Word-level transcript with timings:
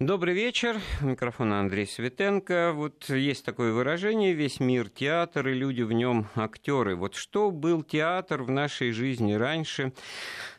Добрый 0.00 0.32
вечер. 0.32 0.80
Микрофон 1.00 1.52
Андрей 1.52 1.84
Светенко. 1.84 2.70
Вот 2.72 3.10
есть 3.10 3.44
такое 3.44 3.72
выражение 3.72 4.32
«весь 4.32 4.60
мир 4.60 4.88
театр, 4.88 5.48
и 5.48 5.54
люди 5.54 5.82
в 5.82 5.90
нем 5.90 6.28
актеры». 6.36 6.94
Вот 6.94 7.16
что 7.16 7.50
был 7.50 7.82
театр 7.82 8.44
в 8.44 8.50
нашей 8.52 8.92
жизни 8.92 9.32
раньше? 9.32 9.92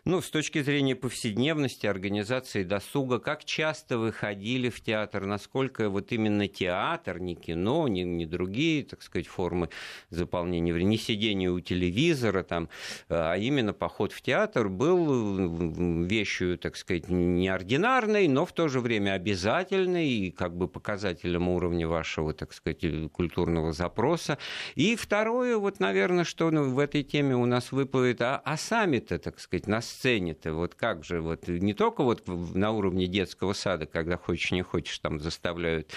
Ну, 0.10 0.22
с 0.22 0.32
точки 0.32 0.64
зрения 0.64 0.96
повседневности, 0.96 1.86
организации 1.86 2.64
досуга, 2.64 3.20
как 3.20 3.46
часто 3.46 4.00
вы 4.00 4.12
ходили 4.12 4.70
в 4.70 4.82
театр, 4.82 5.28
насколько 5.28 5.88
вот 5.88 6.12
именно 6.12 6.48
театр, 6.48 7.20
не 7.20 7.36
кино, 7.36 7.88
не, 7.88 8.02
не 8.02 8.26
другие, 8.26 8.84
так 8.84 9.04
сказать, 9.04 9.28
формы 9.28 9.70
заполнения 10.10 10.74
времени, 10.74 10.90
не 10.90 10.98
сидение 10.98 11.52
у 11.52 11.60
телевизора, 11.60 12.42
там, 12.42 12.70
а 13.08 13.36
именно 13.36 13.72
поход 13.72 14.12
в 14.12 14.24
театр 14.24 14.68
был 14.68 16.08
вещью, 16.08 16.58
так 16.58 16.76
сказать, 16.76 17.08
неординарной, 17.08 18.28
но 18.28 18.48
в 18.48 18.52
то 18.52 18.68
же 18.68 18.80
время 18.80 19.12
обязательной 19.12 20.10
и 20.10 20.32
как 20.32 20.58
бы 20.58 20.68
показателем 20.68 21.50
уровня 21.50 21.88
вашего, 21.88 22.34
так 22.34 22.54
сказать, 22.54 22.84
культурного 23.12 23.74
запроса. 23.74 24.40
И 24.74 24.96
второе, 24.96 25.58
вот, 25.58 25.80
наверное, 25.80 26.24
что 26.24 26.50
ну, 26.50 26.68
в 26.68 26.80
этой 26.80 27.04
теме 27.04 27.36
у 27.36 27.46
нас 27.46 27.72
выплывет, 27.72 28.24
а, 28.24 28.42
а 28.44 28.58
сами-то, 28.58 29.20
так 29.20 29.40
сказать, 29.40 29.68
на 29.68 29.82
сцене-то, 30.00 30.54
вот 30.54 30.76
как 30.76 31.04
же, 31.04 31.22
вот 31.22 31.48
не 31.48 31.74
только 31.74 32.04
вот 32.04 32.28
на 32.28 32.72
уровне 32.72 33.08
детского 33.08 33.54
сада, 33.54 33.86
когда 33.86 34.18
хочешь, 34.18 34.52
не 34.52 34.62
хочешь, 34.62 34.98
там 35.00 35.20
заставляют 35.20 35.92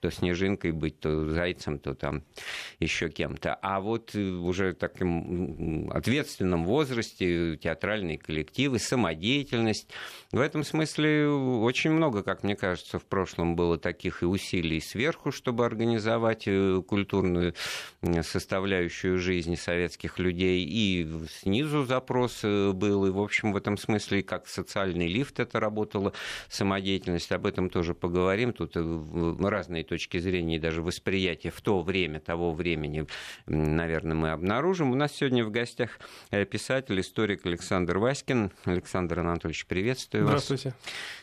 то 0.00 0.10
снежинкой 0.10 0.72
быть, 0.72 1.00
то 1.00 1.30
зайцем, 1.30 1.78
то 1.78 1.94
там 1.94 2.22
еще 2.80 3.08
кем-то, 3.08 3.54
а 3.54 3.80
вот 3.80 4.14
уже 4.14 4.74
таким 4.74 5.90
ответственном 5.90 6.64
возрасте 6.64 7.56
театральные 7.56 8.18
коллективы, 8.18 8.78
самодеятельность. 8.78 9.88
В 10.32 10.40
этом 10.40 10.64
смысле 10.64 11.28
очень 11.28 11.90
много, 11.90 12.22
как 12.22 12.42
мне 12.42 12.56
кажется, 12.56 12.76
кажется, 12.76 12.98
в 12.98 13.04
прошлом 13.06 13.56
было 13.56 13.78
таких 13.78 14.22
и 14.22 14.26
усилий 14.26 14.80
сверху, 14.80 15.32
чтобы 15.32 15.64
организовать 15.64 16.44
э, 16.46 16.82
культурную 16.86 17.54
составляющую 18.22 19.18
жизни 19.18 19.54
советских 19.54 20.18
людей, 20.18 20.64
и 20.64 21.08
снизу 21.40 21.84
запрос 21.84 22.40
э, 22.42 22.72
был, 22.72 23.06
и, 23.06 23.10
в 23.10 23.20
общем, 23.20 23.35
в 23.42 23.56
этом 23.56 23.76
смысле, 23.76 24.22
как 24.22 24.46
социальный 24.46 25.08
лифт 25.08 25.40
это 25.40 25.60
работала 25.60 26.12
самодеятельность, 26.48 27.32
об 27.32 27.46
этом 27.46 27.70
тоже 27.70 27.94
поговорим. 27.94 28.52
Тут 28.52 28.72
э, 28.76 29.36
разные 29.40 29.84
точки 29.84 30.18
зрения 30.18 30.56
и 30.56 30.58
даже 30.58 30.82
восприятия 30.82 31.50
в 31.50 31.60
то 31.60 31.82
время, 31.82 32.20
того 32.20 32.52
времени, 32.52 33.06
наверное, 33.46 34.14
мы 34.14 34.30
обнаружим. 34.30 34.90
У 34.90 34.94
нас 34.94 35.12
сегодня 35.12 35.44
в 35.44 35.50
гостях 35.50 35.98
писатель, 36.50 37.00
историк 37.00 37.46
Александр 37.46 37.98
Васькин. 37.98 38.50
Александр 38.64 39.20
Анатольевич, 39.20 39.66
приветствую 39.66 40.24
вас. 40.24 40.46
Здравствуйте. 40.46 40.74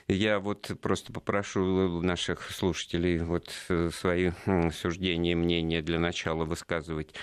Я 0.07 0.39
вот 0.39 0.71
просто 0.81 1.13
попрошу 1.13 2.01
наших 2.01 2.51
слушателей 2.51 3.19
вот 3.19 3.51
э, 3.69 3.89
свои 3.93 4.31
суждения, 4.71 5.35
мнения 5.35 5.81
для 5.81 5.99
начала 5.99 6.45
высказывать 6.45 7.13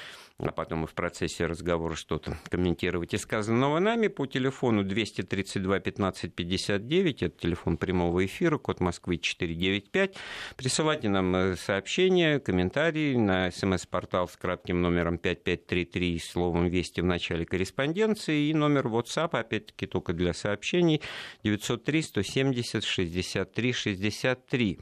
а 0.42 0.52
потом 0.52 0.84
и 0.84 0.86
в 0.86 0.94
процессе 0.94 1.46
разговора 1.46 1.94
что-то 1.94 2.38
комментировать 2.48 3.14
из 3.14 3.22
сказанного 3.22 3.78
нами 3.78 4.08
по 4.08 4.26
телефону 4.26 4.82
232 4.82 5.80
15 5.80 6.34
59, 6.34 7.22
это 7.22 7.38
телефон 7.38 7.76
прямого 7.76 8.24
эфира, 8.24 8.58
код 8.58 8.80
Москвы 8.80 9.18
495. 9.18 10.16
Присылайте 10.56 11.08
нам 11.08 11.34
э, 11.36 11.56
сообщения, 11.56 12.40
комментарии 12.40 13.16
на 13.16 13.50
смс-портал 13.50 14.28
с 14.28 14.36
кратким 14.36 14.80
номером 14.80 15.18
5533 15.18 16.18
словом 16.18 16.68
«Вести» 16.68 17.00
в 17.00 17.04
начале 17.04 17.44
корреспонденции 17.44 18.48
и 18.48 18.54
номер 18.54 18.86
WhatsApp, 18.86 19.38
опять-таки 19.38 19.86
только 19.86 20.12
для 20.12 20.32
сообщений, 20.32 21.02
903 21.44 22.02
170 22.02 22.84
63 22.84 23.72
63. 23.72 24.78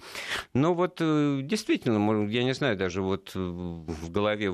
Но 0.54 0.74
вот 0.74 0.98
э, 1.00 1.40
действительно, 1.42 2.28
я 2.28 2.44
не 2.44 2.54
знаю, 2.54 2.76
даже 2.76 3.02
вот 3.02 3.34
в 3.34 4.10
голове 4.10 4.52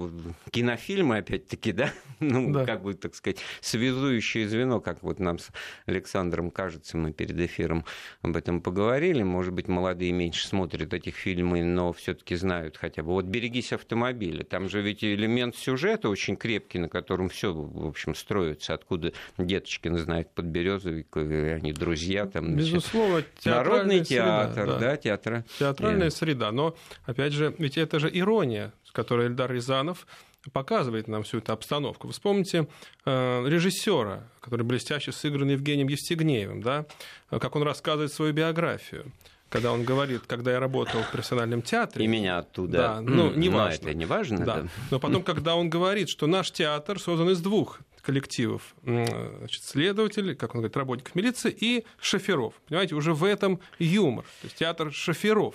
кинофильм 0.51 0.94
фильмы, 0.95 1.19
опять-таки, 1.19 1.73
да, 1.73 1.93
ну, 2.21 2.53
да. 2.53 2.65
как 2.65 2.83
бы, 2.83 2.95
так 2.95 3.15
сказать, 3.15 3.39
связующее 3.61 4.49
звено, 4.49 4.81
как 4.81 5.03
вот 5.03 5.19
нам 5.19 5.39
с 5.39 5.51
Александром 5.87 6.51
кажется, 6.51 6.97
мы 6.97 7.13
перед 7.13 7.39
эфиром 7.41 7.85
об 8.23 8.37
этом 8.37 8.61
поговорили, 8.61 9.23
может 9.23 9.53
быть, 9.53 9.67
молодые 9.67 10.13
меньше 10.13 10.47
смотрят 10.47 10.95
этих 10.95 11.17
фильмов, 11.17 11.59
но 11.65 11.93
все 11.93 12.15
таки 12.15 12.37
знают 12.37 12.77
хотя 12.77 13.03
бы. 13.03 13.11
Вот 13.11 13.25
«Берегись 13.25 13.73
автомобиля», 13.73 14.45
там 14.45 14.69
же 14.69 14.81
ведь 14.83 15.03
элемент 15.03 15.57
сюжета 15.57 16.09
очень 16.09 16.37
крепкий, 16.37 16.79
на 16.79 16.89
котором 16.89 17.29
все, 17.29 17.53
в 17.53 17.87
общем, 17.87 18.15
строится, 18.15 18.75
откуда 18.75 19.13
Деточкин 19.37 19.99
знает 19.99 20.31
Подберезовик, 20.33 21.17
они 21.17 21.73
друзья, 21.73 22.27
там, 22.27 22.55
Безусловно, 22.57 23.25
народный 23.45 24.05
театр, 24.05 24.55
среда, 24.55 24.79
да, 24.79 24.79
да 24.79 24.97
театр. 24.97 25.45
Театральная 25.59 26.11
среда, 26.11 26.53
но, 26.53 26.77
опять 27.05 27.33
же, 27.33 27.55
ведь 27.59 27.79
это 27.79 27.99
же 27.99 28.09
ирония, 28.13 28.73
с 28.85 28.93
которой 28.93 29.27
Эльдар 29.27 29.53
Рязанов 29.53 30.07
показывает 30.53 31.09
нам 31.09 31.23
всю 31.23 31.39
эту 31.39 31.53
обстановку. 31.53 32.07
Вы 32.07 32.13
вспомните 32.13 32.69
э, 33.05 33.45
режиссера, 33.47 34.25
который 34.41 34.63
блестяще 34.63 35.13
сыгран 35.13 35.51
Евгением 35.51 35.89
Евстигнеевым, 35.89 36.63
да, 36.63 36.87
как 37.31 37.57
он 37.57 37.63
рассказывает 37.63 38.13
свою 38.13 38.33
биографию 38.33 39.13
когда 39.51 39.71
он 39.71 39.85
говорит, 39.85 40.23
когда 40.27 40.51
я 40.51 40.59
работал 40.59 41.01
в 41.03 41.13
профессиональном 41.13 41.63
театре. 41.63 42.05
И 42.05 42.09
меня 42.09 42.39
оттуда. 42.39 42.79
Да, 42.79 43.01
ну, 43.01 43.33
не 43.33 43.49
важно. 43.49 43.85
Но 43.85 43.91
это 43.91 43.95
не 43.95 44.05
важно. 44.05 44.39
Да. 44.45 44.63
да. 44.63 44.69
Но 44.91 44.99
потом, 44.99 45.23
когда 45.23 45.55
он 45.55 45.71
говорит, 45.71 46.09
что 46.09 46.27
наш 46.27 46.51
театр 46.51 46.99
создан 46.99 47.31
из 47.31 47.41
двух 47.41 47.79
коллективов 48.05 48.75
значит, 48.83 49.63
следователей, 49.63 50.35
как 50.35 50.55
он 50.55 50.61
говорит, 50.61 50.77
работников 50.77 51.15
милиции 51.15 51.55
и 51.59 51.85
шоферов. 52.01 52.55
Понимаете, 52.69 52.95
уже 52.95 53.15
в 53.15 53.25
этом 53.25 53.61
юмор. 53.79 54.25
То 54.43 54.47
есть 54.47 54.57
театр 54.57 54.93
шоферов. 54.93 55.55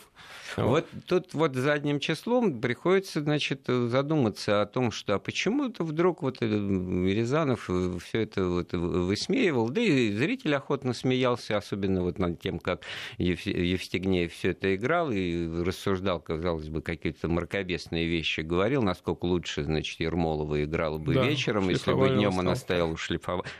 Вот 0.57 0.87
тут 1.05 1.33
вот 1.33 1.55
задним 1.55 1.99
числом 1.99 2.59
приходится, 2.59 3.21
значит, 3.21 3.67
задуматься 3.67 4.61
о 4.61 4.65
том, 4.65 4.91
что 4.91 5.15
а 5.15 5.19
почему 5.19 5.69
это 5.69 5.83
вдруг 5.83 6.21
вот 6.21 6.37
э, 6.41 6.45
Рязанов 6.45 7.69
э, 7.69 7.97
все 8.03 8.21
это 8.21 8.45
вот 8.45 8.73
высмеивал, 8.73 9.69
да 9.69 9.81
и 9.81 10.11
зритель 10.11 10.55
охотно 10.55 10.93
смеялся, 10.93 11.57
особенно 11.57 12.01
вот 12.01 12.17
над 12.19 12.41
тем, 12.41 12.59
как 12.59 12.81
Евстигнеев 13.17 14.33
все 14.33 14.51
это 14.51 14.75
играл 14.75 15.11
и 15.11 15.63
рассуждал, 15.63 16.19
казалось 16.19 16.69
бы, 16.69 16.81
какие-то 16.81 17.27
мракобесные 17.27 18.07
вещи 18.07 18.41
говорил, 18.41 18.81
насколько 18.81 19.25
лучше, 19.25 19.63
значит, 19.63 19.99
Ермолова 19.99 20.63
играла 20.63 20.97
бы 20.97 21.13
да, 21.13 21.25
вечером, 21.25 21.69
если 21.69 21.93
бы 21.93 22.09
днем 22.09 22.38
она 22.39 22.55
стояла 22.55 22.91
у 22.91 22.97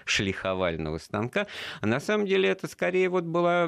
шлиховального 0.06 0.98
станка. 0.98 1.48
А 1.82 1.86
на 1.88 2.00
самом 2.00 2.26
деле 2.26 2.50
это 2.50 2.68
скорее 2.68 3.10
вот 3.10 3.24
была 3.24 3.68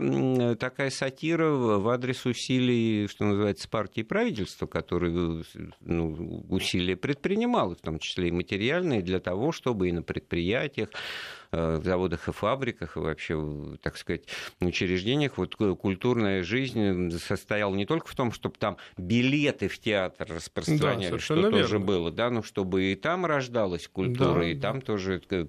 такая 0.56 0.90
сатира 0.90 1.50
в 1.50 1.88
адрес 1.90 2.26
усилий 2.26 3.08
что 3.08 3.26
называется, 3.26 3.70
партии 3.70 4.02
правительства, 4.02 4.68
которые 4.68 5.44
ну, 5.82 6.46
усилия 6.50 6.96
предпринимало, 6.96 7.76
в 7.76 7.82
том 7.82 8.00
числе 8.00 8.30
и 8.30 8.32
материальные, 8.32 9.02
для 9.02 9.20
того, 9.20 9.52
чтобы 9.52 9.90
и 9.90 9.92
на 9.92 10.04
предприятиях 10.04 10.90
в 11.52 11.84
заводах 11.84 12.28
и 12.28 12.32
фабриках, 12.32 12.96
и 12.96 13.00
вообще, 13.00 13.78
так 13.82 13.98
сказать, 13.98 14.24
учреждениях, 14.60 15.38
вот 15.38 15.56
культурная 15.56 16.44
жизнь 16.44 17.12
состояла 17.12 17.76
не 17.76 17.86
только 17.86 18.08
в 18.08 18.16
том, 18.16 18.32
чтобы 18.32 18.56
там 18.58 18.78
билеты 18.98 19.68
в 19.68 19.78
театр 19.80 20.28
распространяли, 20.30 21.12
да, 21.12 21.20
что 21.20 21.36
верно. 21.36 21.52
тоже 21.52 21.80
было, 21.80 22.12
да, 22.12 22.30
но 22.30 22.44
чтобы 22.44 22.92
и 22.92 22.96
там 22.96 23.26
рождалась 23.26 23.88
культура, 23.88 24.42
да, 24.42 24.48
и 24.48 24.56
там 24.56 24.80
да. 24.80 24.86
тоже 24.86 25.22
э, 25.30 25.46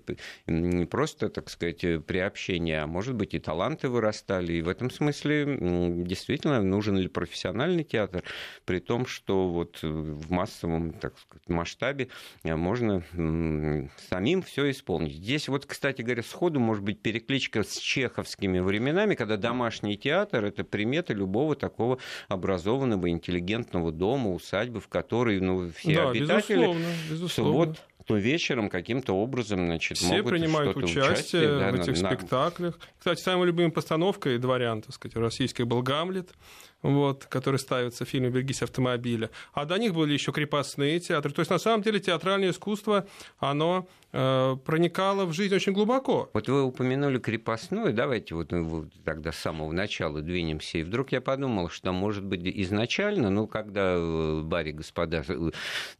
не 0.46 0.86
просто, 0.86 1.28
так 1.28 1.50
сказать, 1.50 1.80
приобщение, 2.06 2.82
а 2.82 2.86
может 2.86 3.14
быть 3.14 3.34
и 3.34 3.38
таланты 3.38 3.88
вырастали. 3.88 4.54
И 4.54 4.62
в 4.62 4.68
этом 4.68 4.90
смысле 4.90 5.58
действительно 6.04 6.62
нужен 6.62 6.96
ли 6.96 7.08
профессиональный 7.08 7.84
театр, 7.84 8.24
при 8.64 8.80
том, 8.80 9.06
что 9.06 9.48
вот 9.48 9.78
в 9.82 10.32
массовом 10.32 10.92
так 10.94 11.18
сказать, 11.18 11.48
масштабе 11.48 12.08
можно 12.44 13.02
самим 14.08 14.42
все 14.42 14.70
исполнить. 14.70 15.14
Здесь 15.14 15.48
вот, 15.48 15.66
кстати, 15.66 15.91
кстати 15.92 16.06
говоря, 16.06 16.22
сходу 16.22 16.58
может 16.58 16.82
быть 16.82 17.00
перекличка 17.00 17.62
с 17.64 17.76
чеховскими 17.76 18.60
временами, 18.60 19.14
когда 19.14 19.36
домашний 19.36 19.98
театр– 19.98 20.44
это 20.46 20.64
примета 20.64 21.12
любого 21.12 21.54
такого 21.54 21.98
образованного, 22.28 23.10
интеллигентного 23.10 23.92
дома, 23.92 24.30
усадьбы, 24.30 24.80
в 24.80 24.88
которой 24.88 25.38
ну, 25.40 25.70
все 25.76 25.94
да, 25.94 26.08
обитатели 26.08 26.60
безусловно, 26.60 26.86
безусловно. 27.10 27.52
суббот 27.52 27.82
то 28.06 28.16
вечером 28.16 28.68
каким-то 28.68 29.12
образом 29.12 29.66
значит, 29.66 29.98
Все 29.98 30.16
могут 30.16 30.32
принимают 30.32 30.76
участие, 30.76 31.04
участие 31.04 31.48
да, 31.58 31.70
в 31.70 31.74
этих 31.74 32.02
на... 32.02 32.08
спектаклях. 32.08 32.78
Кстати, 32.98 33.20
самой 33.20 33.46
любимой 33.46 33.70
постановкой 33.70 34.38
дворян, 34.38 34.82
так 34.82 34.94
сказать, 34.94 35.14
российской 35.16 35.62
был 35.62 35.82
«Гамлет» 35.82 36.32
вот, 36.82 37.26
который 37.26 37.58
ставится 37.58 38.04
в 38.04 38.08
фильме 38.08 38.28
«Берегись 38.28 38.62
автомобиля». 38.62 39.30
А 39.52 39.64
до 39.64 39.78
них 39.78 39.94
были 39.94 40.12
еще 40.12 40.32
крепостные 40.32 41.00
театры. 41.00 41.32
То 41.32 41.40
есть, 41.40 41.50
на 41.50 41.58
самом 41.58 41.82
деле, 41.82 42.00
театральное 42.00 42.50
искусство, 42.50 43.06
оно 43.38 43.88
э, 44.12 44.56
проникало 44.64 45.24
в 45.24 45.32
жизнь 45.32 45.54
очень 45.54 45.72
глубоко. 45.72 46.30
Вот 46.32 46.48
вы 46.48 46.62
упомянули 46.62 47.18
крепостную, 47.18 47.92
давайте 47.92 48.34
вот 48.34 48.52
мы 48.52 48.88
тогда 49.04 49.32
с 49.32 49.38
самого 49.38 49.72
начала 49.72 50.20
двинемся. 50.20 50.78
И 50.78 50.82
вдруг 50.82 51.12
я 51.12 51.20
подумал, 51.20 51.68
что, 51.68 51.92
может 51.92 52.24
быть, 52.24 52.42
изначально, 52.44 53.30
ну, 53.30 53.46
когда 53.46 53.94
э, 53.96 54.42
Барри, 54.42 54.72
господа, 54.72 55.24
э, 55.26 55.50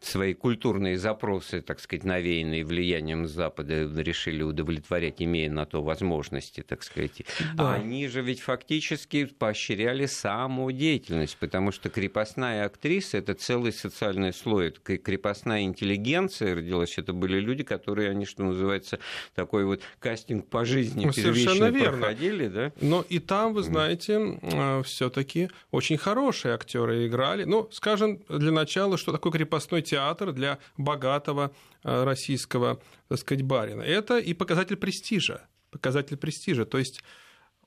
свои 0.00 0.34
культурные 0.34 0.99
запросы, 0.99 1.62
так 1.62 1.81
сказать, 1.81 2.05
навеянные 2.05 2.64
влиянием 2.64 3.26
Запада, 3.29 3.88
решили 4.02 4.43
удовлетворять, 4.43 5.23
имея 5.23 5.50
на 5.50 5.64
то 5.64 5.82
возможности, 5.82 6.62
так 6.62 6.82
сказать, 6.82 7.23
да. 7.55 7.75
они 7.75 8.08
же 8.08 8.23
ведь 8.23 8.40
фактически 8.40 9.26
поощряли 9.26 10.06
саму 10.06 10.71
самодеятельность, 10.72 11.36
потому 11.38 11.72
что 11.72 11.88
крепостная 11.88 12.64
актриса– 12.64 13.16
это 13.19 13.34
целый 13.34 13.72
социальный 13.72 14.32
слой, 14.32 14.69
это 14.69 14.98
крепостная 14.98 15.62
интеллигенция 15.62 16.54
родилась, 16.54 16.98
это 16.98 17.12
были 17.12 17.38
люди, 17.38 17.62
которые, 17.62 18.10
они, 18.10 18.24
что 18.24 18.42
называется, 18.42 18.98
такой 19.34 19.64
вот 19.64 19.82
кастинг 19.98 20.48
по 20.48 20.64
жизни 20.64 21.06
ну, 21.06 21.12
совершенно 21.12 21.70
верно. 21.70 21.98
проходили, 21.98 22.48
да? 22.48 22.72
Но 22.80 23.04
и 23.08 23.19
там, 23.19 23.54
вы 23.54 23.62
знаете, 23.62 24.38
э, 24.42 24.82
все 24.84 25.10
таки 25.10 25.50
очень 25.70 25.96
хорошие 25.96 26.54
актеры 26.54 27.06
играли. 27.06 27.44
Ну, 27.44 27.69
скажем, 27.70 28.20
для 28.28 28.52
начала, 28.52 28.96
что 28.96 29.12
такое 29.12 29.32
крепостной 29.32 29.82
театр 29.82 30.32
для 30.32 30.58
богатого 30.76 31.52
э, 31.84 32.04
российского, 32.04 32.80
так 33.08 33.19
сказать, 33.19 33.42
барина? 33.42 33.82
Это 33.82 34.19
и 34.19 34.34
показатель 34.34 34.76
престижа. 34.76 35.42
Показатель 35.70 36.16
престижа. 36.16 36.64
То 36.64 36.78
есть 36.78 37.02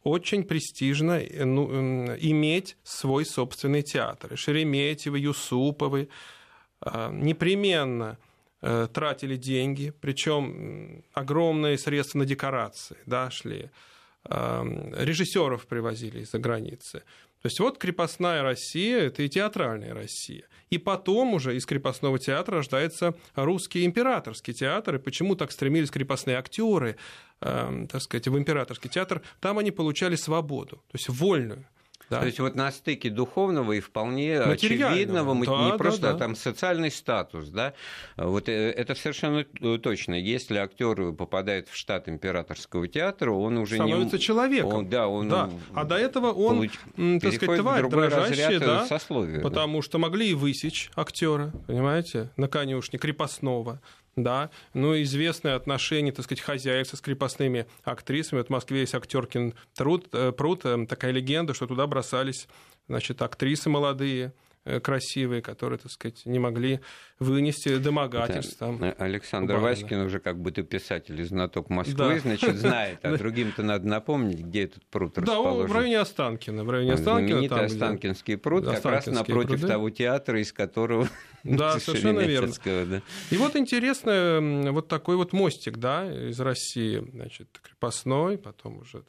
очень 0.05 0.43
престижно 0.43 1.19
э, 1.19 1.43
ну, 1.45 2.15
иметь 2.15 2.77
свой 2.83 3.25
собственный 3.25 3.81
театр. 3.81 4.37
Шереметьевы, 4.37 5.17
Юсуповы 5.19 6.09
э, 6.81 7.09
непременно 7.11 8.17
э, 8.61 8.87
тратили 8.93 9.35
деньги, 9.35 9.91
причем 9.99 11.03
огромные 11.13 11.77
средства 11.77 12.19
на 12.19 12.25
декорации 12.25 12.97
да, 13.05 13.29
шли. 13.29 13.69
Режиссеров 14.27 15.67
привозили 15.67 16.21
из-за 16.21 16.39
границы. 16.39 17.03
То 17.45 17.47
есть 17.47 17.59
вот 17.59 17.77
крепостная 17.77 18.41
Россия– 18.41 19.01
это 19.01 19.21
и 19.21 19.29
театральная 19.29 19.93
Россия. 19.93 20.45
И 20.71 20.79
потом 20.79 21.35
уже 21.35 21.55
из 21.55 21.67
крепостного 21.67 22.17
театра 22.17 22.57
рождается 22.57 23.13
русский 23.35 23.85
императорский 23.85 24.51
театр. 24.51 24.95
И 24.95 24.97
почему 24.97 25.35
так 25.35 25.51
стремились 25.51 25.91
крепостные 25.91 26.37
актеры, 26.37 26.97
э, 27.41 27.85
так 27.87 28.01
сказать, 28.01 28.27
в 28.27 28.35
императорский 28.35 28.89
театр? 28.89 29.21
Там 29.41 29.59
они 29.59 29.69
получали 29.69 30.15
свободу, 30.15 30.77
то 30.77 30.95
есть 30.95 31.07
вольную. 31.07 31.67
Да. 32.09 32.19
То 32.19 32.25
есть 32.27 32.39
вот 32.39 32.55
на 32.55 32.71
стыке 32.71 33.09
духовного 33.09 33.73
и 33.73 33.79
вполне 33.79 34.39
очевидного, 34.39 35.33
да, 35.33 35.63
не 35.63 35.71
да, 35.71 35.77
просто 35.77 36.13
да. 36.13 36.17
там 36.17 36.35
социальный 36.35 36.91
статус, 36.91 37.49
да, 37.49 37.73
вот 38.15 38.47
э, 38.47 38.71
это 38.71 38.95
совершенно 38.95 39.43
точно. 39.79 40.13
Если 40.13 40.57
актер 40.57 41.13
попадает 41.13 41.67
в 41.67 41.75
штат 41.75 42.07
императорского 42.07 42.87
театра, 42.87 43.31
он 43.31 43.57
уже 43.57 43.75
становится 43.75 44.17
не... 44.17 44.21
человеком. 44.21 44.73
Он, 44.73 44.89
да, 44.89 45.07
он 45.07 45.29
да. 45.29 45.49
А 45.73 45.83
до 45.83 45.95
этого 45.95 46.31
он, 46.31 46.69
получ... 46.95 47.21
так 47.21 47.33
сказать, 47.33 47.59
тварь 47.59 47.87
дрожащая, 47.87 48.59
да, 48.59 48.85
сословия, 48.85 49.41
потому 49.41 49.79
да. 49.79 49.83
что 49.83 49.97
могли 49.97 50.29
и 50.29 50.33
высечь 50.33 50.91
актера, 50.95 51.51
понимаете, 51.67 52.29
на 52.37 52.47
конюшне 52.47 52.99
крепостного 52.99 53.81
да, 54.15 54.49
ну, 54.73 55.01
известные 55.01 55.55
отношения, 55.55 56.11
так 56.11 56.25
сказать, 56.25 56.41
хозяев 56.41 56.87
со 56.87 57.01
крепостными 57.01 57.67
актрисами. 57.83 58.39
Вот 58.39 58.47
в 58.47 58.51
Москве 58.51 58.81
есть 58.81 58.95
актеркин 58.95 59.53
труд, 59.75 60.07
э, 60.13 60.31
пруд, 60.31 60.61
э, 60.63 60.85
такая 60.87 61.11
легенда, 61.11 61.53
что 61.53 61.67
туда 61.67 61.85
бросались, 61.85 62.47
значит, 62.87 63.21
актрисы 63.21 63.69
молодые, 63.69 64.33
красивые, 64.83 65.41
которые, 65.41 65.79
так 65.79 65.91
сказать, 65.91 66.25
не 66.25 66.39
могли 66.39 66.79
вынести 67.19 67.77
домогательств. 67.77 68.57
Там, 68.57 68.81
Александр 68.97 69.55
буквально. 69.55 69.81
Васькин 69.81 69.99
уже 69.99 70.19
как 70.19 70.39
бы 70.39 70.51
ты 70.51 70.63
писатель 70.63 71.19
и 71.19 71.23
знаток 71.23 71.69
Москвы, 71.69 72.15
да. 72.15 72.19
значит, 72.19 72.55
знает, 72.57 72.99
а 73.03 73.17
другим-то 73.17 73.63
надо 73.63 73.87
напомнить, 73.87 74.39
где 74.39 74.63
этот 74.63 74.85
пруд 74.87 75.17
расположен. 75.17 75.67
Да, 75.67 75.73
в 75.73 75.75
районе 75.75 75.99
Останкина. 75.99 76.63
В 76.63 76.69
районе 76.69 76.93
Останкина 76.93 77.27
Знаменитый 77.27 77.57
там, 77.57 77.65
Останкинский 77.65 78.37
пруд, 78.37 78.65
как 78.65 78.85
раз 78.85 79.05
напротив 79.07 79.59
пруды. 79.59 79.67
того 79.67 79.89
театра, 79.89 80.39
из 80.39 80.51
которого... 80.51 81.07
Да, 81.43 81.79
совершенно 81.79 82.21
верно. 82.21 82.53
Да. 82.65 83.01
И 83.29 83.37
вот 83.37 83.55
интересно, 83.55 84.71
вот 84.71 84.87
такой 84.87 85.15
вот 85.15 85.31
мостик, 85.31 85.77
да, 85.77 86.29
из 86.29 86.39
России, 86.39 87.07
значит, 87.13 87.59
крепостной, 87.61 88.39
потом 88.39 88.79
уже 88.79 89.03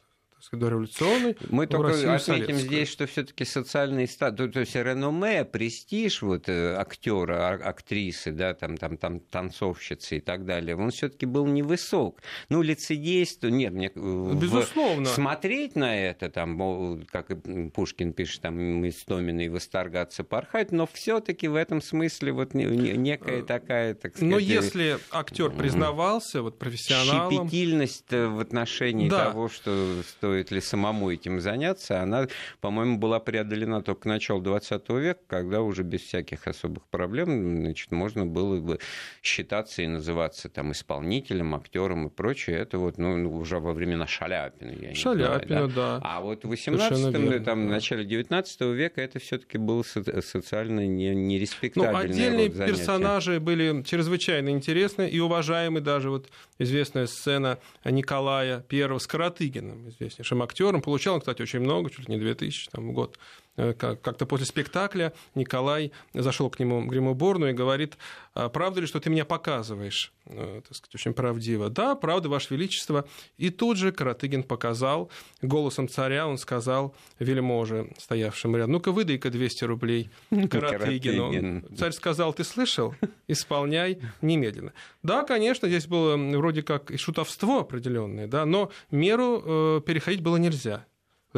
дореволюционной. 0.51 1.37
Мы 1.49 1.67
только 1.67 1.89
Россию 1.89 2.15
отметим 2.15 2.45
советскую. 2.45 2.59
здесь, 2.59 2.89
что 2.89 3.07
все-таки 3.07 3.45
социальный 3.45 4.07
статус, 4.07 4.53
то 4.53 4.59
есть 4.59 4.75
реноме, 4.75 5.45
престиж 5.45 6.21
вот 6.21 6.47
э, 6.47 6.75
актера, 6.75 7.49
а, 7.49 7.53
актрисы, 7.69 8.31
да, 8.31 8.53
там, 8.53 8.77
там, 8.77 8.97
там 8.97 9.19
танцовщицы 9.19 10.17
и 10.17 10.19
так 10.19 10.45
далее, 10.45 10.75
он 10.75 10.91
все-таки 10.91 11.25
был 11.25 11.45
невысок. 11.47 12.21
Ну, 12.49 12.61
лицедейство, 12.61 13.47
нет, 13.47 13.73
мне 13.73 13.91
э, 13.93 14.33
безусловно 14.33 15.05
смотреть 15.05 15.75
на 15.75 15.97
это, 15.97 16.29
там, 16.29 17.03
как 17.11 17.31
Пушкин 17.73 18.13
пишет, 18.13 18.41
там, 18.41 18.87
истоменно 18.87 19.51
восторгаться, 19.51 20.23
порхать, 20.23 20.71
но 20.71 20.87
все-таки 20.87 21.47
в 21.47 21.55
этом 21.55 21.81
смысле 21.81 22.31
вот 22.31 22.53
некая 22.53 23.41
э, 23.41 23.43
такая, 23.43 23.93
так 23.93 24.15
сказать. 24.15 24.31
Но 24.31 24.39
если 24.39 24.97
актер 25.11 25.51
признавался 25.51 26.41
вот 26.41 26.57
профессионалом, 26.57 27.31
щепетильность 27.31 28.11
в 28.11 28.39
отношении 28.39 29.09
да. 29.09 29.25
того, 29.25 29.49
что 29.49 30.01
стоит 30.07 30.36
ли 30.51 30.61
самому 30.61 31.11
этим 31.11 31.39
заняться, 31.39 32.01
она, 32.01 32.27
по-моему, 32.61 32.97
была 32.97 33.19
преодолена 33.19 33.81
только 33.81 34.01
к 34.01 34.05
началу 34.05 34.41
20 34.41 34.89
века, 34.89 35.19
когда 35.27 35.61
уже 35.61 35.83
без 35.83 36.01
всяких 36.01 36.47
особых 36.47 36.85
проблем 36.87 37.61
значит, 37.61 37.91
можно 37.91 38.25
было 38.25 38.59
бы 38.59 38.79
считаться 39.21 39.81
и 39.81 39.87
называться 39.87 40.49
там, 40.49 40.71
исполнителем, 40.71 41.55
актером 41.55 42.07
и 42.07 42.09
прочее. 42.09 42.57
Это 42.57 42.77
вот 42.77 42.97
ну, 42.97 43.17
ну 43.17 43.35
уже 43.35 43.59
во 43.59 43.73
времена 43.73 44.07
Шаляпина. 44.07 44.71
Я 44.71 44.95
Шаляпина, 44.95 45.47
знаю, 45.47 45.67
да? 45.69 45.99
да. 45.99 46.01
А 46.03 46.21
вот 46.21 46.43
в 46.43 46.49
18 46.49 47.43
там, 47.43 47.67
в 47.67 47.69
начале 47.69 48.05
19 48.05 48.61
века 48.61 49.01
это 49.01 49.19
все-таки 49.19 49.57
было 49.57 49.83
социально 49.83 50.85
не, 50.85 51.15
нереспектабельное 51.15 51.93
ну, 51.93 52.09
Отдельные 52.09 52.49
персонажи 52.49 53.39
были 53.39 53.83
чрезвычайно 53.83 54.49
интересны 54.49 55.09
и 55.09 55.19
уважаемы 55.19 55.81
даже 55.81 56.09
вот 56.09 56.29
известная 56.59 57.07
сцена 57.07 57.59
Николая 57.85 58.63
I 58.71 58.99
с 58.99 59.07
Каратыгиным, 59.07 59.91
известнейшим 60.17 60.41
актером. 60.41 60.81
Получал 60.81 61.15
он, 61.15 61.19
кстати, 61.19 61.41
очень 61.41 61.59
много, 61.59 61.89
чуть 61.89 62.09
ли 62.09 62.15
не 62.15 62.21
2000 62.21 62.69
там, 62.71 62.89
в 62.89 62.93
год. 62.93 63.17
Э, 63.57 63.73
как-то 63.73 64.25
после 64.25 64.45
спектакля 64.45 65.13
Николай 65.35 65.91
зашел 66.13 66.49
к 66.49 66.59
нему 66.59 66.79
в 66.81 66.87
гримуборную 66.87 67.51
и 67.51 67.55
говорит, 67.55 67.97
«А 68.35 68.49
правда 68.49 68.81
ли, 68.81 68.87
что 68.87 68.99
ты 68.99 69.09
меня 69.09 69.25
показываешь? 69.25 70.13
Э, 70.25 70.61
так 70.65 70.77
сказать, 70.77 70.95
очень 70.95 71.13
правдиво. 71.13 71.69
Да, 71.69 71.95
правда, 71.95 72.29
Ваше 72.29 72.53
Величество. 72.53 73.07
И 73.37 73.49
тут 73.49 73.77
же 73.77 73.91
Каратыгин 73.91 74.43
показал, 74.43 75.09
голосом 75.41 75.89
царя 75.89 76.27
он 76.27 76.37
сказал 76.37 76.95
вельможе, 77.17 77.89
стоявшим 77.97 78.55
рядом, 78.55 78.73
ну-ка 78.73 78.91
выдай-ка 78.91 79.31
200 79.31 79.63
рублей 79.63 80.11
Каратыгину. 80.29 81.63
Царь 81.75 81.93
сказал, 81.93 82.33
ты 82.33 82.43
слышал? 82.43 82.93
Исполняй 83.27 83.99
немедленно. 84.21 84.73
Да, 85.01 85.23
конечно, 85.23 85.67
здесь 85.67 85.87
было 85.87 86.15
вроде 86.15 86.61
как 86.61 86.91
и 86.91 86.97
шутовство 86.97 87.61
определенное, 87.61 88.27
да, 88.27 88.45
но 88.45 88.71
меру 88.91 89.41
э, 89.43 89.81
переходить 89.85 90.21
было 90.21 90.37
нельзя 90.37 90.85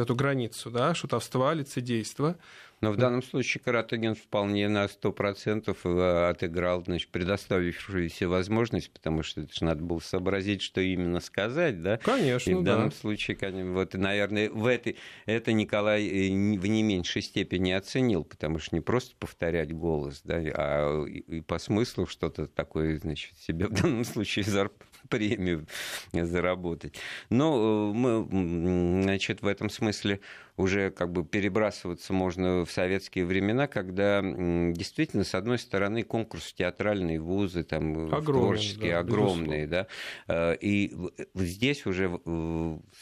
эту 0.00 0.14
границу, 0.14 0.70
да, 0.70 0.94
шутовства, 0.94 1.52
лицедейства. 1.54 2.36
Но 2.80 2.92
в 2.92 2.96
данном 2.96 3.22
случае 3.22 3.62
Каратыгин 3.62 4.14
вполне 4.14 4.66
на 4.68 4.86
100% 4.86 5.76
э, 5.84 6.30
отыграл 6.30 6.82
значит, 6.82 7.10
предоставившуюся 7.10 8.26
возможность, 8.26 8.90
потому 8.90 9.22
что 9.22 9.42
это 9.42 9.54
же 9.54 9.64
надо 9.66 9.82
было 9.82 9.98
сообразить, 9.98 10.62
что 10.62 10.80
именно 10.80 11.20
сказать, 11.20 11.82
да? 11.82 11.98
Конечно, 11.98 12.50
И 12.50 12.54
в 12.54 12.62
данном 12.62 12.88
да. 12.88 12.96
случае, 12.96 13.36
вот, 13.66 13.92
наверное, 13.92 14.48
в 14.48 14.64
этой, 14.66 14.96
это 15.26 15.52
Николай 15.52 16.06
э, 16.06 16.30
в 16.30 16.66
не 16.66 16.82
меньшей 16.82 17.20
степени 17.20 17.72
оценил, 17.72 18.24
потому 18.24 18.58
что 18.58 18.74
не 18.74 18.80
просто 18.80 19.14
повторять 19.18 19.74
голос, 19.74 20.22
да, 20.24 20.36
а 20.38 21.04
и 21.04 21.42
по 21.42 21.58
смыслу 21.58 22.06
что-то 22.06 22.46
такое, 22.46 22.98
значит, 22.98 23.36
себе 23.38 23.66
в 23.66 23.72
данном 23.72 24.04
случае 24.04 24.44
зарплату 24.46 24.86
премию 25.08 25.66
заработать. 26.12 26.94
Но 27.28 27.92
э, 27.92 27.96
мы, 27.96 29.02
значит, 29.02 29.42
в 29.42 29.46
этом 29.46 29.70
смысле 29.70 30.20
уже 30.60 30.90
как 30.90 31.10
бы 31.10 31.24
перебрасываться 31.24 32.12
можно 32.12 32.64
в 32.64 32.70
советские 32.70 33.24
времена, 33.24 33.66
когда 33.66 34.20
действительно, 34.22 35.24
с 35.24 35.34
одной 35.34 35.58
стороны, 35.58 36.02
конкурс 36.02 36.52
театральные 36.52 37.20
вузы, 37.20 37.64
там, 37.64 38.12
Огромный, 38.12 38.42
творческие, 38.42 38.92
да, 38.92 38.98
огромные, 39.00 39.66
безусловно. 39.66 39.86
да, 40.28 40.52
э, 40.52 40.56
и 40.60 40.96
здесь 41.34 41.86
уже 41.86 42.20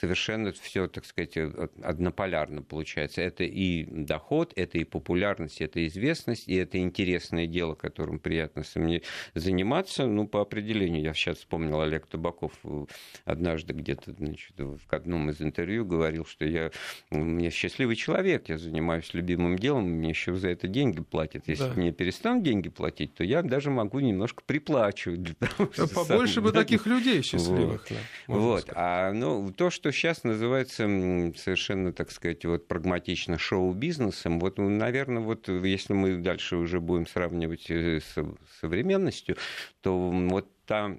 совершенно 0.00 0.52
все, 0.52 0.86
так 0.88 1.04
сказать, 1.04 1.36
однополярно 1.82 2.62
получается. 2.62 3.22
Это 3.22 3.44
и 3.44 3.84
доход, 3.84 4.52
это 4.56 4.78
и 4.78 4.84
популярность, 4.84 5.60
это 5.60 5.84
известность, 5.86 6.48
и 6.48 6.54
это 6.54 6.78
интересное 6.78 7.46
дело, 7.46 7.74
которым 7.74 8.18
приятно 8.18 8.62
заниматься, 9.34 10.06
ну, 10.06 10.26
по 10.26 10.40
определению. 10.40 11.02
Я 11.02 11.14
сейчас 11.14 11.38
вспомнил 11.38 11.80
Олег 11.88 12.06
Табаков 12.06 12.52
э, 12.64 12.84
однажды 13.24 13.74
где-то 13.74 14.12
значит, 14.12 14.52
в 14.56 14.78
одном 14.90 15.30
из 15.30 15.42
интервью 15.42 15.84
говорил, 15.84 16.24
что 16.24 16.44
я, 16.44 16.70
я 17.10 17.50
счастливый 17.50 17.96
человек, 17.96 18.48
я 18.48 18.58
занимаюсь 18.58 19.12
любимым 19.14 19.58
делом, 19.58 19.84
мне 19.84 20.10
еще 20.10 20.34
за 20.34 20.48
это 20.48 20.68
деньги 20.68 21.00
платят. 21.02 21.48
Если 21.48 21.64
да. 21.64 21.74
мне 21.74 21.92
перестанут 21.92 22.44
деньги 22.44 22.68
платить, 22.68 23.14
то 23.14 23.24
я 23.24 23.42
даже 23.42 23.70
могу 23.70 24.00
немножко 24.00 24.42
приплачивать. 24.44 25.36
Побольше 25.94 26.34
сам, 26.34 26.44
бы 26.44 26.52
таких 26.52 26.86
людей 26.86 27.22
счастливых. 27.22 27.86
Вот. 27.88 27.90
Да, 27.90 28.34
вот. 28.34 28.72
А 28.74 29.12
ну, 29.12 29.52
то, 29.52 29.70
что 29.70 29.90
сейчас 29.92 30.24
называется 30.24 30.84
совершенно, 31.36 31.92
так 31.92 32.10
сказать, 32.10 32.44
вот 32.44 32.68
прагматично 32.68 33.38
шоу-бизнесом, 33.38 34.40
вот, 34.40 34.58
ну, 34.58 34.68
наверное, 34.68 35.22
вот 35.22 35.48
если 35.48 35.92
мы 35.92 36.16
дальше 36.16 36.56
уже 36.56 36.80
будем 36.80 37.06
сравнивать 37.06 37.70
э, 37.70 38.00
с 38.00 38.14
современностью, 38.60 39.36
то 39.80 40.10
вот 40.10 40.48
та 40.68 40.94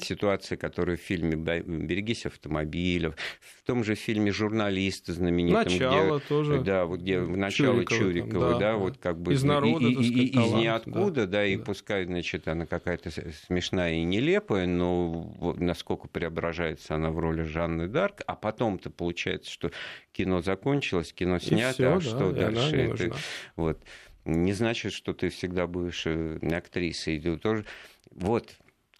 ситуация, 0.00 0.56
которая 0.56 0.96
в 0.96 1.00
фильме 1.00 1.36
«Берегись 1.36 2.24
автомобиля», 2.24 3.14
в 3.40 3.62
том 3.66 3.84
же 3.84 3.96
фильме 3.96 4.32
«Журналисты» 4.32 5.12
знаменитом. 5.12 5.64
Начало 5.64 6.18
где, 6.18 6.26
тоже. 6.26 6.60
Да, 6.62 6.86
вот 6.86 7.00
где 7.00 7.20
в 7.20 7.36
начало 7.36 7.84
Чурикова, 7.84 8.00
Чурикова 8.00 8.52
да, 8.52 8.58
да, 8.58 8.76
вот 8.76 8.96
как 8.96 9.20
бы... 9.20 9.34
Из 9.34 9.44
народа, 9.44 9.86
и, 9.86 9.90
и, 9.90 9.94
сказать, 9.94 10.08
из 10.08 10.32
талант, 10.32 10.62
ниоткуда, 10.62 11.26
да, 11.26 11.26
да, 11.26 11.44
и 11.44 11.56
да. 11.56 11.64
пускай, 11.64 12.06
значит, 12.06 12.48
она 12.48 12.64
какая-то 12.64 13.10
смешная 13.46 13.92
и 13.96 14.04
нелепая, 14.04 14.66
но 14.66 15.54
насколько 15.58 16.08
преображается 16.08 16.94
она 16.94 17.10
в 17.10 17.18
роли 17.18 17.42
Жанны 17.42 17.88
Дарк, 17.88 18.22
а 18.26 18.34
потом-то 18.34 18.88
получается, 18.88 19.50
что 19.50 19.70
кино 20.12 20.40
закончилось, 20.40 21.12
кино 21.12 21.38
снято, 21.40 21.74
всё, 21.74 21.90
а 21.90 21.94
да, 21.94 22.00
что 22.00 22.30
и 22.30 22.32
дальше? 22.32 22.76
Это, 22.76 22.88
нужна. 22.88 23.16
вот 23.56 23.82
не 24.24 24.54
значит, 24.54 24.94
что 24.94 25.12
ты 25.12 25.28
всегда 25.28 25.66
будешь 25.66 26.04
э, 26.06 26.38
актрисой. 26.56 27.20
Тоже... 27.20 27.66
Вот 28.10 28.56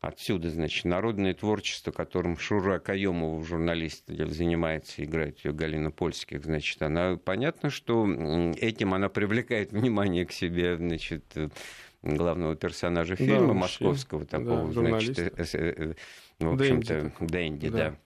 отсюда, 0.06 0.50
значит, 0.50 0.84
народное 0.84 1.34
творчество, 1.34 1.90
которым 1.90 2.38
Шура 2.38 2.78
Каемова, 2.78 3.44
журналист, 3.44 4.04
занимается, 4.08 5.04
играет 5.04 5.44
ее 5.44 5.52
Галина 5.52 5.90
Польских, 5.90 6.44
значит, 6.44 6.80
она, 6.82 7.16
понятно, 7.16 7.70
что 7.70 8.06
этим 8.06 8.94
она 8.94 9.08
привлекает 9.08 9.72
внимание 9.72 10.26
к 10.26 10.32
себе, 10.32 10.76
значит, 10.76 11.24
главного 12.04 12.54
персонажа 12.54 13.16
фильма, 13.16 13.48
Да, 13.48 13.54
московского 13.54 14.24
такого, 14.26 14.72
да, 14.72 14.80
значит, 14.88 15.18
э, 15.18 15.30
э, 15.36 15.44
э, 15.54 15.94
в 16.38 16.56
Дэнди 16.56 16.82
общем-то, 16.82 17.10
такой. 17.10 17.28
Дэнди, 17.28 17.68
Да. 17.70 17.76
да. 17.76 17.96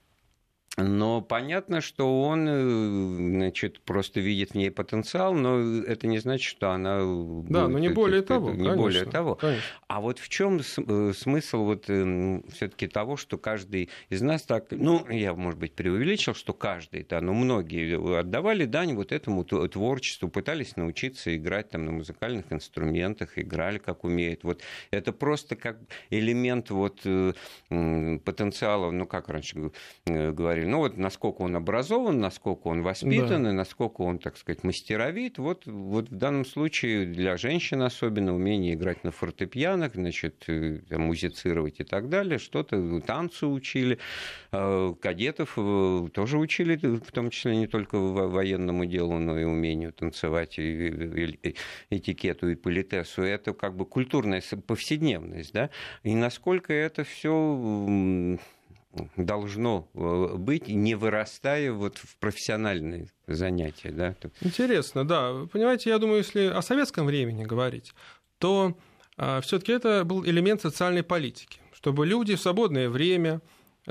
Но 0.81 1.21
понятно, 1.21 1.81
что 1.81 2.23
он 2.23 2.47
э, 2.49 3.33
значит, 3.37 3.81
просто 3.81 4.21
видит 4.21 4.53
в 4.53 4.55
ней 4.55 4.71
потенциал, 4.71 5.35
но 5.35 5.59
это 5.83 6.07
не 6.07 6.19
значит, 6.19 6.49
что 6.49 6.71
она... 6.71 6.99
Да, 6.99 7.03
будет, 7.03 7.49
но 7.73 7.79
не 7.81 7.89
э, 7.89 7.93
более 7.93 8.21
э, 8.21 8.25
того. 8.25 8.51
Не 8.51 8.59
конечно, 8.59 8.77
более 8.77 9.05
того. 9.05 9.35
конечно. 9.35 9.65
А 9.89 10.01
вот 10.01 10.21
в 10.21 10.29
чем 10.29 10.61
смысл 10.63 11.65
вот 11.65 11.85
все-таки 11.85 12.87
того, 12.87 13.17
что 13.17 13.39
каждый 13.39 13.91
из 14.09 14.23
нас 14.23 14.43
так, 14.43 14.67
ну, 14.71 15.05
я, 15.11 15.35
может 15.35 15.59
быть, 15.59 15.75
преувеличил, 15.75 16.35
что 16.35 16.53
каждый, 16.53 17.05
да, 17.09 17.21
но 17.21 17.35
многие 17.35 18.21
отдавали 18.21 18.65
дань 18.65 18.95
вот 18.95 19.11
этому 19.11 19.45
творчеству, 19.45 20.29
пытались 20.29 20.77
научиться 20.77 21.37
играть 21.37 21.71
там 21.71 21.87
на 21.87 21.91
музыкальных 21.91 22.53
инструментах, 22.53 23.37
играли 23.37 23.79
как 23.79 24.05
умеют. 24.05 24.45
Вот 24.45 24.63
это 24.93 25.13
просто 25.13 25.57
как 25.57 25.79
элемент 26.11 26.71
вот 26.71 27.01
э, 27.05 27.33
потенциала, 27.69 28.93
ну, 28.93 29.07
как 29.07 29.29
раньше 29.29 29.73
э, 30.07 30.31
говорили, 30.31 30.68
ну, 30.69 30.79
вот 30.79 30.97
насколько 30.97 31.43
он 31.43 31.57
образован, 31.57 32.21
насколько 32.21 32.69
он 32.69 32.83
воспитан, 32.83 33.47
и 33.49 33.53
насколько 33.53 34.03
он, 34.03 34.19
так 34.19 34.37
сказать, 34.37 34.65
мастеровит. 34.65 35.39
Вот, 35.39 35.67
вот 35.67 36.11
в 36.11 36.17
данном 36.17 36.45
случае 36.45 37.07
для 37.07 37.37
женщин 37.37 37.83
особенно 37.83 38.35
умение 38.35 38.75
играть 38.75 39.05
на 39.05 39.11
фортепиано, 39.11 39.91
значит, 39.93 40.45
э, 40.49 40.81
там, 40.89 41.03
музицировать 41.03 41.81
и 41.81 41.85
так 41.85 42.09
далее, 42.09 42.39
что-то 42.39 43.01
танцы 43.01 43.47
учили, 43.47 43.99
э, 44.53 44.95
кадетов 45.01 45.55
э, 45.57 46.09
тоже 46.13 46.39
учили, 46.39 46.77
в 46.77 47.11
том 47.13 47.31
числе 47.31 47.57
не 47.57 47.67
только 47.67 47.97
во- 47.97 48.29
военному 48.29 48.85
делу, 48.85 49.19
но 49.19 49.39
и 49.39 49.45
умению 49.45 49.93
танцевать, 49.93 50.59
и, 50.59 51.39
этикету, 51.91 52.51
и 52.51 52.55
политесу. 52.55 53.23
Это 53.23 53.55
как 53.55 53.75
бы 53.75 53.87
культурная 53.87 54.43
повседневность, 54.67 55.53
да, 55.53 55.71
и 56.03 56.15
насколько 56.15 56.73
это 56.73 57.05
все 57.05 58.39
должно 59.17 59.89
э, 59.95 60.35
быть, 60.37 60.69
не 60.69 60.95
вырастая 60.95 61.73
вот 61.73 61.99
в 61.99 62.17
профессиональные 62.19 63.09
занятия, 63.27 63.91
да. 63.91 64.15
Интересно, 64.41 65.07
да. 65.07 65.47
Понимаете, 65.53 65.91
я 65.91 65.99
думаю, 65.99 66.19
если 66.19 66.47
о 66.47 66.63
советском 66.63 67.07
времени 67.07 67.45
говорить, 67.45 67.95
то 68.39 68.77
все-таки 69.43 69.73
это 69.73 70.05
был 70.05 70.25
элемент 70.25 70.63
социальной 70.63 71.03
политики, 71.03 71.59
чтобы 71.73 72.07
люди 72.07 72.37
в 72.37 72.41
свободное 72.41 72.89
время 72.89 73.41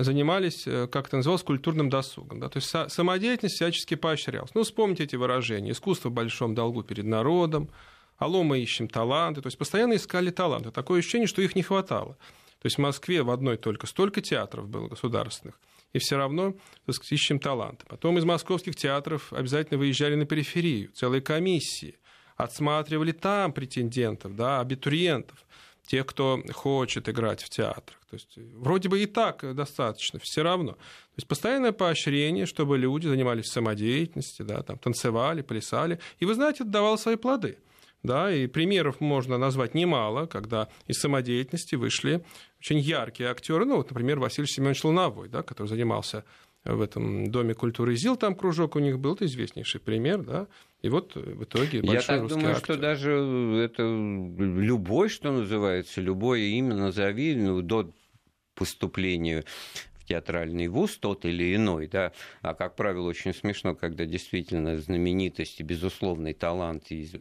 занимались, 0.03 0.67
э, 0.67 0.87
как 0.87 1.07
это 1.07 1.17
называлось, 1.17 1.43
культурным 1.43 1.89
досугом. 1.89 2.39
Да? 2.39 2.49
То 2.49 2.57
есть 2.57 2.73
са- 2.73 2.89
самодеятельность 2.89 3.55
всячески 3.55 3.95
поощрялась. 3.95 4.51
Ну, 4.53 4.63
вспомните 4.63 5.03
эти 5.03 5.15
выражения. 5.15 5.71
Искусство 5.71 6.09
в 6.09 6.13
большом 6.13 6.55
долгу 6.55 6.83
перед 6.83 7.05
народом, 7.05 7.69
алло, 8.17 8.43
мы 8.43 8.59
ищем 8.59 8.87
таланты. 8.87 9.41
То 9.41 9.47
есть 9.47 9.57
постоянно 9.57 9.95
искали 9.95 10.29
таланты. 10.29 10.71
Такое 10.71 10.99
ощущение, 10.99 11.27
что 11.27 11.41
их 11.41 11.55
не 11.55 11.63
хватало. 11.63 12.17
То 12.61 12.65
есть 12.65 12.77
в 12.77 12.81
Москве 12.81 13.23
в 13.23 13.29
одной 13.29 13.57
только 13.57 13.87
столько 13.87 14.21
театров 14.21 14.67
было 14.67 14.87
государственных, 14.87 15.59
и 15.93 15.99
все 15.99 16.17
равно 16.17 16.55
так 16.85 16.95
сказать, 16.95 17.13
ищем 17.13 17.39
таланты. 17.39 17.85
Потом 17.87 18.17
из 18.17 18.25
московских 18.25 18.75
театров 18.75 19.31
обязательно 19.31 19.77
выезжали 19.77 20.15
на 20.15 20.25
периферию, 20.25 20.91
целые 20.93 21.21
комиссии, 21.21 21.97
отсматривали 22.35 23.11
там 23.11 23.53
претендентов, 23.53 24.35
да, 24.35 24.59
абитуриентов, 24.59 25.45
тех, 25.87 26.05
кто 26.05 26.41
хочет 26.53 27.09
играть 27.09 27.41
в 27.41 27.49
театрах. 27.49 27.97
То 28.09 28.15
есть 28.15 28.37
вроде 28.55 28.89
бы 28.89 29.01
и 29.01 29.05
так 29.05 29.55
достаточно, 29.55 30.19
все 30.21 30.43
равно. 30.43 30.73
То 30.73 31.17
есть 31.17 31.27
постоянное 31.27 31.71
поощрение, 31.71 32.45
чтобы 32.45 32.77
люди 32.77 33.07
занимались 33.07 33.47
самодеятельностью, 33.47 34.45
да, 34.45 34.61
там, 34.63 34.77
танцевали, 34.77 35.41
плясали. 35.41 35.99
И 36.19 36.25
вы 36.25 36.33
знаете, 36.35 36.63
это 36.63 36.71
давало 36.71 36.97
свои 36.97 37.15
плоды. 37.15 37.57
Да, 38.03 38.31
и 38.31 38.47
примеров 38.47 39.01
можно 39.01 39.37
назвать 39.37 39.73
немало, 39.73 40.27
когда 40.27 40.69
из 40.85 40.97
самодеятельности 40.99 41.75
вышли 41.75 42.23
очень 42.59 42.79
яркие 42.79 43.29
актеры. 43.29 43.65
Ну, 43.65 43.77
вот, 43.77 43.89
например, 43.89 44.19
Василий 44.19 44.47
Семенович 44.47 44.83
Луновой, 44.83 45.29
да, 45.29 45.41
который 45.43 45.67
занимался 45.67 46.23
в 46.63 46.81
этом 46.81 47.31
Доме 47.31 47.53
культуры 47.53 47.95
ЗИЛ, 47.95 48.17
там 48.17 48.35
кружок 48.35 48.75
у 48.75 48.79
них 48.79 48.99
был, 48.99 49.15
это 49.15 49.25
известнейший 49.25 49.79
пример, 49.79 50.21
да, 50.21 50.47
и 50.81 50.89
вот 50.89 51.15
в 51.15 51.43
итоге 51.43 51.79
Я 51.83 52.01
так 52.01 52.27
думаю, 52.27 52.51
актер. 52.51 52.63
что 52.63 52.77
даже 52.77 53.11
это 53.63 53.83
любой, 53.83 55.09
что 55.09 55.31
называется, 55.31 56.01
любое 56.01 56.39
имя 56.39 56.75
назови, 56.75 57.35
ну, 57.35 57.61
до 57.61 57.91
поступления 58.53 59.43
в 59.93 59.96
театральный 60.07 60.67
вуз, 60.67 60.97
тот 60.97 61.25
или 61.25 61.55
иной, 61.55 61.87
да, 61.87 62.11
а, 62.41 62.53
как 62.53 62.75
правило, 62.75 63.07
очень 63.07 63.33
смешно, 63.33 63.75
когда 63.75 64.05
действительно 64.05 64.77
знаменитость 64.79 65.59
и 65.59 65.63
безусловный 65.63 66.33
талант 66.33 66.85
и 66.91 67.01
из- 67.01 67.13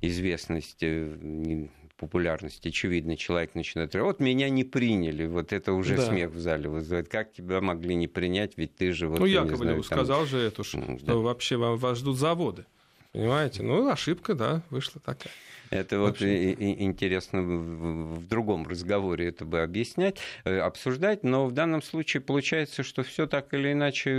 известность 0.00 0.78
э, 0.82 1.68
популярность, 1.96 2.66
очевидно, 2.66 3.16
человек 3.16 3.54
начинает 3.54 3.92
говорить, 3.92 4.18
вот 4.18 4.20
меня 4.20 4.50
не 4.50 4.64
приняли, 4.64 5.26
вот 5.26 5.52
это 5.52 5.72
уже 5.72 5.96
Да. 5.96 6.06
смех 6.10 6.30
в 6.30 6.38
зале 6.38 6.68
вызывает. 6.68 7.08
Как 7.08 7.32
тебя 7.32 7.60
могли 7.60 7.94
не 7.94 8.06
принять, 8.08 8.58
ведь 8.58 8.76
ты 8.76 8.92
же 8.92 9.08
вот, 9.08 9.20
Ну, 9.20 9.26
я 9.26 9.40
не 9.42 9.46
Яковлеву 9.46 9.82
знаю, 9.82 9.82
там, 9.82 9.98
сказал 10.04 10.26
же 10.26 10.38
это, 10.38 10.62
что 10.62 10.78
да. 11.02 11.14
вообще 11.14 11.56
вам, 11.56 11.76
вас 11.78 11.98
ждут 11.98 12.18
заводы. 12.18 12.66
Понимаете? 13.12 13.62
Ну, 13.62 13.88
ошибка, 13.88 14.34
да, 14.34 14.62
вышла 14.68 15.00
такая. 15.00 15.32
Это 15.70 15.98
вот 15.98 16.22
интересно 16.22 17.42
в 17.42 18.26
другом 18.26 18.66
разговоре 18.66 19.28
это 19.28 19.44
бы 19.44 19.62
объяснять, 19.62 20.18
э, 20.44 20.58
обсуждать, 20.58 21.24
но 21.24 21.46
в 21.46 21.52
данном 21.52 21.82
случае 21.82 22.20
получается, 22.20 22.82
что 22.82 23.02
все 23.02 23.26
так 23.26 23.52
или 23.54 23.72
иначе 23.72 24.10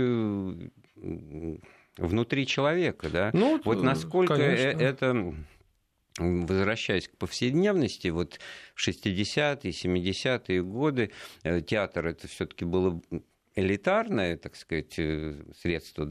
внутри 1.96 2.46
человека, 2.46 3.08
да. 3.10 3.30
Ну, 3.32 3.60
Вот 3.64 3.78
э, 3.78 3.82
насколько 3.82 4.34
э- 4.34 4.74
конечно. 4.74 4.82
это, 4.82 5.34
возвращаясь 6.18 7.08
к 7.08 7.16
повседневности, 7.16 8.08
вот 8.08 8.38
в 8.74 8.86
60-е, 8.86 9.70
70-е 9.70 10.62
годы 10.62 11.12
театр 11.66 12.06
это 12.06 12.28
все-таки 12.28 12.64
было 12.64 13.00
элитарное, 13.54 14.36
так 14.36 14.54
сказать, 14.54 14.94
средство 14.94 16.08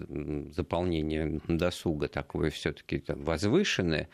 заполнения 0.52 1.40
досуга 1.48 2.10
такое 2.10 2.50
все-таки 2.50 3.04
возвышенное. 3.08 4.10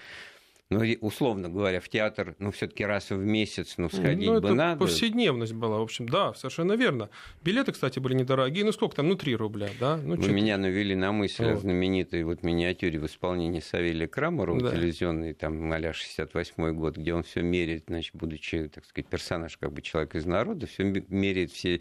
Ну, 0.73 0.97
условно 1.01 1.49
говоря, 1.49 1.79
в 1.79 1.89
театр, 1.89 2.35
ну, 2.39 2.51
все-таки 2.51 2.83
раз 2.83 3.09
в 3.11 3.17
месяц, 3.17 3.75
ну, 3.77 3.89
сходить 3.89 4.27
ну, 4.27 4.39
бы 4.41 4.47
это 4.47 4.55
надо. 4.55 4.79
повседневность 4.79 5.53
была, 5.53 5.77
в 5.79 5.83
общем, 5.83 6.07
да, 6.09 6.33
совершенно 6.33 6.73
верно. 6.73 7.09
Билеты, 7.43 7.71
кстати, 7.71 7.99
были 7.99 8.15
недорогие, 8.15 8.65
ну 8.65 8.71
сколько 8.71 8.95
там, 8.95 9.07
ну 9.07 9.15
3 9.15 9.35
рубля, 9.35 9.69
да? 9.79 9.97
Ну, 9.97 10.15
Вы 10.15 10.31
меня 10.31 10.57
навели 10.57 10.95
на 10.95 11.11
мысль 11.11 11.45
о 11.45 11.53
Вот. 11.53 11.61
знаменитой 11.61 12.23
вот 12.23 12.43
миниатюре 12.43 12.99
в 12.99 13.05
исполнении 13.05 13.59
Савелия 13.59 14.07
Крамера, 14.07 14.59
Да. 14.59 14.71
телевизионной, 14.71 15.33
там, 15.33 15.71
а 15.71 15.93
68 15.93 16.71
год, 16.73 16.97
где 16.97 17.13
он 17.13 17.23
все 17.23 17.41
меряет, 17.41 17.85
значит, 17.87 18.15
будучи, 18.15 18.69
так 18.73 18.85
сказать, 18.85 19.07
персонаж, 19.07 19.57
как 19.57 19.71
бы 19.71 19.81
человек 19.81 20.15
из 20.15 20.25
народа, 20.25 20.65
все 20.65 20.83
меряет 20.83 21.51
все, 21.51 21.79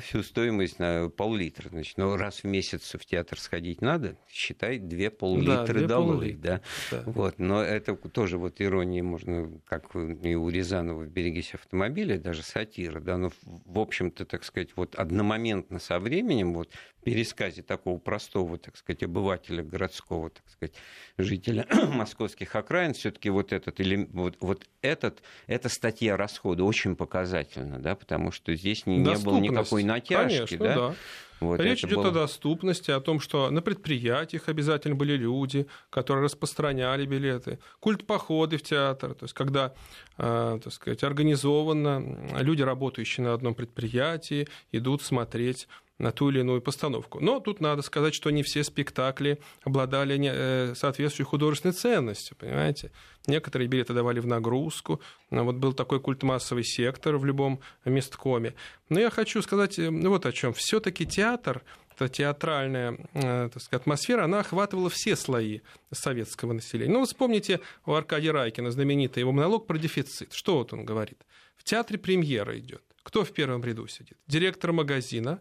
всю 0.00 0.22
стоимость 0.22 0.78
на 0.78 1.08
пол-литра. 1.08 1.68
Значит, 1.68 1.98
ну, 1.98 2.16
раз 2.16 2.40
в 2.42 2.44
месяц 2.44 2.94
в 2.98 3.04
театр 3.04 3.38
сходить 3.38 3.80
надо, 3.80 4.16
считай, 4.30 4.78
две 4.78 5.10
пол-литра 5.10 5.74
две 5.74 5.86
долой, 5.86 6.16
пол-литра. 6.16 6.40
да. 6.40 6.60
да. 6.90 7.02
Вот, 7.06 7.38
но 7.38 7.62
это 7.62 7.94
тоже 7.94 8.23
вот 8.32 8.60
ирония 8.60 9.02
можно, 9.02 9.50
как 9.66 9.94
и 9.94 10.34
у 10.34 10.48
Рязанова 10.48 11.04
в 11.04 11.08
«Берегись 11.08 11.54
автомобиля», 11.54 12.18
даже 12.18 12.42
сатира, 12.42 13.00
да, 13.00 13.16
но, 13.16 13.30
в 13.42 13.78
общем-то, 13.78 14.24
так 14.24 14.44
сказать, 14.44 14.70
вот 14.76 14.94
одномоментно 14.94 15.78
со 15.78 15.98
временем, 15.98 16.54
вот 16.54 16.72
в 17.00 17.04
пересказе 17.04 17.62
такого 17.62 17.98
простого, 17.98 18.58
так 18.58 18.76
сказать, 18.76 19.02
обывателя 19.02 19.62
городского, 19.62 20.30
так 20.30 20.48
сказать, 20.48 20.74
жителя 21.18 21.66
московских 21.88 22.54
окраин, 22.56 22.94
все 22.94 23.10
таки 23.10 23.30
вот 23.30 23.52
этот, 23.52 23.80
или, 23.80 24.08
вот, 24.12 24.36
вот 24.40 24.66
этот, 24.82 25.22
эта 25.46 25.68
статья 25.68 26.16
расхода 26.16 26.64
очень 26.64 26.96
показательна, 26.96 27.78
да, 27.78 27.94
потому 27.94 28.32
что 28.32 28.54
здесь 28.54 28.86
не, 28.86 28.98
не 28.98 29.16
было 29.18 29.38
никакой 29.38 29.84
натяжки, 29.84 30.56
Конечно, 30.56 30.58
да, 30.58 30.74
да. 30.74 30.94
Вот 31.40 31.60
Речь 31.60 31.84
идет 31.84 31.96
было... 31.96 32.08
о 32.08 32.12
доступности, 32.12 32.90
о 32.90 33.00
том, 33.00 33.20
что 33.20 33.50
на 33.50 33.60
предприятиях 33.60 34.48
обязательно 34.48 34.94
были 34.94 35.16
люди, 35.16 35.66
которые 35.90 36.24
распространяли 36.24 37.06
билеты. 37.06 37.58
Культ 37.80 38.06
походы 38.06 38.56
в 38.56 38.62
театр, 38.62 39.14
то 39.14 39.24
есть 39.24 39.34
когда, 39.34 39.74
э, 40.18 40.58
так 40.62 40.72
сказать, 40.72 41.02
организованно 41.02 42.40
люди, 42.40 42.62
работающие 42.62 43.26
на 43.26 43.34
одном 43.34 43.54
предприятии, 43.54 44.48
идут 44.72 45.02
смотреть 45.02 45.68
на 45.98 46.10
ту 46.10 46.30
или 46.30 46.40
иную 46.40 46.60
постановку. 46.60 47.20
Но 47.20 47.40
тут 47.40 47.60
надо 47.60 47.82
сказать, 47.82 48.14
что 48.14 48.30
не 48.30 48.42
все 48.42 48.64
спектакли 48.64 49.38
обладали 49.62 50.18
э, 50.20 50.74
соответствующей 50.74 51.28
художественной 51.28 51.72
ценностью, 51.72 52.36
понимаете? 52.36 52.90
Некоторые 53.26 53.68
билеты 53.68 53.94
давали 53.94 54.20
в 54.20 54.26
нагрузку. 54.26 55.00
Вот 55.30 55.54
был 55.54 55.72
такой 55.72 56.00
культмассовый 56.00 56.64
сектор 56.64 57.16
в 57.16 57.24
любом 57.24 57.60
месткоме. 57.84 58.54
Но 58.88 59.00
я 59.00 59.10
хочу 59.10 59.40
сказать 59.42 59.78
э, 59.78 59.88
вот 59.88 60.26
о 60.26 60.32
чем. 60.32 60.52
Все-таки 60.52 61.06
театр 61.06 61.62
эта 61.94 62.08
театральная 62.08 62.98
э, 63.14 63.48
так 63.52 63.62
сказать, 63.62 63.82
атмосфера, 63.82 64.24
она 64.24 64.40
охватывала 64.40 64.90
все 64.90 65.14
слои 65.14 65.60
советского 65.92 66.52
населения. 66.52 66.92
Ну, 66.92 67.04
вспомните 67.04 67.60
у 67.86 67.92
Аркадия 67.92 68.32
Райкина 68.32 68.72
знаменитый 68.72 69.20
его 69.20 69.30
монолог 69.30 69.66
про 69.66 69.78
дефицит. 69.78 70.32
Что 70.32 70.58
вот 70.58 70.72
он 70.72 70.84
говорит? 70.84 71.24
В 71.56 71.62
театре 71.62 71.98
премьера 71.98 72.58
идет. 72.58 72.82
Кто 73.04 73.24
в 73.24 73.32
первом 73.32 73.62
ряду 73.62 73.86
сидит? 73.86 74.18
Директор 74.26 74.72
магазина, 74.72 75.40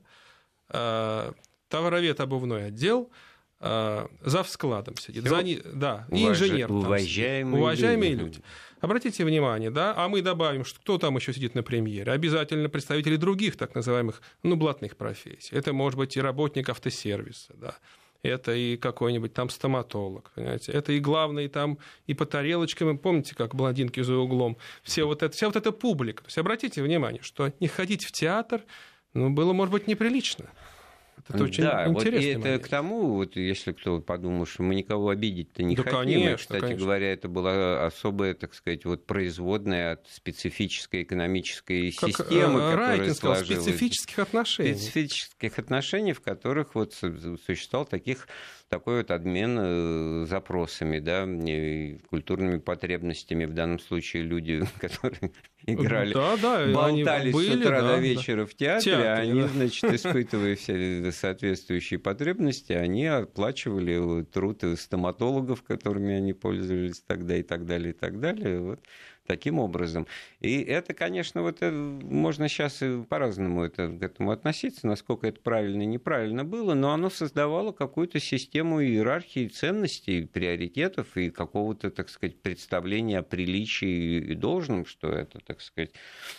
товаровед 1.73 2.19
обувной 2.19 2.67
отдел, 2.67 3.09
э, 3.59 4.07
за 4.21 4.43
складом 4.43 4.95
сидит, 4.97 5.23
за, 5.23 5.41
да, 5.73 6.07
и 6.11 6.27
инженер. 6.27 6.71
Уважаемые, 6.71 7.61
уважаемые 7.61 8.11
люди. 8.11 8.23
люди. 8.23 8.41
Обратите 8.79 9.25
внимание, 9.25 9.71
да, 9.71 9.93
а 9.97 10.07
мы 10.07 10.21
добавим, 10.21 10.65
что 10.65 10.79
кто 10.79 10.99
там 10.99 11.15
еще 11.15 11.33
сидит 11.33 11.55
на 11.55 11.63
премьере. 11.63 12.11
Обязательно 12.11 12.69
представители 12.69 13.15
других 13.15 13.55
так 13.55 13.73
называемых, 13.73 14.21
ну, 14.43 14.55
блатных 14.55 14.97
профессий. 14.97 15.55
Это 15.55 15.73
может 15.73 15.97
быть 15.97 16.15
и 16.15 16.21
работник 16.21 16.69
автосервиса, 16.69 17.53
да, 17.55 17.75
это 18.21 18.53
и 18.53 18.77
какой-нибудь 18.77 19.33
там 19.33 19.49
стоматолог, 19.49 20.31
понимаете, 20.35 20.73
это 20.73 20.91
и 20.91 20.99
главный 20.99 21.47
там 21.47 21.79
и 22.05 22.13
по 22.13 22.25
тарелочкам, 22.27 22.99
помните, 22.99 23.33
как 23.33 23.55
блондинки 23.55 24.01
за 24.01 24.15
углом, 24.15 24.57
все 24.83 25.05
вот 25.05 25.23
это, 25.23 25.35
вся 25.35 25.47
вот 25.47 25.55
эта 25.55 25.71
публика. 25.71 26.21
То 26.21 26.27
есть 26.27 26.37
обратите 26.37 26.83
внимание, 26.83 27.23
что 27.23 27.51
не 27.59 27.67
ходить 27.67 28.05
в 28.05 28.11
театр– 28.11 28.61
ну, 29.13 29.29
было, 29.29 29.53
может 29.53 29.71
быть, 29.71 29.87
неприлично. 29.87 30.49
Это 31.29 31.43
очень 31.43 31.63
да, 31.63 31.87
интересно. 31.87 32.39
Вот 32.39 32.45
и 32.45 32.49
это 32.49 32.63
к 32.63 32.67
тому, 32.67 33.13
вот, 33.15 33.35
если 33.35 33.71
кто 33.71 34.01
подумал, 34.01 34.45
что 34.45 34.63
мы 34.63 34.75
никого 34.75 35.09
обидеть-то 35.09 35.63
не 35.63 35.75
да, 35.75 35.83
хотим. 35.83 35.99
Конечно, 35.99 36.29
и, 36.29 36.35
кстати 36.35 36.61
конечно. 36.61 36.83
говоря, 36.83 37.13
это 37.13 37.27
была 37.29 37.85
особая, 37.85 38.33
так 38.33 38.53
сказать, 38.53 38.83
вот 38.83 39.05
производная 39.05 39.93
от 39.93 40.07
специфической 40.09 41.03
экономической 41.03 41.91
как 41.91 42.09
системы, 42.09 42.59
э, 42.59 42.71
которая 42.71 43.13
сложилась. 43.13 43.63
специфических 43.63 44.19
отношений. 44.19 44.73
Специфических 44.73 45.59
отношений, 45.59 46.13
в 46.13 46.21
которых 46.21 46.75
вот 46.75 46.93
существовал 46.93 47.85
таких 47.85 48.27
такой 48.69 48.97
вот 48.97 49.11
обмен 49.11 49.57
э, 49.59 50.25
запросами, 50.27 50.99
да, 50.99 51.27
культурными 52.09 52.57
потребностями. 52.57 53.45
В 53.45 53.53
данном 53.53 53.79
случае 53.79 54.23
люди, 54.23 54.63
которые 54.79 55.31
играли, 55.65 56.13
да, 56.13 56.37
да, 56.37 56.67
болтались 56.73 57.33
были, 57.33 57.53
с 57.53 57.55
утра 57.55 57.81
да, 57.81 57.95
до 57.95 58.01
вечера 58.01 58.41
да. 58.41 58.45
в 58.45 58.55
театре, 58.55 58.91
театре 58.91 59.09
они, 59.09 59.41
да. 59.41 59.47
значит, 59.47 59.83
испытывая 59.93 60.55
все 60.55 61.11
соответствующие 61.11 61.99
потребности, 61.99 62.73
они 62.73 63.05
оплачивали 63.05 64.23
труд 64.23 64.63
стоматологов, 64.77 65.63
которыми 65.63 66.15
они 66.15 66.33
пользовались 66.33 67.01
тогда 67.01 67.37
и 67.37 67.43
так 67.43 67.65
далее, 67.65 67.91
и 67.91 67.95
так 67.95 68.19
далее. 68.19 68.59
Вот 68.59 68.79
таким 69.25 69.59
образом. 69.59 70.07
И 70.41 70.61
это, 70.61 70.93
конечно, 70.93 71.41
вот 71.41 71.61
это, 71.61 71.71
можно 71.71 72.49
сейчас 72.49 72.81
по-разному 73.07 73.63
это, 73.63 73.87
к 73.87 74.03
этому 74.03 74.31
относиться, 74.31 74.87
насколько 74.87 75.27
это 75.27 75.39
правильно 75.39 75.83
и 75.83 75.85
неправильно 75.85 76.43
было, 76.43 76.73
но 76.73 76.91
оно 76.91 77.09
создавало 77.09 77.71
какую-то 77.71 78.19
систему 78.19 78.83
иерархии 78.83 79.47
ценностей, 79.47 80.25
приоритетов 80.25 81.15
и 81.15 81.29
какого-то, 81.29 81.89
так 81.89 82.09
сказать, 82.09 82.41
представления 82.41 83.19
о 83.19 83.23
приличии 83.23 84.17
и 84.17 84.35
должном, 84.35 84.85
что 84.85 85.09
это, 85.09 85.39
так 85.39 85.61
сказать, 85.61 85.91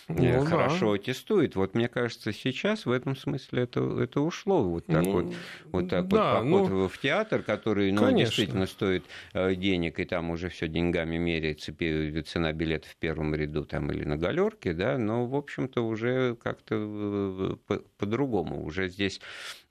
ну, 0.07 0.23
э, 0.23 0.45
хорошо 0.45 0.91
да. 0.91 1.01
аттестует. 1.01 1.55
Вот 1.55 1.73
мне 1.73 1.87
кажется, 1.87 2.31
сейчас 2.31 2.85
в 2.85 2.91
этом 2.91 3.15
смысле 3.15 3.63
это, 3.63 3.81
это 4.01 4.21
ушло. 4.21 4.63
Вот 4.63 4.85
так 4.85 5.03
ну, 5.03 5.11
вот, 5.11 5.35
вот 5.71 5.89
так 5.89 6.07
да, 6.07 6.41
вот 6.41 6.59
поход 6.59 6.69
ну, 6.69 6.87
в 6.87 6.97
театр, 6.99 7.41
который 7.41 7.91
ну, 7.91 8.15
действительно 8.15 8.67
стоит 8.67 9.05
э, 9.33 9.55
денег, 9.55 9.99
и 9.99 10.05
там 10.05 10.29
уже 10.29 10.49
все 10.49 10.67
деньгами 10.67 11.17
меряется, 11.17 11.73
цена 12.25 12.53
билета 12.53 12.74
билет 12.75 12.85
в 12.85 12.95
первом 12.97 13.33
ряду 13.35 13.65
там, 13.65 13.91
или 13.91 14.03
на 14.03 14.17
галерке, 14.17 14.73
да, 14.73 14.97
но, 14.97 15.25
в 15.25 15.35
общем-то, 15.35 15.85
уже 15.85 16.35
как-то 16.35 17.57
э, 17.69 17.77
по-другому. 17.97 18.63
Уже 18.65 18.89
здесь, 18.89 19.21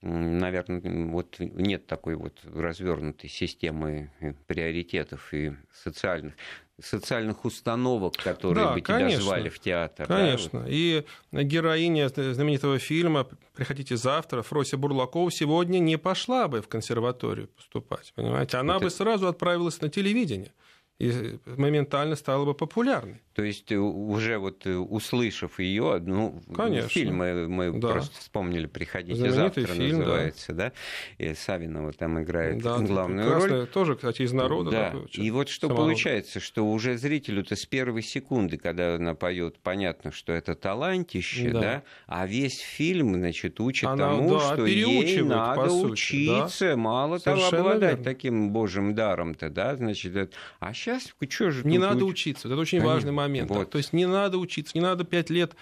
наверное, 0.01 0.81
вот 1.11 1.37
нет 1.39 1.87
такой 1.87 2.15
вот 2.15 2.41
развернутой 2.45 3.31
системы 3.31 4.11
э, 4.21 4.33
приоритетов 4.47 5.33
и 5.33 5.53
социальных 5.73 6.35
социальных 6.83 7.45
установок, 7.45 8.15
которые 8.17 8.65
да, 8.65 8.73
бы 8.73 8.81
тебя 8.81 8.99
конечно, 8.99 9.23
звали 9.23 9.49
в 9.49 9.61
театр. 9.61 10.09
Конечно. 10.09 10.63
Да? 10.63 10.67
И 10.69 11.05
героиня 11.31 12.09
знаменитого 12.09 12.81
фильма 12.81 13.29
«Приходите 13.55 13.97
завтра» 13.97 14.43
Фрося 14.43 14.77
Бурлакова 14.77 15.31
сегодня 15.31 15.79
не 15.79 15.99
пошла 15.99 16.49
бы 16.49 16.63
в 16.63 16.67
консерваторию 16.67 17.47
поступать, 17.47 18.13
понимаете? 18.17 18.57
Она 18.57 18.75
вот 18.75 18.83
бы 18.83 18.87
это... 18.89 18.97
сразу 18.97 19.29
отправилась 19.29 19.81
на 19.83 19.89
телевидение 19.89 20.51
и 20.99 21.39
моментально 21.45 22.17
стала 22.17 22.45
бы 22.45 22.55
популярной. 22.55 23.24
То 23.35 23.43
есть 23.43 23.73
э, 23.73 23.77
уже 23.77 24.39
вот 24.39 24.65
э, 24.65 24.77
услышав 24.77 25.59
ее, 25.59 26.01
ну, 26.05 26.41
Конечно. 26.55 26.89
фильм 26.89 27.17
мы, 27.17 27.49
мы 27.49 27.81
да. 27.81 27.89
просто 27.89 28.21
вспомнили 28.21 28.67
«Приходите 28.67 29.17
Знаменитый 29.17 29.65
завтра» 29.65 29.67
фильм, 29.67 29.99
называется, 29.99 30.53
да. 30.53 30.73
да, 31.19 31.25
и 31.25 31.35
Савинова 31.35 31.93
там 31.93 32.23
играет 32.23 32.63
да, 32.63 32.79
главную 32.79 33.35
роль. 33.35 33.67
Тоже, 33.67 33.97
кстати, 33.97 34.23
из 34.23 34.33
народа. 34.33 34.71
Да, 34.71 34.91
такой, 34.91 35.09
и 35.15 35.31
вот 35.33 35.49
что 35.49 35.67
самород. 35.67 35.85
получается, 35.85 36.39
что 36.39 36.71
уже 36.71 36.97
зрителю-то 36.97 37.57
с 37.57 37.67
первой 37.67 38.03
секунды, 38.03 38.57
когда 38.57 38.95
она 38.95 39.15
поет, 39.15 39.59
понятно, 39.59 40.13
что 40.13 40.33
это 40.33 40.55
талантище, 40.55 41.51
да, 41.51 41.61
да 41.61 41.83
а 42.07 42.27
весь 42.29 42.61
фильм, 42.61 43.15
значит, 43.15 43.59
учит 43.59 43.89
она, 43.89 44.11
тому, 44.11 44.31
да, 44.39 44.55
что 44.55 44.65
ей 44.65 45.23
надо 45.23 45.73
учиться, 45.73 46.71
да? 46.71 46.77
мало 46.77 47.19
Совершенно 47.19 47.51
того, 47.51 47.69
обладать 47.69 47.91
верно. 47.91 48.05
таким 48.05 48.51
божьим 48.51 48.95
даром-то, 48.95 49.51
да, 49.51 49.75
значит, 49.75 50.33
а 50.61 50.73
сейчас, 50.73 51.13
что 51.29 51.51
же... 51.51 51.67
Не 51.67 51.79
надо 51.79 52.05
уч... 52.05 52.13
учиться, 52.13 52.47
это 52.47 52.57
очень 52.57 52.79
Конечно. 52.79 52.95
важный 52.95 53.13
момент 53.13 53.24
моментах. 53.25 53.57
Вот. 53.59 53.71
То 53.71 53.79
есть 53.79 53.93
не 53.93 54.07
надо 54.07 54.39
учиться, 54.39 54.77
не 54.77 54.83
надо 54.83 55.05
пять 55.05 55.31
лет 55.31 55.55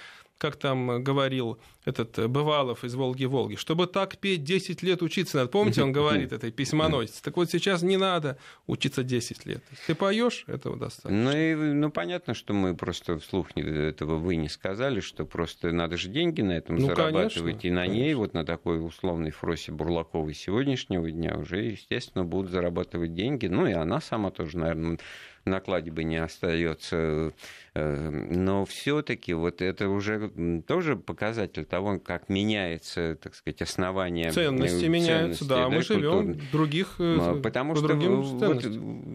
как 0.42 0.56
там 0.56 1.04
говорил 1.04 1.60
этот 1.84 2.28
Бывалов 2.28 2.82
из 2.82 2.96
«Волги-Волги», 2.96 3.54
чтобы 3.54 3.86
так 3.86 4.18
петь 4.18 4.42
10 4.42 4.82
лет 4.82 5.00
учиться 5.00 5.36
надо. 5.36 5.48
Помните, 5.48 5.84
он 5.84 5.92
говорит 5.98 6.32
этой 6.32 6.50
письмоносице? 6.50 7.22
Так 7.22 7.36
вот 7.36 7.48
сейчас 7.48 7.82
не 7.82 7.96
надо 7.96 8.36
учиться 8.66 9.04
10 9.04 9.46
лет. 9.46 9.62
Ты 9.86 9.94
поешь, 9.94 10.42
этого 10.48 10.76
достаточно. 10.76 11.16
Ну, 11.16 11.30
и, 11.30 11.54
ну, 11.54 11.92
понятно, 11.92 12.34
что 12.34 12.54
мы 12.54 12.74
просто 12.74 13.20
вслух 13.20 13.56
этого 13.56 14.16
вы 14.16 14.34
не 14.34 14.48
сказали, 14.48 14.98
что 14.98 15.24
просто 15.24 15.70
надо 15.70 15.96
же 15.96 16.08
деньги 16.08 16.40
на 16.40 16.52
этом 16.52 16.74
ну, 16.74 16.86
зарабатывать. 16.86 17.34
Конечно, 17.34 17.68
и 17.68 17.70
на 17.70 17.82
конечно. 17.82 18.02
ней, 18.02 18.14
вот 18.14 18.34
на 18.34 18.44
такой 18.44 18.84
условной 18.84 19.30
Фросе 19.30 19.70
Бурлаковой 19.70 20.34
сегодняшнего 20.34 21.08
дня 21.08 21.36
уже, 21.36 21.62
естественно, 21.66 22.24
будут 22.24 22.50
зарабатывать 22.50 23.14
деньги. 23.14 23.46
Ну, 23.46 23.68
и 23.68 23.72
она 23.72 24.00
сама 24.00 24.32
тоже, 24.32 24.58
наверное, 24.58 24.98
накладе 25.44 25.90
бы 25.90 26.04
не 26.04 26.16
остается. 26.16 27.32
Э, 27.74 28.10
но 28.10 28.66
все-таки 28.66 29.32
вот 29.32 29.62
это 29.62 29.88
уже 29.88 30.30
тоже 30.66 30.96
показатель 30.96 31.64
того, 31.64 31.98
как 31.98 32.28
меняется, 32.28 33.16
так 33.20 33.34
сказать, 33.34 33.62
основание. 33.62 34.30
Ценности, 34.30 34.84
меняются, 34.84 35.46
да, 35.46 35.56
да, 35.56 35.68
мы 35.70 35.82
живем 35.82 36.34
в 36.34 36.50
других 36.50 36.96
э, 36.98 37.40
Потому 37.42 37.74
что, 37.74 37.94
вот, 37.94 38.62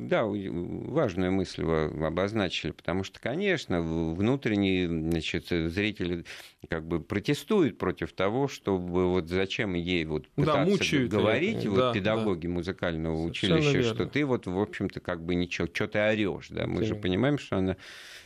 да, 0.08 0.26
важную 0.26 1.32
мысль 1.32 1.64
вы 1.64 2.08
обозначили, 2.08 2.72
потому 2.72 3.04
что, 3.04 3.20
конечно, 3.20 3.82
внутренние 3.82 4.88
значит, 4.88 5.50
зрители 5.50 6.26
как 6.68 6.88
бы 6.88 7.00
протестуют 7.00 7.78
против 7.78 8.14
того, 8.14 8.48
чтобы 8.48 9.12
вот 9.12 9.28
зачем 9.30 9.76
ей 9.76 10.04
вот 10.06 10.28
пытаться 10.30 10.66
да, 10.66 10.66
мучают 10.66 11.12
говорить, 11.12 11.66
вот 11.68 11.78
да, 11.78 11.94
педагоги 11.94 12.48
да. 12.48 12.54
музыкального 12.54 13.22
училища, 13.22 13.84
что 13.84 14.08
ты 14.08 14.26
вот, 14.26 14.48
в 14.48 14.60
общем-то, 14.60 15.00
как 15.00 15.24
бы 15.24 15.36
ничего, 15.36 15.68
что 15.72 15.88
ты 15.88 16.00
орешь, 16.00 16.48
да, 16.50 16.66
мы 16.66 16.84
же 16.84 16.96
понимаем, 16.96 17.38
что 17.38 17.58
она 17.58 17.78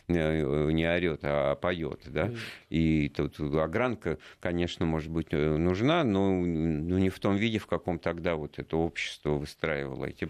не 0.08 0.86
орет, 0.86 1.20
а 1.22 1.54
поет, 1.54 2.00
да. 2.06 2.32
И 2.70 3.08
тут 3.08 3.38
огранка, 3.40 4.18
конечно, 4.40 4.86
может 4.86 5.10
быть 5.10 5.28
э, 5.30 5.56
нужна, 5.56 6.04
но 6.04 6.30
ну, 6.30 6.98
не 6.98 7.10
в 7.10 7.18
том 7.20 7.36
виде, 7.36 7.58
в 7.58 7.66
каком 7.66 7.98
тогда 7.98 8.36
вот 8.36 8.58
это 8.58 8.76
общество 8.76 9.30
выстраивало 9.30 10.06
эти, 10.06 10.28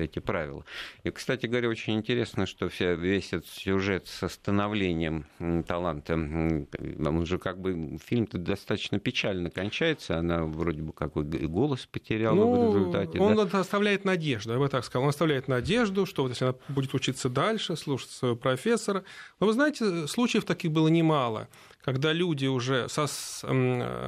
эти 0.00 0.18
правила. 0.18 0.64
И, 1.04 1.10
кстати 1.10 1.46
говоря, 1.46 1.68
очень 1.68 1.94
интересно, 1.94 2.46
что 2.46 2.68
вся, 2.68 2.92
весь 2.92 3.32
этот 3.32 3.48
сюжет 3.48 4.06
со 4.06 4.28
становлением 4.28 5.26
таланта, 5.66 6.14
он 6.14 7.26
же 7.26 7.38
как 7.38 7.60
бы 7.60 7.98
фильм-то 8.04 8.38
достаточно 8.38 8.98
печально 8.98 9.50
кончается, 9.50 10.18
она 10.18 10.44
вроде 10.44 10.82
бы 10.82 10.92
как 10.92 11.12
голос 11.14 11.86
потеряла 11.86 12.36
ну, 12.36 12.70
в 12.70 12.76
результате. 12.76 13.18
Он 13.18 13.36
да? 13.36 13.60
оставляет 13.60 14.04
надежду, 14.04 14.52
я 14.52 14.58
бы 14.58 14.68
так 14.68 14.84
сказал, 14.84 15.04
он 15.04 15.10
оставляет 15.10 15.48
надежду, 15.48 16.06
что 16.06 16.22
вот 16.22 16.30
если 16.30 16.46
она 16.46 16.54
будет 16.68 16.94
учиться 16.94 17.28
дальше, 17.28 17.76
слушать 17.76 18.10
своего 18.10 18.36
профессора, 18.36 18.95
но 19.40 19.46
вы 19.46 19.52
знаете, 19.52 20.06
случаев 20.06 20.44
таких 20.44 20.72
было 20.72 20.88
немало, 20.88 21.48
когда 21.82 22.12
люди 22.12 22.46
уже, 22.46 22.88
со, 22.88 23.06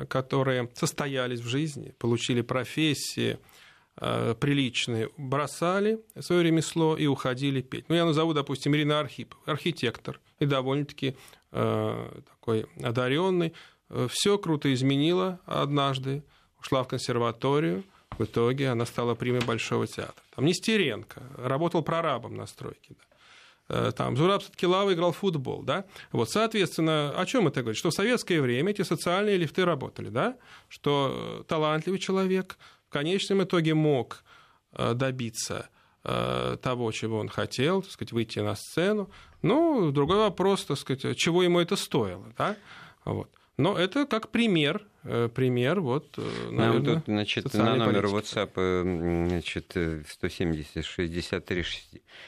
которые 0.09 0.69
состоялись 0.75 1.41
в 1.41 1.47
жизни, 1.47 1.95
получили 1.99 2.43
профессии, 2.43 3.39
Э, 4.01 4.35
приличные 4.39 5.11
бросали 5.17 6.01
свое 6.21 6.45
ремесло 6.45 6.97
и 6.97 7.07
уходили 7.07 7.63
петь. 7.63 7.89
Ну, 7.89 7.97
я 7.97 8.05
назову, 8.05 8.33
допустим, 8.33 8.75
Ирина 8.77 9.01
Архипов, 9.01 9.41
архитектор, 9.45 10.21
и 10.39 10.47
довольно-таки 10.47 11.17
э, 11.51 12.21
такой 12.31 12.67
одаренный. 12.81 13.55
Э, 13.89 14.07
Все 14.09 14.39
круто 14.39 14.73
изменила 14.73 15.41
однажды, 15.47 16.23
ушла 16.61 16.85
в 16.85 16.89
консерваторию, 16.89 17.83
в 18.17 18.23
итоге 18.23 18.69
она 18.69 18.87
стала 18.87 19.17
примой 19.17 19.41
Большого 19.41 19.87
театра. 19.89 20.23
Там 20.35 20.45
Нестеренко 20.45 21.21
работал 21.37 21.83
прорабом 21.83 22.37
на 22.37 22.47
стройке. 22.47 22.95
Да. 22.95 23.08
Э, 23.69 23.93
там 23.95 24.17
Зураб 24.17 24.43
Садкилава 24.43 24.95
играл 24.95 25.13
в 25.13 25.19
футбол, 25.19 25.63
да? 25.63 25.85
Вот, 26.13 26.31
соответственно, 26.31 27.13
о 27.17 27.27
чем 27.27 27.49
это 27.49 27.61
говорит? 27.61 27.79
Что 27.79 27.91
в 27.91 27.95
советское 27.95 28.41
время 28.41 28.71
эти 28.71 28.83
социальные 28.83 29.37
лифты 29.37 29.65
работали, 29.65 30.09
да? 30.09 30.37
Что 30.69 31.45
талантливый 31.49 31.99
человек 31.99 32.59
в 32.89 32.93
конечном 32.93 33.43
итоге 33.43 33.75
мог 33.75 34.25
э, 34.73 34.95
добиться 34.95 35.69
э, 36.05 36.57
того, 36.63 36.91
чего 36.93 37.19
он 37.19 37.29
хотел, 37.29 37.83
так 37.83 37.93
сказать, 37.93 38.13
выйти 38.13 38.39
на 38.39 38.55
сцену. 38.55 39.11
Ну, 39.43 39.93
другой 39.93 40.19
вопрос, 40.19 40.65
так 40.65 40.79
сказать, 40.79 41.17
чего 41.17 41.43
ему 41.43 41.61
это 41.61 41.77
стоило, 41.77 42.33
да? 42.37 42.57
Вот. 43.05 43.31
Но 43.59 43.77
это 43.77 44.07
как 44.07 44.31
пример 44.31 44.87
Э, 45.11 45.29
пример, 45.33 45.81
вот, 45.81 46.19
наверное, 46.51 46.81
Нам 46.81 46.85
тут, 46.85 47.05
значит, 47.07 47.55
на 47.55 47.77
номер 47.77 48.03
политики. 48.03 48.37
WhatsApp 48.37 49.29
значит, 49.29 49.77
170 50.07 50.85
63 50.85 51.65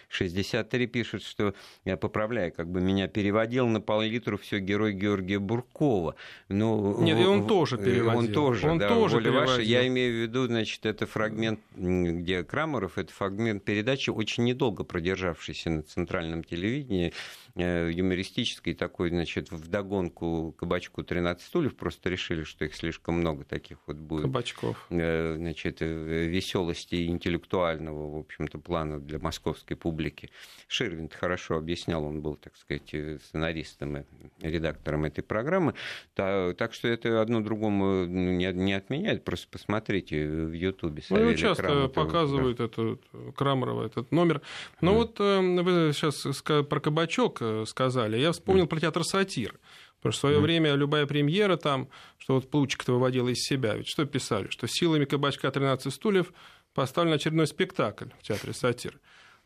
63 0.09 0.87
пишут, 0.87 1.23
что 1.23 1.55
я 1.85 1.97
поправляю, 1.97 2.53
как 2.53 2.71
бы 2.71 2.81
меня 2.81 3.07
переводил 3.07 3.67
на 3.67 3.81
пол-литру 3.83 4.39
все 4.39 4.61
герой 4.61 4.95
Георгия 4.95 5.39
Буркова. 5.39 6.15
Но, 6.49 6.97
Нет, 7.01 7.19
и 7.19 7.25
он 7.25 7.47
тоже 7.47 7.77
переводил. 7.77 8.19
Он 8.19 8.29
тоже, 8.29 8.71
он 8.71 8.79
да, 8.79 8.89
тоже 8.89 9.19
переводил. 9.19 9.41
Ваша. 9.41 9.63
Я 9.63 9.87
имею 9.89 10.13
в 10.13 10.17
виду, 10.23 10.47
значит, 10.47 10.87
это 10.87 11.07
фрагмент, 11.07 11.61
где 11.75 12.45
Крамеров, 12.45 12.97
это 12.97 13.13
фрагмент 13.13 13.65
передачи, 13.65 14.09
очень 14.09 14.45
недолго 14.45 14.85
продержавшийся 14.85 15.69
на 15.71 15.83
центральном 15.83 16.45
телевидении, 16.45 17.09
э, 17.09 17.13
юмористической 17.57 18.75
такой, 18.75 19.11
значит, 19.11 19.51
вдогонку 19.51 20.55
кабачку 20.59 21.03
13 21.03 21.45
стульев, 21.45 21.77
просто 21.77 22.09
решили, 22.09 22.45
что 22.45 22.65
их 22.65 22.75
слишком 22.75 23.17
много 23.17 23.45
таких 23.45 23.79
вот 23.87 23.97
будет. 23.97 24.23
Кабачков. 24.23 24.87
Э, 24.91 25.35
значит, 25.37 25.79
э, 25.81 26.27
веселости 26.27 27.07
интеллектуального, 27.07 28.17
в 28.17 28.19
общем-то, 28.19 28.59
плана 28.59 29.01
для 29.01 29.19
московской 29.19 29.77
публики. 29.77 30.31
Ширвин 30.69 31.09
хорошо 31.09 31.57
объяснял, 31.57 32.05
он 32.05 32.21
был, 32.21 32.37
так 32.37 32.57
сказать, 32.57 32.95
э, 32.95 33.19
сценаристом 33.25 33.99
и 33.99 34.05
редактором 34.41 35.05
этой 35.05 35.23
программы. 35.23 35.75
Так 36.15 36.73
что 36.73 36.89
это 36.89 37.21
одно 37.21 37.41
другому 37.41 38.05
не 38.07 38.73
отменяет, 38.73 39.25
просто 39.25 39.49
посмотрите 39.51 40.27
в 40.27 40.53
Ютубе. 40.53 41.03
Ну, 41.11 41.35
часто 41.35 41.63
Крамова, 41.65 41.89
показывают 41.89 42.59
да. 42.59 42.65
этот, 42.65 43.01
Крамарова 43.37 43.87
этот 43.87 44.13
номер. 44.13 44.43
Но 44.81 44.93
mm. 44.93 44.95
вот 44.95 45.19
вы 45.19 45.93
сейчас 45.93 46.27
про 46.67 46.81
кабачок 46.81 47.40
сказали, 47.67 48.19
я 48.19 48.33
вспомнил 48.33 48.67
про 48.67 48.81
театр 48.81 49.05
сатир. 49.05 49.59
Потому 49.99 50.13
что 50.13 50.19
в 50.19 50.21
свое 50.21 50.39
mm. 50.39 50.43
время 50.43 50.75
любая 50.75 51.07
премьера 51.07 51.57
там, 51.57 51.91
что 52.19 52.35
вот 52.35 52.51
Плучик-то 52.51 52.93
выводила 52.93 53.29
из 53.29 53.43
себя. 53.43 53.75
Ведь 53.75 53.89
что 53.89 54.07
писали? 54.07 54.49
Что 54.49 54.67
силами 54.67 55.05
кабачка 55.05 55.51
13 55.51 55.93
стульев 55.93 56.33
поставлен 56.73 57.13
очередной 57.13 57.47
спектакль 57.47 58.07
в 58.19 58.23
театре 58.23 58.55
сатир. 58.55 58.99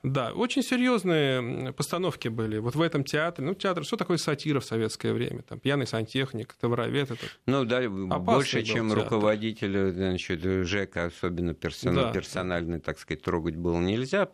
Да, 0.04 0.32
очень 0.32 0.62
серьезные 0.62 1.72
постановки 1.72 2.28
были 2.28 2.58
вот 2.58 2.74
в 2.74 2.82
этом 2.82 3.04
театре. 3.04 3.46
Ну, 3.46 3.54
театр, 3.54 3.84
что 3.84 3.96
такое 3.96 4.18
сатира 4.18 4.60
в 4.60 4.64
советское 4.64 5.14
время? 5.14 5.40
Там 5.40 5.58
пьяный 5.58 5.86
сантехник, 5.86 6.52
товаровед. 6.60 7.12
Это 7.12 7.24
ну, 7.46 7.64
да, 7.64 7.88
больше, 7.88 8.62
чем 8.64 8.90
театр. 8.90 9.04
руководителя, 9.04 9.90
значит, 9.92 10.42
ЖЭКа, 10.42 11.06
особенно 11.06 11.54
персон... 11.54 11.94
да. 11.94 12.12
персонально, 12.12 12.80
так 12.80 12.98
сказать, 12.98 13.22
трогать 13.22 13.56
было 13.56 13.80
нельзя. 13.80 14.28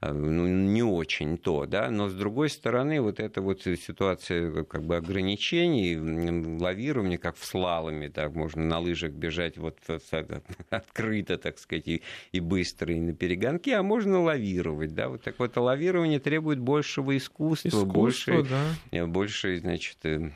А, 0.00 0.12
ну, 0.14 0.46
не 0.46 0.82
очень 0.82 1.36
то, 1.36 1.66
да. 1.66 1.90
Но, 1.90 2.08
с 2.08 2.14
другой 2.14 2.48
стороны, 2.48 3.02
вот 3.02 3.20
эта 3.20 3.42
вот 3.42 3.60
ситуация 3.64 4.64
как 4.64 4.82
бы 4.82 4.96
ограничений, 4.96 6.58
лавирования, 6.58 7.18
как 7.18 7.36
в 7.36 7.44
слаломе, 7.44 8.08
так 8.08 8.34
можно 8.34 8.64
на 8.64 8.78
лыжах 8.78 9.12
бежать 9.12 9.58
вот 9.58 9.76
открыто, 10.70 11.36
так 11.36 11.58
сказать, 11.58 11.86
и, 11.86 12.02
и 12.32 12.40
быстро, 12.40 12.94
и 12.94 12.98
на 12.98 13.12
перегонке, 13.12 13.76
а 13.76 13.82
можно 13.82 14.22
лавировать, 14.22 14.94
да 14.94 15.01
да, 15.02 15.08
вот 15.08 15.22
так 15.22 15.38
вот 15.38 15.56
лавирование 15.56 16.20
требует 16.20 16.60
большего 16.60 17.16
искусства, 17.16 17.68
Искусство, 17.68 17.84
больше, 17.84 18.42
да. 18.44 18.74
Э, 18.92 19.06
больше, 19.06 19.58
значит, 19.58 19.98
э, 20.04 20.30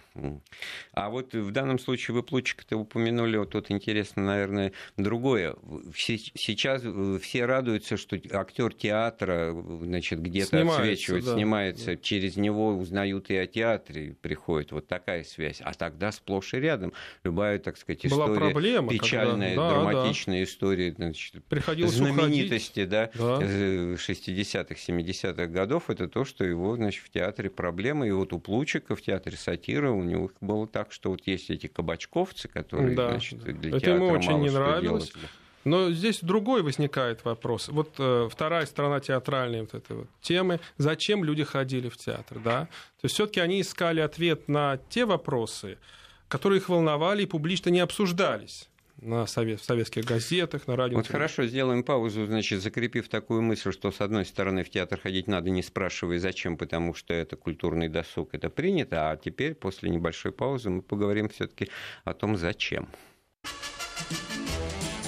а 0.92 1.10
вот 1.10 1.34
в 1.34 1.50
данном 1.52 1.78
случае 1.78 2.14
вы 2.14 2.22
Плучика-то 2.22 2.76
упомянули, 2.76 3.36
вот 3.36 3.50
тут 3.50 3.70
интересно, 3.70 4.24
наверное, 4.24 4.72
другое. 4.96 5.54
Сейчас 5.94 6.82
э, 6.84 7.18
все 7.22 7.46
радуются, 7.46 7.96
что 7.96 8.16
актер 8.32 8.72
театра, 8.72 9.54
значит, 9.82 10.20
где-то 10.20 10.60
отсвечивает, 10.62 11.24
да. 11.24 11.34
снимается, 11.34 11.96
через 11.96 12.36
него 12.36 12.76
узнают 12.76 13.30
и 13.30 13.36
о 13.36 13.46
театре, 13.46 14.16
приходит 14.20 14.72
вот 14.72 14.88
такая 14.88 15.22
связь. 15.22 15.60
А 15.62 15.74
тогда 15.74 16.10
сплошь 16.10 16.54
и 16.54 16.58
рядом 16.58 16.92
любая, 17.22 17.58
так 17.58 17.76
сказать, 17.76 18.04
история, 18.04 18.26
Была 18.26 18.50
проблема, 18.50 18.90
печальная, 18.90 19.54
когда... 19.54 19.68
да, 19.68 19.74
драматичная 19.74 20.38
да. 20.38 20.44
история, 20.44 20.92
значит, 20.92 21.34
знаменитости, 21.50 22.80
уходить. 22.80 22.88
да, 22.88 23.10
да. 23.14 23.96
60 23.96 24.55
60-х, 24.56 24.74
70-х 24.74 25.46
годов, 25.46 25.90
это 25.90 26.08
то, 26.08 26.24
что 26.24 26.44
его, 26.44 26.76
значит, 26.76 27.04
в 27.04 27.10
театре 27.10 27.50
проблемы. 27.50 28.08
И 28.08 28.10
вот 28.10 28.32
у 28.32 28.38
Плучика 28.38 28.96
в 28.96 29.02
театре 29.02 29.36
сатира 29.36 29.90
у 29.90 30.02
него 30.02 30.30
было 30.40 30.66
так, 30.66 30.92
что 30.92 31.10
вот 31.10 31.26
есть 31.26 31.50
эти 31.50 31.66
кабачковцы, 31.66 32.48
которые, 32.48 32.94
да, 32.94 33.10
значит, 33.10 33.38
для 33.40 33.70
это 33.70 33.80
театра 33.80 33.94
ему 33.94 34.08
очень 34.08 34.38
не 34.40 34.50
нравилось. 34.50 35.12
Делать. 35.12 35.30
Но 35.64 35.90
здесь 35.90 36.20
другой 36.22 36.62
возникает 36.62 37.24
вопрос. 37.24 37.68
Вот 37.68 37.96
э, 37.98 38.28
вторая 38.30 38.66
сторона 38.66 39.00
театральной 39.00 39.62
вот 39.62 39.74
этой 39.74 39.96
вот 39.96 40.06
темы. 40.20 40.60
Зачем 40.78 41.24
люди 41.24 41.42
ходили 41.42 41.88
в 41.88 41.96
театр? 41.96 42.38
Да? 42.38 42.66
То 43.00 43.04
есть 43.04 43.16
все-таки 43.16 43.40
они 43.40 43.60
искали 43.60 43.98
ответ 43.98 44.46
на 44.46 44.78
те 44.90 45.04
вопросы, 45.04 45.78
которые 46.28 46.60
их 46.60 46.68
волновали 46.68 47.24
и 47.24 47.26
публично 47.26 47.70
не 47.70 47.80
обсуждались 47.80 48.68
на 48.98 49.26
совет, 49.26 49.60
в 49.60 49.64
советских 49.64 50.04
газетах, 50.04 50.66
на 50.66 50.76
радио. 50.76 50.96
Вот 50.96 51.06
хорошо, 51.06 51.46
сделаем 51.46 51.82
паузу, 51.82 52.26
значит, 52.26 52.62
закрепив 52.62 53.08
такую 53.08 53.42
мысль, 53.42 53.72
что, 53.72 53.90
с 53.90 54.00
одной 54.00 54.24
стороны, 54.24 54.64
в 54.64 54.70
театр 54.70 55.00
ходить 55.00 55.26
надо, 55.26 55.50
не 55.50 55.62
спрашивая, 55.62 56.18
зачем, 56.18 56.56
потому 56.56 56.94
что 56.94 57.14
это 57.14 57.36
культурный 57.36 57.88
досуг, 57.88 58.30
это 58.32 58.48
принято, 58.48 59.10
а 59.10 59.16
теперь, 59.16 59.54
после 59.54 59.90
небольшой 59.90 60.32
паузы, 60.32 60.70
мы 60.70 60.82
поговорим 60.82 61.28
все 61.28 61.46
таки 61.46 61.68
о 62.04 62.14
том, 62.14 62.36
зачем. 62.36 62.88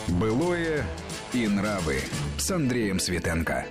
Былое 0.09 0.85
и 1.33 1.47
нравы 1.47 2.01
с 2.39 2.51
Андреем 2.51 2.99
Светенко. 2.99 3.67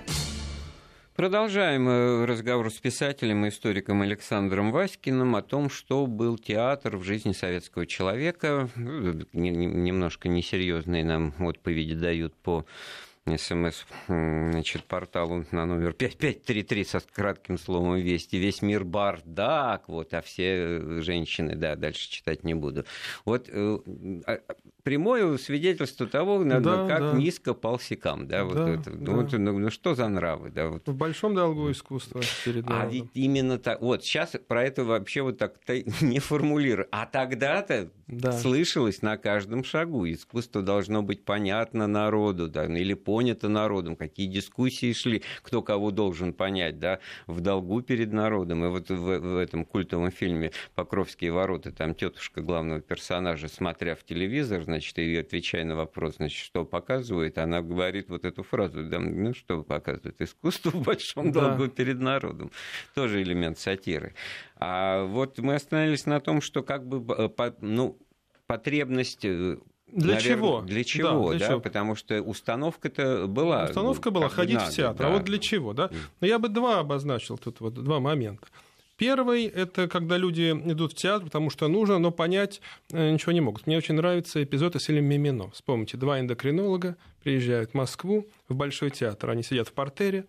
Продолжаем 1.18 1.88
э, 1.88 2.26
разговор 2.26 2.70
с 2.70 2.76
писателем 2.76 3.44
и 3.44 3.48
историком 3.48 4.02
Александром 4.02 4.70
Васькиным 4.70 5.34
о 5.34 5.42
том, 5.42 5.68
что 5.68 6.06
был 6.06 6.38
театр 6.38 6.96
в 6.96 7.02
жизни 7.02 7.32
советского 7.32 7.86
человека. 7.86 8.68
Ну, 8.76 9.26
немножко 9.32 10.28
несерьезные 10.28 11.04
нам 11.04 11.34
отповеди 11.40 11.96
дают 11.96 12.36
по 12.36 12.64
смс 13.36 13.84
значит, 14.06 14.84
порталу 14.84 15.44
на 15.50 15.66
номер 15.66 15.92
5533 15.92 16.84
со 16.84 17.00
кратким 17.00 17.58
словом 17.58 17.96
«Вести». 17.96 18.36
Весь 18.38 18.62
мир 18.62 18.84
бардак, 18.84 19.88
вот, 19.88 20.14
а 20.14 20.22
все 20.22 21.00
женщины, 21.00 21.56
да, 21.56 21.74
дальше 21.74 22.08
читать 22.08 22.44
не 22.44 22.54
буду. 22.54 22.84
Вот 23.24 23.48
э, 23.48 23.78
а, 24.24 24.38
прямое 24.88 25.36
свидетельство 25.36 26.06
того, 26.06 26.42
да, 26.44 26.60
как 26.88 27.00
да. 27.00 27.12
низко 27.12 27.52
пал 27.52 27.78
Сикам. 27.78 28.26
Да, 28.26 28.44
вот 28.44 28.54
да, 28.54 28.70
это. 28.70 28.90
Да. 28.90 29.12
Ну, 29.12 29.28
ну, 29.30 29.58
ну, 29.58 29.70
что 29.70 29.94
за 29.94 30.08
нравы? 30.08 30.50
Да, 30.50 30.68
вот. 30.68 30.88
В 30.88 30.94
большом 30.94 31.34
долгу 31.34 31.70
искусства 31.70 32.22
перед 32.42 32.66
народом. 32.66 32.88
А 32.88 32.90
ведь 32.90 33.10
именно 33.12 33.58
так. 33.58 33.82
Вот 33.82 34.02
сейчас 34.02 34.34
про 34.48 34.64
это 34.64 34.84
вообще 34.84 35.20
вот 35.20 35.36
так 35.36 35.56
не 36.00 36.20
формулирую. 36.20 36.88
А 36.90 37.04
тогда-то 37.04 37.90
да. 38.06 38.32
слышалось 38.32 39.02
на 39.02 39.18
каждом 39.18 39.62
шагу. 39.62 40.10
Искусство 40.10 40.62
должно 40.62 41.02
быть 41.02 41.22
понятно 41.22 41.86
народу, 41.86 42.48
да, 42.48 42.64
или 42.64 42.94
понято 42.94 43.50
народом, 43.50 43.94
какие 43.94 44.26
дискуссии 44.26 44.94
шли, 44.94 45.22
кто 45.42 45.60
кого 45.60 45.90
должен 45.90 46.32
понять, 46.32 46.78
да, 46.78 47.00
в 47.26 47.40
долгу 47.40 47.82
перед 47.82 48.10
народом. 48.12 48.64
И 48.64 48.68
вот 48.68 48.88
в, 48.88 49.18
в 49.18 49.36
этом 49.36 49.66
культовом 49.66 50.10
фильме 50.10 50.52
«Покровские 50.74 51.32
ворота» 51.32 51.72
там 51.72 51.94
тетушка 51.94 52.40
главного 52.40 52.80
персонажа, 52.80 53.48
смотря 53.48 53.94
в 53.94 54.02
телевизор, 54.04 54.62
значит, 54.62 54.77
и 54.80 55.16
отвечая 55.16 55.64
на 55.64 55.76
вопрос, 55.76 56.16
значит, 56.16 56.44
что 56.44 56.64
показывает, 56.64 57.38
она 57.38 57.60
говорит 57.62 58.08
вот 58.08 58.24
эту 58.24 58.42
фразу, 58.42 58.84
да, 58.84 58.98
ну, 58.98 59.34
что 59.34 59.62
показывает? 59.62 60.20
Искусство 60.20 60.70
в 60.70 60.82
большом 60.82 61.32
да. 61.32 61.56
долгу 61.56 61.68
перед 61.68 62.00
народом. 62.00 62.50
Тоже 62.94 63.22
элемент 63.22 63.58
сатиры. 63.58 64.14
А 64.56 65.04
вот 65.04 65.38
мы 65.38 65.54
остановились 65.54 66.06
на 66.06 66.20
том, 66.20 66.40
что 66.40 66.62
как 66.62 66.86
бы, 66.86 67.04
э, 67.14 67.52
ну, 67.60 67.98
потребность 68.46 69.24
э, 69.24 69.58
для 69.92 70.14
Наверное, 70.14 70.36
чего? 70.36 70.60
Для 70.62 70.84
чего, 70.84 71.32
да, 71.32 71.38
для 71.38 71.38
да? 71.38 71.52
Чего? 71.52 71.60
Потому 71.60 71.94
что 71.94 72.20
установка-то 72.20 73.26
была. 73.26 73.64
Установка 73.64 74.10
была 74.10 74.28
ходить 74.28 74.56
надо, 74.56 74.70
в 74.70 74.74
театр. 74.74 75.06
А 75.06 75.08
да. 75.08 75.14
А 75.14 75.16
вот 75.16 75.24
для 75.24 75.38
чего, 75.38 75.72
да? 75.72 75.90
Но 76.20 76.26
я 76.26 76.38
бы 76.38 76.48
два 76.48 76.80
обозначил 76.80 77.38
тут 77.38 77.60
вот 77.60 77.74
два 77.74 77.98
момента. 77.98 78.46
Первый– 78.98 79.44
это 79.46 79.86
когда 79.86 80.16
люди 80.16 80.50
идут 80.50 80.92
в 80.92 80.96
театр, 80.96 81.26
потому 81.26 81.50
что 81.50 81.68
нужно, 81.68 82.00
но 82.00 82.10
понять 82.10 82.60
э, 82.92 83.10
ничего 83.12 83.30
не 83.30 83.40
могут. 83.40 83.68
Мне 83.68 83.78
очень 83.78 83.94
нравится 83.94 84.42
эпизод 84.42 84.74
из 84.74 84.82
фильма 84.82 85.06
«Мимино». 85.06 85.50
Вспомните, 85.52 85.96
два 85.96 86.18
эндокринолога 86.18 86.96
приезжают 87.22 87.70
в 87.70 87.74
Москву, 87.74 88.26
в 88.48 88.56
Большой 88.56 88.90
театр. 88.90 89.30
Они 89.30 89.44
сидят 89.44 89.68
в 89.68 89.72
портере, 89.72 90.26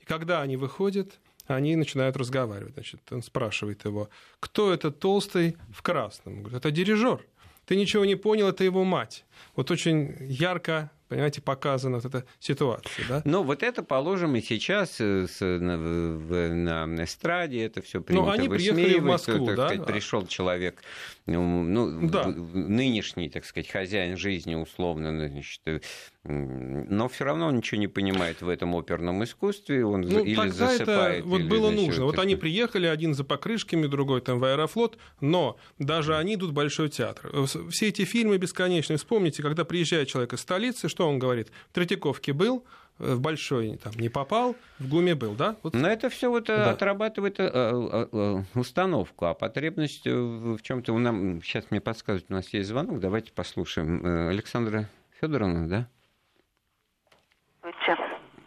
и 0.00 0.04
когда 0.04 0.40
они 0.40 0.56
выходят, 0.56 1.18
они 1.48 1.74
начинают 1.74 2.16
разговаривать. 2.16 2.74
Значит, 2.74 3.00
он 3.10 3.24
спрашивает 3.24 3.84
его, 3.84 4.08
кто 4.38 4.72
это 4.72 4.92
толстый 4.92 5.56
в 5.72 5.82
красном? 5.82 6.34
Он 6.34 6.40
говорит, 6.42 6.58
это 6.58 6.70
дирижер. 6.70 7.26
Ты 7.66 7.74
ничего 7.74 8.04
не 8.04 8.14
понял, 8.14 8.46
это 8.46 8.62
его 8.62 8.84
мать. 8.84 9.24
Вот 9.56 9.72
очень 9.72 10.14
ярко 10.20 10.92
понимаете, 11.12 11.42
показана 11.42 11.98
вот 11.98 12.06
эта 12.06 12.24
ситуация. 12.40 13.04
Да? 13.08 13.22
Ну, 13.24 13.42
вот 13.42 13.62
это 13.62 13.82
положим 13.82 14.34
и 14.36 14.40
сейчас 14.40 14.96
э, 14.98 15.26
с, 15.28 15.40
на, 15.40 15.76
в, 15.76 16.54
на 16.54 17.04
эстраде, 17.04 17.64
это 17.64 17.82
все 17.82 18.00
принято 18.00 18.24
Ну, 18.24 18.30
они 18.30 18.48
приехали 18.48 18.98
в 18.98 19.04
Москву, 19.04 19.46
так 19.46 19.56
да? 19.56 19.68
Сказать, 19.68 19.86
пришел 19.86 20.26
человек, 20.26 20.82
ну, 21.26 21.62
ну 21.62 22.08
да. 22.08 22.26
нынешний, 22.26 23.28
так 23.28 23.44
сказать, 23.44 23.68
хозяин 23.68 24.16
жизни, 24.16 24.54
условно, 24.54 25.10
значит, 25.28 25.60
э, 25.66 25.80
но 26.24 27.08
все 27.08 27.24
равно 27.24 27.48
он 27.48 27.56
ничего 27.56 27.80
не 27.80 27.88
понимает 27.88 28.42
в 28.42 28.48
этом 28.48 28.76
оперном 28.76 29.24
искусстве, 29.24 29.84
он 29.84 30.02
ну, 30.02 30.24
или 30.24 30.36
тогда 30.36 30.68
засыпает. 30.68 31.18
Это 31.20 31.28
вот 31.28 31.40
или, 31.40 31.48
было 31.48 31.70
нужно. 31.70 32.04
Вот 32.04 32.18
они 32.18 32.36
приехали, 32.36 32.86
один 32.86 33.14
за 33.14 33.24
покрышками, 33.24 33.86
другой 33.86 34.20
там 34.20 34.38
в 34.38 34.44
Аэрофлот, 34.44 34.98
но 35.20 35.58
даже 35.78 36.16
они 36.16 36.34
идут 36.34 36.50
в 36.50 36.54
Большой 36.54 36.90
театр. 36.90 37.30
Все 37.70 37.88
эти 37.88 38.04
фильмы 38.04 38.38
бесконечные. 38.38 38.98
Вспомните, 38.98 39.42
когда 39.42 39.64
приезжает 39.64 40.08
человек 40.08 40.34
из 40.34 40.40
столицы, 40.40 40.88
что 40.88 41.08
он 41.08 41.18
говорит? 41.18 41.50
В 41.70 41.74
Третьяковке 41.74 42.32
был, 42.32 42.64
в 42.98 43.20
большой 43.20 43.78
там, 43.82 43.92
не 43.96 44.08
попал, 44.08 44.54
в 44.78 44.88
ГУМе 44.88 45.16
был, 45.16 45.34
да? 45.34 45.56
Вот. 45.62 45.74
Но 45.74 45.88
это 45.88 46.08
все 46.08 46.30
вот 46.30 46.48
э, 46.48 46.56
да. 46.56 46.70
отрабатывает 46.70 47.40
э, 47.40 47.50
э, 47.52 48.42
установку, 48.54 49.26
а 49.26 49.34
потребность 49.34 50.06
в 50.06 50.60
чем-то... 50.62 50.96
Нам... 50.98 51.42
Сейчас 51.42 51.64
мне 51.70 51.80
подсказывают, 51.80 52.26
у 52.28 52.34
нас 52.34 52.48
есть 52.50 52.68
звонок, 52.68 53.00
давайте 53.00 53.32
послушаем. 53.32 54.28
Александра 54.28 54.88
Федоровна, 55.20 55.68
да? 55.68 55.88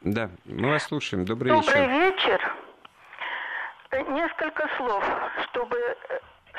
Да, 0.05 0.29
мы 0.45 0.69
вас 0.69 0.83
слушаем. 0.83 1.25
Добрый, 1.25 1.51
Добрый 1.51 1.87
вечер. 1.87 2.39
вечер. 3.91 4.07
Несколько 4.09 4.69
слов, 4.77 5.03
чтобы 5.45 5.97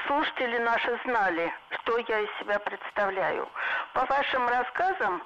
слушатели 0.09 0.59
наши 0.59 0.99
знали, 1.05 1.53
что 1.71 1.97
я 1.97 2.21
из 2.23 2.29
себя 2.41 2.59
представляю. 2.59 3.49
По 3.95 4.05
вашим 4.07 4.49
рассказам, 4.49 5.23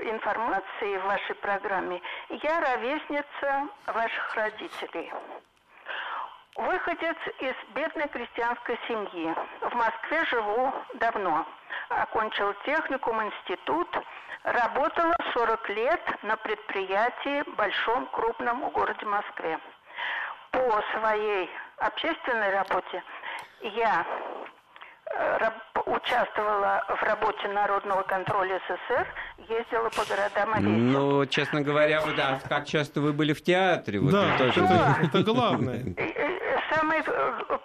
информации 0.00 0.96
в 0.96 1.04
вашей 1.04 1.34
программе, 1.34 2.00
я 2.30 2.60
ровесница 2.62 3.68
ваших 3.84 4.34
родителей. 4.34 5.12
Выходец 6.54 7.16
из 7.40 7.54
бедной 7.74 8.08
крестьянской 8.08 8.78
семьи. 8.88 9.34
В 9.60 9.74
Москве 9.74 10.24
живу 10.30 10.72
давно. 10.94 11.46
Окончил 11.90 12.54
техникум, 12.64 13.22
институт. 13.22 13.94
Работала 14.46 15.16
40 15.34 15.68
лет 15.70 16.00
на 16.22 16.36
предприятии 16.36 17.42
большом, 17.56 18.06
крупном 18.12 18.68
в 18.68 18.72
городе 18.72 19.04
Москве. 19.04 19.58
По 20.52 20.82
своей 20.96 21.50
общественной 21.78 22.52
работе 22.52 23.02
я 23.62 24.06
э, 25.16 25.50
участвовала 25.86 26.84
в 26.88 27.02
работе 27.02 27.48
Народного 27.48 28.04
контроля 28.04 28.60
СССР, 28.68 29.06
ездила 29.48 29.90
по 29.90 30.04
городам 30.08 30.54
Америки. 30.54 30.96
Ну, 30.96 31.26
честно 31.26 31.62
говоря, 31.62 32.00
вы, 32.02 32.14
да, 32.14 32.38
как 32.48 32.66
часто 32.66 33.00
вы 33.00 33.12
были 33.12 33.32
в 33.32 33.42
театре? 33.42 33.98
Вот, 33.98 34.12
да, 34.12 34.38
тоже... 34.38 34.62
это, 34.62 34.96
это 35.02 35.22
главное. 35.24 35.82
Самое 36.76 37.02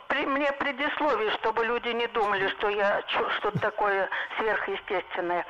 при, 0.07 0.25
мне 0.25 0.49
предисловие, 0.53 1.31
чтобы 1.31 1.65
люди 1.65 1.89
не 1.89 2.07
думали, 2.07 2.47
что 2.49 2.69
я 2.69 3.01
что-то 3.39 3.59
такое 3.59 4.09
сверхъестественное. 4.37 5.45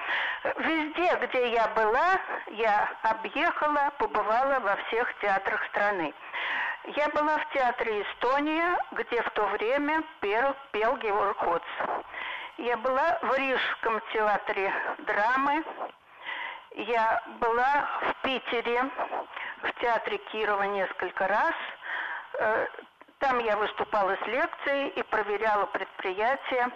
Везде, 0.58 1.16
где 1.22 1.52
я 1.52 1.68
была, 1.68 2.20
я 2.48 2.90
объехала, 3.04 3.92
побывала 4.00 4.60
во 4.62 4.76
всех 4.78 5.14
театрах 5.20 5.64
страны. 5.68 6.12
Я 6.96 7.10
была 7.10 7.38
в 7.38 7.50
театре 7.54 8.02
«Эстония», 8.02 8.76
где 8.94 9.22
в 9.22 9.30
то 9.32 9.46
время 9.46 10.02
пел, 10.22 10.56
пел 10.72 10.98
Георг 10.98 11.38
Хоц. 11.38 11.64
Я 12.58 12.78
была 12.78 13.20
в 13.22 13.38
Рижском 13.38 14.02
театре 14.12 14.74
драмы. 15.00 15.64
Я 16.72 17.22
была 17.40 17.88
в 18.02 18.24
Питере, 18.24 18.90
в 19.62 19.74
театре 19.82 20.18
Кирова 20.32 20.64
несколько 20.64 21.28
раз. 21.28 21.54
Там 23.22 23.38
я 23.38 23.56
выступала 23.56 24.18
с 24.18 24.28
лекцией 24.28 24.90
и 24.90 25.04
проверяла 25.04 25.68
предприятия. 25.68 26.72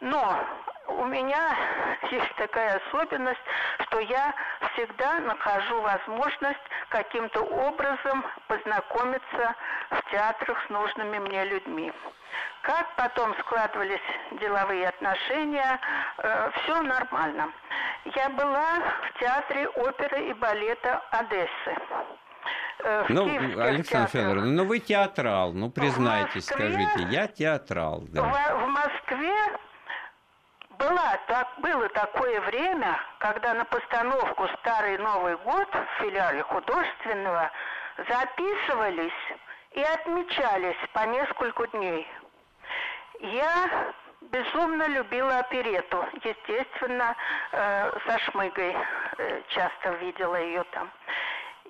Но 0.00 0.44
у 0.88 1.04
меня 1.04 1.56
есть 2.10 2.34
такая 2.34 2.80
особенность, 2.88 3.40
что 3.82 4.00
я 4.00 4.34
всегда 4.72 5.20
нахожу 5.20 5.80
возможность 5.80 6.60
каким-то 6.88 7.40
образом 7.40 8.24
познакомиться 8.48 9.54
в 9.90 10.10
театрах 10.10 10.58
с 10.66 10.68
нужными 10.70 11.20
мне 11.20 11.44
людьми. 11.44 11.92
Как 12.62 12.94
потом 12.96 13.32
складывались 13.38 14.00
деловые 14.32 14.88
отношения, 14.88 15.78
э, 16.18 16.50
все 16.56 16.82
нормально. 16.82 17.52
Я 18.06 18.28
была 18.30 18.80
в 19.02 19.20
театре 19.20 19.68
оперы 19.68 20.30
и 20.30 20.32
балета 20.34 21.00
Одессы. 21.12 21.76
Э, 22.80 23.06
ну, 23.08 23.26
Александр 23.60 24.10
Федоровна, 24.10 24.52
ну 24.52 24.64
вы 24.64 24.78
театрал, 24.78 25.52
ну 25.52 25.70
признайтесь, 25.70 26.48
Москве, 26.50 26.72
скажите, 26.72 27.08
я 27.10 27.26
театрал. 27.26 28.02
Да. 28.08 28.22
В, 28.22 28.64
в 28.64 28.68
Москве 28.68 29.36
была, 30.78 31.18
так, 31.26 31.48
было 31.58 31.88
такое 31.90 32.40
время, 32.42 32.98
когда 33.18 33.54
на 33.54 33.64
постановку 33.64 34.48
«Старый 34.60 34.98
Новый 34.98 35.36
год» 35.38 35.68
в 35.72 36.02
филиале 36.02 36.42
художественного 36.42 37.50
записывались 38.08 39.12
и 39.72 39.82
отмечались 39.82 40.76
по 40.92 41.00
несколько 41.06 41.66
дней. 41.68 42.06
Я 43.20 43.92
безумно 44.20 44.86
любила 44.88 45.38
оперету, 45.38 46.04
естественно, 46.22 47.16
э, 47.52 47.92
со 48.06 48.18
Шмыгой 48.18 48.76
э, 49.18 49.42
часто 49.48 49.90
видела 50.00 50.36
ее 50.36 50.64
там. 50.72 50.90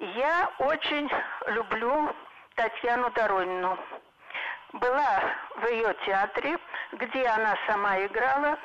Я 0.00 0.50
очень 0.58 1.10
люблю 1.46 2.14
Татьяну 2.54 3.10
Доронину. 3.10 3.78
Была 4.72 5.22
в 5.56 5.66
ее 5.68 5.94
театре, 6.04 6.58
где 6.92 7.26
она 7.26 7.56
сама 7.66 8.04
играла, 8.04 8.58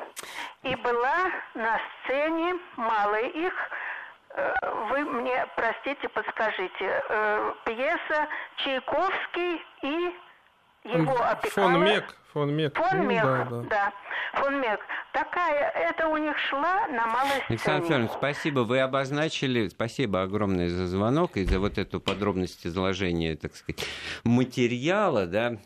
и 0.63 0.75
была 0.75 1.31
на 1.53 1.79
сцене, 2.03 2.55
мало 2.75 3.15
их, 3.15 3.53
э, 4.31 4.53
вы 4.89 5.05
мне, 5.05 5.47
простите, 5.55 6.09
подскажите, 6.09 7.03
э, 7.07 7.53
пьеса 7.63 8.27
Чайковский 8.57 9.65
и 9.83 10.19
его 10.83 11.21
опекала... 11.21 11.71
Фон 11.71 11.83
Мек. 11.83 12.15
Фон 12.33 12.55
Мек. 12.55 12.77
Фон 12.77 12.97
ну, 12.97 13.03
Мек, 13.03 13.23
да, 13.23 13.47
да. 13.49 13.61
да. 13.69 13.93
Фон 14.33 14.61
Мек. 14.61 14.79
Такая, 15.13 15.69
это 15.71 16.07
у 16.07 16.17
них 16.17 16.37
шла 16.37 16.87
на 16.87 17.05
малой 17.07 17.31
сцене. 17.31 17.45
Александр 17.49 17.87
Федорович, 17.87 18.11
спасибо. 18.11 18.59
Вы 18.61 18.79
обозначили, 18.79 19.67
спасибо 19.67 20.21
огромное 20.21 20.69
за 20.69 20.87
звонок 20.87 21.35
и 21.35 21.43
за 21.43 21.59
вот 21.59 21.77
эту 21.77 21.99
подробность 21.99 22.65
изложения, 22.65 23.35
так 23.35 23.55
сказать, 23.55 23.85
материала, 24.23 25.25
да. 25.25 25.57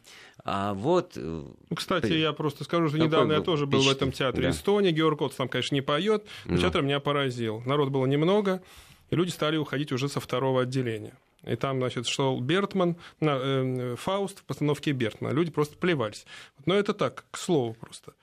А 0.44 0.74
вот... 0.74 1.14
Э, 1.16 1.20
ну, 1.22 1.76
кстати, 1.76 2.14
я 2.14 2.34
просто 2.34 2.64
скажу, 2.64 2.90
что 2.90 2.98
недавно 2.98 3.34
я 3.34 3.42
тоже 3.42 3.66
был 3.66 3.82
в 3.82 3.90
этом 3.90 4.12
театре 4.12 4.44
да. 4.44 4.50
Эстонии. 4.50 4.92
Георг 4.92 5.20
Котс 5.20 5.36
там, 5.36 5.48
конечно, 5.48 5.76
не 5.76 5.82
поет, 5.82 6.26
но 6.46 6.56
ну. 6.56 6.62
театр 6.62 6.82
меня 6.82 7.00
поразил. 7.00 7.62
Народ 7.66 7.90
было 7.90 8.06
немного, 8.06 8.62
и 9.10 9.16
люди 9.16 9.30
стали 9.30 9.58
уходить 9.58 9.92
уже 9.92 10.10
со 10.10 10.20
второго 10.20 10.64
отделения. 10.64 11.14
И 11.46 11.56
там, 11.56 11.78
значит, 11.78 12.08
шел 12.08 12.40
Бертман, 12.40 12.96
э, 13.22 13.96
Фауст 13.98 14.40
в 14.40 14.44
постановке 14.44 14.92
Бертмана. 14.92 15.34
Люди 15.34 15.52
просто 15.52 15.78
плевались. 15.78 16.26
Но 16.66 16.76
это 16.76 16.94
так, 16.94 17.26
к 17.32 17.38
слову 17.38 17.74
просто. 17.74 18.14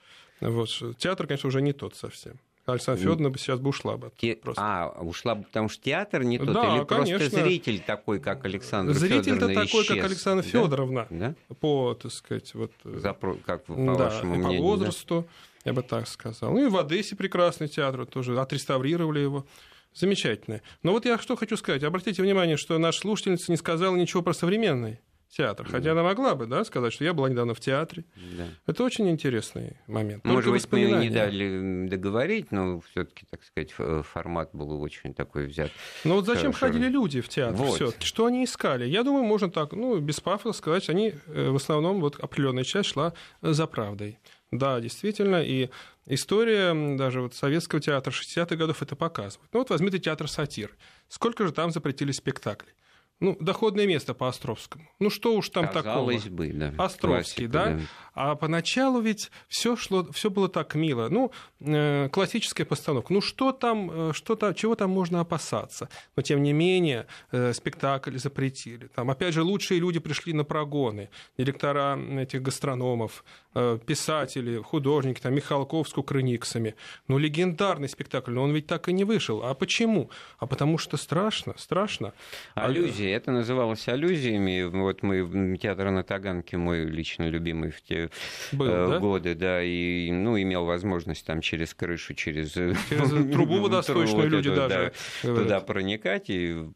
Вот. 0.41 0.69
Театр, 0.97 1.27
конечно, 1.27 1.47
уже 1.47 1.61
не 1.61 1.73
тот 1.73 1.95
совсем. 1.95 2.39
Александра 2.65 3.01
Федоровна 3.01 3.29
бы 3.29 3.37
сейчас 3.37 3.59
бы 3.59 3.69
ушла 3.69 3.97
бы. 3.97 4.11
Те... 4.17 4.39
А, 4.55 4.89
ушла 5.01 5.35
бы, 5.35 5.43
потому 5.43 5.67
что 5.67 5.83
театр 5.83 6.23
не 6.23 6.37
тот? 6.37 6.53
Да, 6.53 6.77
Или 6.77 6.85
конечно. 6.85 7.17
просто 7.19 7.43
зритель 7.43 7.79
такой, 7.81 8.19
как 8.21 8.45
Александр 8.45 8.93
Зритель-то 8.93 9.33
Федоровна 9.33 9.65
такой, 9.65 9.85
как 9.85 9.97
Александра 9.97 10.43
Федоровна. 10.43 11.07
Да? 11.09 11.35
По, 11.59 11.93
так 11.93 12.11
сказать, 12.11 12.53
вот... 12.53 12.71
Э, 12.85 12.99
Запро... 12.99 13.35
Как 13.45 13.65
по 13.65 13.75
да, 13.75 13.93
вашему 13.93 14.35
мнению? 14.35 14.61
по 14.61 14.67
возрасту, 14.67 15.27
да? 15.27 15.69
я 15.69 15.73
бы 15.73 15.81
так 15.81 16.07
сказал. 16.07 16.53
Ну 16.53 16.65
и 16.65 16.69
в 16.69 16.77
Одессе 16.77 17.17
прекрасный 17.17 17.67
театр 17.67 18.05
тоже, 18.05 18.39
отреставрировали 18.39 19.19
его. 19.19 19.45
Замечательно. 19.93 20.61
Но 20.81 20.91
вот 20.91 21.05
я 21.05 21.17
что 21.17 21.35
хочу 21.35 21.57
сказать. 21.57 21.83
Обратите 21.83 22.21
внимание, 22.21 22.57
что 22.57 22.77
наша 22.77 22.99
слушательница 22.99 23.51
не 23.51 23.57
сказала 23.57 23.95
ничего 23.95 24.21
про 24.21 24.33
современный 24.33 24.99
театр. 25.35 25.67
Хотя 25.69 25.91
она 25.91 26.03
могла 26.03 26.35
бы 26.35 26.45
да, 26.45 26.63
сказать, 26.63 26.93
что 26.93 27.03
я 27.03 27.13
была 27.13 27.29
недавно 27.29 27.53
в 27.53 27.59
театре. 27.59 28.05
Да. 28.15 28.45
Это 28.67 28.83
очень 28.83 29.09
интересный 29.09 29.77
момент. 29.87 30.23
Может 30.23 30.45
Только 30.45 30.59
быть, 30.59 30.71
мы 30.71 31.03
не 31.03 31.09
дали 31.09 31.87
договорить, 31.87 32.51
но 32.51 32.81
все-таки, 32.81 33.25
так 33.29 33.43
сказать, 33.43 33.71
формат 34.05 34.49
был 34.53 34.81
очень 34.81 35.13
такой 35.13 35.47
взят. 35.47 35.71
Но 36.03 36.15
вот 36.15 36.25
зачем 36.25 36.53
Хорошо. 36.53 36.73
ходили 36.73 36.89
люди 36.89 37.21
в 37.21 37.29
театр 37.29 37.55
Вот. 37.55 37.75
все-таки? 37.75 38.05
Что 38.05 38.27
они 38.27 38.45
искали? 38.45 38.85
Я 38.85 39.03
думаю, 39.03 39.23
можно 39.23 39.49
так, 39.49 39.73
ну, 39.73 39.99
без 39.99 40.19
пафоса 40.19 40.57
сказать, 40.57 40.89
они 40.89 41.13
э, 41.27 41.49
в 41.49 41.55
основном, 41.55 41.99
вот 41.99 42.19
определенная 42.19 42.63
часть 42.63 42.89
шла 42.89 43.13
за 43.41 43.65
правдой. 43.65 44.19
Да, 44.57 44.79
действительно, 44.79 45.43
и 45.43 45.69
история 46.05 46.73
даже 46.95 47.21
вот 47.21 47.33
советского 47.33 47.81
театра 47.81 48.11
60-х 48.11 48.55
годов 48.55 48.81
это 48.81 48.95
показывает. 48.95 49.49
Ну 49.53 49.59
вот 49.59 49.69
возьмите 49.69 49.99
театр 49.99 50.29
сатир. 50.29 50.75
Сколько 51.07 51.45
же 51.45 51.51
там 51.51 51.71
запретили 51.71 52.11
спектаклей? 52.11 52.73
Ну, 53.19 53.37
доходное 53.39 53.87
место 53.87 54.13
по 54.13 54.27
Островскому. 54.27 54.89
Ну, 54.99 55.09
что 55.09 55.35
уж 55.35 55.49
там 55.49 55.67
такого? 55.67 55.83
Казалось 55.83 56.27
бы, 56.29 56.51
да. 56.53 56.73
Островский, 56.77 57.47
классика, 57.47 57.87
да? 58.12 58.12
А 58.13 58.35
поначалу 58.35 59.01
ведь 59.01 59.31
все 59.47 59.75
шло, 59.75 60.07
все 60.11 60.29
было 60.29 60.47
так 60.47 60.75
мило. 60.75 61.09
Ну, 61.09 61.31
э, 61.59 62.09
классическая 62.09 62.65
постановка. 62.65 63.11
Ну, 63.11 63.21
что 63.21 63.51
там, 63.51 64.09
э, 64.09 64.13
что 64.13 64.35
там, 64.35 64.53
чего 64.53 64.75
там 64.75 64.91
можно 64.91 65.19
опасаться? 65.19 65.89
Но 66.15 66.21
тем 66.21 66.43
не 66.43 66.53
менее 66.53 67.07
э, 67.31 67.53
спектакль 67.53 68.17
запретили. 68.17 68.87
Там, 68.87 69.09
опять 69.09 69.33
же, 69.33 69.41
лучшие 69.41 69.79
люди 69.79 69.99
пришли 69.99 70.33
на 70.33 70.43
прогоны. 70.43 71.09
Директора 71.37 71.99
этих 72.19 72.43
гастрономов, 72.43 73.23
э, 73.55 73.79
писатели, 73.83 74.61
художники, 74.61 75.19
там 75.19 75.33
Михалков 75.33 75.89
с 75.89 75.93
Кукрыниксами. 75.93 76.75
Ну, 77.07 77.17
легендарный 77.17 77.89
спектакль, 77.89 78.31
но 78.31 78.43
он 78.43 78.51
ведь 78.51 78.67
так 78.67 78.89
и 78.89 78.93
не 78.93 79.05
вышел. 79.05 79.43
А 79.43 79.55
почему? 79.55 80.11
А 80.37 80.45
потому 80.45 80.77
что 80.77 80.97
страшно, 80.97 81.55
страшно. 81.57 82.13
Аллюзии. 82.53 83.09
Это 83.09 83.31
называлось 83.31 83.87
аллюзиями. 83.87 84.63
Вот 84.63 85.01
мы 85.01 85.57
театр 85.57 85.89
на 85.89 86.03
Таганке, 86.03 86.57
мой 86.57 86.85
лично 86.85 87.27
любимый 87.27 87.71
в 87.71 87.81
те 87.81 88.02
Был, 88.51 88.67
э, 88.67 88.87
да? 88.87 88.99
годы, 88.99 89.35
да, 89.35 89.63
и 89.63 90.11
ну, 90.11 90.39
имел 90.41 90.65
возможность 90.65 91.25
там 91.25 91.41
через 91.41 91.73
крышу, 91.73 92.13
через, 92.13 92.55
э, 92.57 92.73
Через 92.89 93.09
трубу 93.33 93.59
водосточную 93.61 94.29
люди 94.29 94.49
эту, 94.49 94.55
даже, 94.55 94.93
да, 95.23 95.35
туда 95.35 95.59
проникать 95.61 96.29
и 96.29 96.69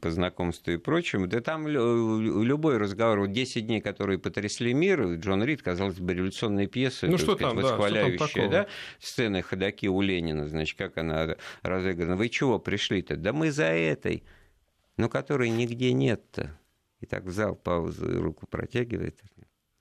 по 0.00 0.10
знакомству 0.10 0.72
и 0.72 0.76
прочему. 0.76 1.26
Да 1.26 1.40
там 1.40 1.66
лю- 1.68 2.42
любой 2.42 2.78
разговор, 2.78 3.20
вот 3.20 3.32
10 3.32 3.66
дней, 3.66 3.80
которые 3.80 4.18
потрясли 4.18 4.72
мир, 4.74 5.14
Джон 5.14 5.44
Рид, 5.44 5.62
казалось 5.62 5.98
бы, 5.98 6.14
революционная 6.14 6.66
пьеса, 6.66 7.06
Ну, 7.06 7.18
что 7.18 7.34
сказать, 7.36 7.54
там, 7.54 7.56
да, 7.56 7.62
восхваляющая, 7.62 8.18
такого? 8.18 8.48
да, 8.48 8.66
сцены 8.98 9.42
ходаки 9.42 9.88
у 9.88 10.00
Ленина, 10.00 10.48
значит, 10.48 10.76
как 10.78 10.98
она 10.98 11.36
разыграна. 11.62 12.16
Вы 12.16 12.28
чего 12.28 12.58
пришли-то? 12.58 13.16
Да 13.16 13.32
мы 13.32 13.50
за 13.50 13.64
этой, 13.66 14.22
но 14.96 15.08
которой 15.08 15.48
нигде 15.50 15.92
нет-то. 15.92 16.58
И 17.00 17.06
так 17.06 17.24
в 17.24 17.30
зал 17.30 17.54
паузу 17.54 18.20
руку 18.20 18.46
протягивает. 18.46 19.20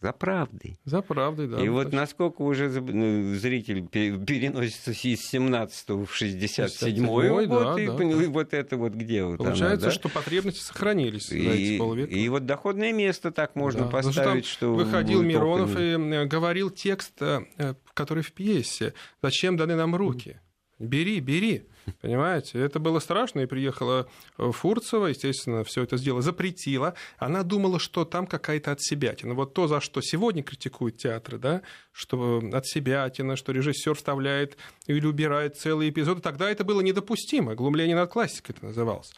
За 0.01 0.13
правдой. 0.13 0.79
За 0.85 1.01
правдой, 1.01 1.47
да. 1.49 1.61
и 1.61 1.67
вот 1.67 1.85
точно. 1.85 1.99
насколько 1.99 2.41
уже 2.43 2.69
за- 2.69 2.79
ну, 2.81 3.35
зритель 3.35 3.85
пе- 3.85 4.17
переносится 4.17 4.91
из 4.91 5.19
17 5.27 5.89
в 5.89 6.07
67 6.13 7.05
67-й, 7.05 7.45
год, 7.47 7.75
да, 7.75 7.81
и, 7.81 7.87
да, 7.87 8.03
и 8.23 8.27
вот 8.27 8.53
это 8.53 8.77
вот 8.77 8.93
где 8.93 9.25
вот 9.25 9.41
она, 9.41 9.49
Получается, 9.49 9.87
да? 9.87 9.91
что 9.91 10.07
потребности 10.07 10.61
сохранились 10.61 11.27
за 11.27 11.35
и, 11.37 11.47
эти 11.73 11.77
полвека. 11.77 12.13
и 12.15 12.29
вот 12.29 12.45
доходное 12.45 12.93
место 12.93 13.31
так 13.31 13.55
можно 13.57 13.81
Да. 13.81 13.85
Ну, 13.85 13.89
что 14.01 14.07
поставить, 14.09 14.43
там 14.45 14.51
что 14.51 14.73
выходил 14.73 15.21
Миронов 15.21 15.71
около- 15.71 15.81
и 15.81 16.13
э, 16.13 16.25
говорил 16.25 16.69
текст, 16.69 17.13
э, 17.21 17.41
э, 17.57 17.73
который 17.93 18.23
в 18.23 18.31
пьесе. 18.31 18.93
Зачем 19.21 19.57
даны 19.57 19.75
нам 19.75 19.95
руки? 19.97 20.39
Бери, 20.79 21.19
бери. 21.19 21.63
Понимаете? 22.01 22.59
Это 22.59 22.79
было 22.79 22.99
страшно, 22.99 23.41
и 23.41 23.45
приехала 23.45 24.07
э, 24.37 24.51
Фурцева, 24.51 25.07
естественно, 25.07 25.63
все 25.63 25.83
это 25.83 25.97
сделала, 25.97 26.21
запретила. 26.21 26.93
Она 27.17 27.43
думала, 27.43 27.79
что 27.79 28.05
там 28.05 28.27
какая-то 28.27 28.71
отсебятина. 28.71 29.33
Вот 29.33 29.53
то, 29.53 29.67
за 29.67 29.81
что 29.81 30.01
сегодня 30.01 30.43
критикуют 30.43 30.97
театры, 30.97 31.37
да, 31.37 31.61
что 31.91 32.41
отсебятина, 32.53 33.35
что 33.35 33.51
режиссер 33.51 33.95
вставляет 33.95 34.57
или 34.87 35.05
убирает 35.05 35.57
целые 35.57 35.89
эпизоды, 35.89 36.21
тогда 36.21 36.49
это 36.49 36.63
было 36.63 36.81
недопустимо. 36.81 37.55
Глумление 37.55 37.95
над 37.95 38.09
классикой 38.11 38.55
это 38.55 38.65
называлось. 38.65 39.13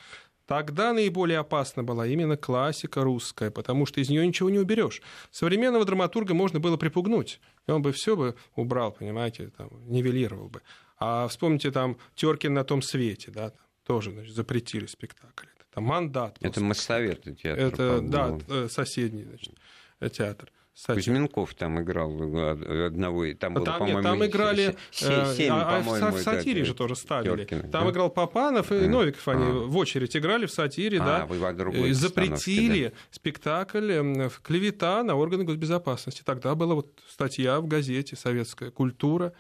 Тогда 0.51 0.91
наиболее 0.91 1.39
опасна 1.39 1.81
была 1.81 2.05
именно 2.05 2.35
классика 2.35 3.05
русская, 3.05 3.51
потому 3.51 3.85
что 3.85 4.01
из 4.01 4.09
нее 4.09 4.27
ничего 4.27 4.49
не 4.49 4.59
уберешь. 4.59 5.01
Современного 5.31 5.85
драматурга 5.85 6.33
можно 6.33 6.59
было 6.59 6.75
припугнуть, 6.75 7.39
и 7.67 7.71
он 7.71 7.81
бы 7.81 7.93
все 7.93 8.17
бы 8.17 8.35
убрал, 8.57 8.91
понимаете, 8.91 9.51
там, 9.57 9.69
нивелировал 9.87 10.49
бы. 10.49 10.61
А 11.03 11.27
вспомните 11.27 11.71
там 11.71 11.97
Теркин 12.13 12.53
на 12.53 12.63
том 12.63 12.83
свете, 12.83 13.31
да, 13.31 13.51
тоже 13.87 14.11
значит, 14.11 14.35
запретили 14.35 14.85
спектакль. 14.85 15.47
Это 15.71 15.81
мандат. 15.81 16.37
Это 16.41 16.61
Моссовет 16.61 17.23
театр. 17.41 17.63
Это, 17.63 18.01
да, 18.01 18.37
э, 18.47 18.67
соседний 18.69 19.23
значит, 19.23 19.53
э, 19.99 20.09
театр. 20.09 20.51
Кстати, 20.73 20.99
Кузьминков 20.99 21.55
там 21.55 21.81
играл 21.81 22.11
э, 22.13 22.85
одного, 22.85 23.25
там 23.33 23.55
было, 23.55 23.65
там, 23.65 23.79
по-моему, 23.79 24.03
там 24.03 24.25
играли, 24.25 24.77
се- 24.91 25.07
э, 25.09 25.35
семь, 25.35 25.51
а, 25.51 25.77
а 25.77 25.81
в, 25.81 25.85
по-моему, 25.85 26.07
в 26.07 26.11
да, 26.11 26.17
сатире 26.19 26.61
да, 26.61 26.65
же 26.65 26.75
тоже 26.75 26.95
ставили. 26.95 27.29
Тёркиных, 27.29 27.71
Там 27.71 27.85
да? 27.85 27.91
играл 27.91 28.09
Попанов 28.11 28.71
и 28.71 28.75
А. 28.75 28.87
Новиков, 28.87 29.27
они 29.27 29.43
А. 29.43 29.65
в 29.65 29.77
очередь 29.77 30.15
играли 30.15 30.45
в 30.45 30.51
сатире, 30.51 31.01
А, 31.01 31.27
да. 31.27 31.93
Запретили 31.93 32.93
спектакль 33.09 33.91
э, 33.91 34.29
в 34.29 34.39
клевета 34.41 35.03
на 35.03 35.15
органы 35.15 35.45
госбезопасности. 35.45 36.21
Тогда 36.23 36.53
была 36.53 36.75
вот 36.75 36.99
статья 37.09 37.59
в 37.59 37.67
газете 37.67 38.15
«Советская 38.15 38.69
культура». 38.71 39.33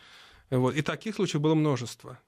Вот. 0.51 0.75
И 0.75 0.81
таких 0.81 1.15
случаев 1.15 1.41
было 1.41 1.55
множество. 1.55 2.19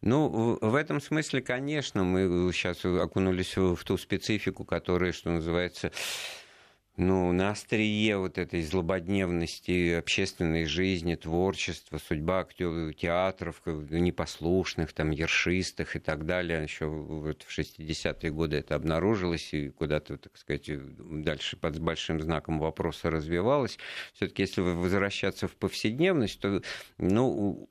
Ну, 0.00 0.58
в 0.60 0.74
этом 0.74 1.00
смысле, 1.00 1.42
конечно, 1.42 2.02
мы 2.02 2.52
сейчас 2.52 2.84
окунулись 2.84 3.56
в 3.56 3.76
в 3.76 3.84
ту 3.84 3.96
специфику, 3.96 4.64
которая, 4.64 5.12
что 5.12 5.30
называется, 5.30 5.92
ну, 7.02 7.32
на 7.32 7.50
острие 7.50 8.16
вот 8.16 8.38
этой 8.38 8.62
злободневности 8.62 9.94
общественной 9.94 10.64
жизни, 10.64 11.14
творчества, 11.16 11.98
судьба 11.98 12.40
актеров, 12.40 12.94
театров, 12.94 13.60
непослушных, 13.66 14.92
там, 14.92 15.10
ершистых 15.10 15.96
и 15.96 15.98
так 15.98 16.24
далее. 16.26 16.62
Еще 16.62 16.86
вот 16.86 17.42
в 17.42 17.58
60-е 17.58 18.30
годы 18.30 18.56
это 18.56 18.74
обнаружилось 18.74 19.52
и 19.52 19.70
куда-то, 19.70 20.16
так 20.16 20.36
сказать, 20.36 20.70
дальше 21.22 21.56
под 21.56 21.78
большим 21.80 22.20
знаком 22.20 22.58
вопроса 22.58 23.10
развивалось. 23.10 23.78
Все-таки, 24.14 24.42
если 24.42 24.60
возвращаться 24.60 25.48
в 25.48 25.56
повседневность, 25.56 26.40
то, 26.40 26.62
ну, 26.98 27.68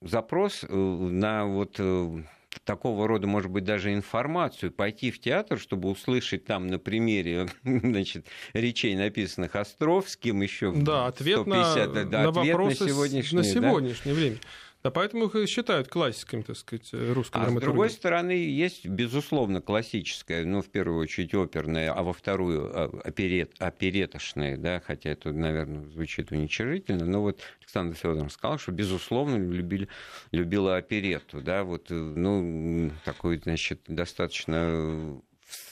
запрос 0.00 0.64
э, 0.64 0.74
на 0.74 1.46
вот 1.46 1.76
э, 1.78 2.22
такого 2.64 3.06
рода, 3.08 3.26
может 3.26 3.50
быть, 3.50 3.64
даже 3.64 3.92
информацию, 3.94 4.72
пойти 4.72 5.10
в 5.10 5.20
театр, 5.20 5.58
чтобы 5.58 5.88
услышать 5.90 6.44
там 6.44 6.66
на 6.66 6.78
примере 6.78 7.48
значит, 7.62 8.26
речей, 8.52 8.94
написанных 8.96 9.56
Островским, 9.56 10.42
еще 10.42 10.72
Да, 10.72 11.06
ответ 11.06 11.40
150, 11.42 11.94
на, 11.94 12.04
да, 12.04 12.22
на 12.22 12.28
ответ 12.30 12.46
вопросы 12.54 12.82
на 12.84 12.88
с- 12.88 12.92
сегодняшний, 12.92 13.36
на 13.36 13.42
да. 13.44 13.48
сегодняшнее 13.50 14.14
время. 14.14 14.36
Да, 14.84 14.92
поэтому 14.92 15.24
их 15.26 15.34
и 15.34 15.46
считают 15.46 15.88
классиками, 15.88 16.42
так 16.42 16.56
сказать, 16.56 16.88
русской 16.92 17.36
А 17.36 17.40
с 17.40 17.42
драматургии. 17.46 17.60
другой 17.64 17.90
стороны, 17.90 18.30
есть, 18.30 18.86
безусловно, 18.86 19.60
классическая, 19.60 20.44
ну, 20.44 20.62
в 20.62 20.68
первую 20.68 21.00
очередь, 21.00 21.34
оперная, 21.34 21.92
а 21.92 22.02
во 22.02 22.12
вторую 22.12 22.70
а, 22.72 23.00
оперет, 23.02 23.52
оперетошная, 23.58 24.56
да, 24.56 24.80
хотя 24.80 25.10
это, 25.10 25.32
наверное, 25.32 25.84
звучит 25.88 26.30
уничижительно, 26.30 27.04
но 27.04 27.22
вот 27.22 27.40
Александр 27.60 27.96
Федорович 27.96 28.32
сказал, 28.32 28.58
что, 28.58 28.70
безусловно, 28.70 29.36
любили, 29.36 29.88
любила 30.30 30.76
оперетту, 30.76 31.40
да, 31.40 31.64
вот, 31.64 31.90
э, 31.90 31.94
ну, 31.94 32.92
такой, 33.04 33.38
значит, 33.38 33.80
достаточно 33.88 34.54
э, 34.54 35.18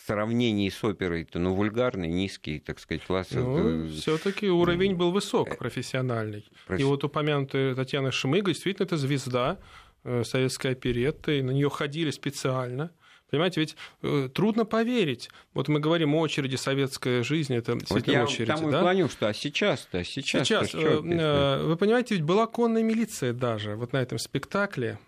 сравнении 0.07 0.69
с 0.69 0.83
оперой, 0.85 1.25
то, 1.25 1.38
ну, 1.38 1.55
вульгарный, 1.55 2.09
низкий, 2.09 2.59
так 2.59 2.79
сказать, 2.79 3.05
класс. 3.05 3.29
Ну, 3.33 3.88
все-таки 3.88 4.49
уровень 4.49 4.95
был 4.95 5.11
высок, 5.11 5.59
профессиональный. 5.59 6.40
И 6.40 6.66
Профи- 6.66 6.83
вот 6.85 7.05
упомянутая 7.05 7.75
Татьяна 7.75 8.12
Шмыга, 8.12 8.53
действительно, 8.53 8.87
это 8.87 8.97
звезда 8.97 9.59
э, 10.05 10.23
советской 10.25 10.73
оперетты, 10.73 11.38
и 11.38 11.42
на 11.42 11.51
нее 11.51 11.71
ходили 11.71 12.11
специально. 12.11 12.90
Понимаете, 13.31 13.61
ведь 13.61 13.77
э, 14.03 14.29
трудно 14.33 14.64
поверить. 14.64 15.31
Вот 15.53 15.66
мы 15.66 15.81
говорим 15.81 16.14
о 16.14 16.21
очереди 16.21 16.55
советской 16.55 17.25
жизни, 17.25 17.57
это 17.57 17.77
Вот 17.88 18.07
я 18.07 18.23
очередь. 18.23 18.49
и 18.49 18.71
да? 18.71 18.81
клоню, 18.81 19.09
что 19.09 19.29
а 19.29 19.35
сейчас-то, 19.35 19.99
а 19.99 20.05
сейчас 20.05 20.47
Сейчас, 20.47 20.73
э, 20.75 20.79
э, 20.79 21.62
вы 21.64 21.77
понимаете, 21.77 22.14
ведь 22.14 22.25
была 22.25 22.47
конная 22.47 22.85
милиция 22.85 23.33
даже 23.33 23.75
вот 23.75 23.92
на 23.92 23.97
этом 23.99 24.19
спектакле 24.19 24.99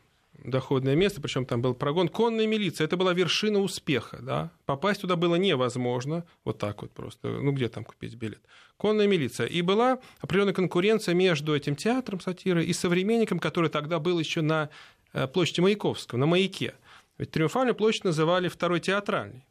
доходное 0.44 0.94
место, 0.94 1.20
причем 1.20 1.44
там 1.44 1.62
был 1.62 1.74
прогон. 1.74 2.09
Конная 2.09 2.46
милиция, 2.46 2.85
это 2.85 2.96
была 2.96 3.12
вершина 3.12 3.59
успеха, 3.61 4.18
да. 4.20 4.51
Попасть 4.66 5.01
туда 5.01 5.16
было 5.16 5.35
невозможно, 5.37 6.24
вот 6.44 6.59
так 6.59 6.83
вот 6.83 6.92
просто, 6.92 7.29
ну 7.29 7.53
где 7.53 7.68
там 7.68 7.85
купить 7.85 8.14
билет. 8.14 8.40
Конная 8.77 9.07
милиция. 9.07 9.46
И 9.46 9.62
была 9.62 9.98
определенная 10.20 10.55
конкуренция 10.55 11.14
между 11.14 11.55
этим 11.55 11.77
театром 11.77 12.20
сатиры 12.20 12.64
и 12.64 12.72
современником, 12.72 13.38
который 13.38 13.70
тогда 13.70 13.98
был 13.98 14.18
еще 14.18 14.40
на 14.40 14.70
э, 15.12 15.27
площади 15.27 15.61
Маяковского, 15.61 16.18
на 16.18 16.27
Маяке. 16.27 16.74
Ведь 17.18 17.33
Триумфальную 17.33 17.74
площадь 17.74 18.05
называли 18.05 18.48
второй 18.48 18.81
театральной 18.81 19.44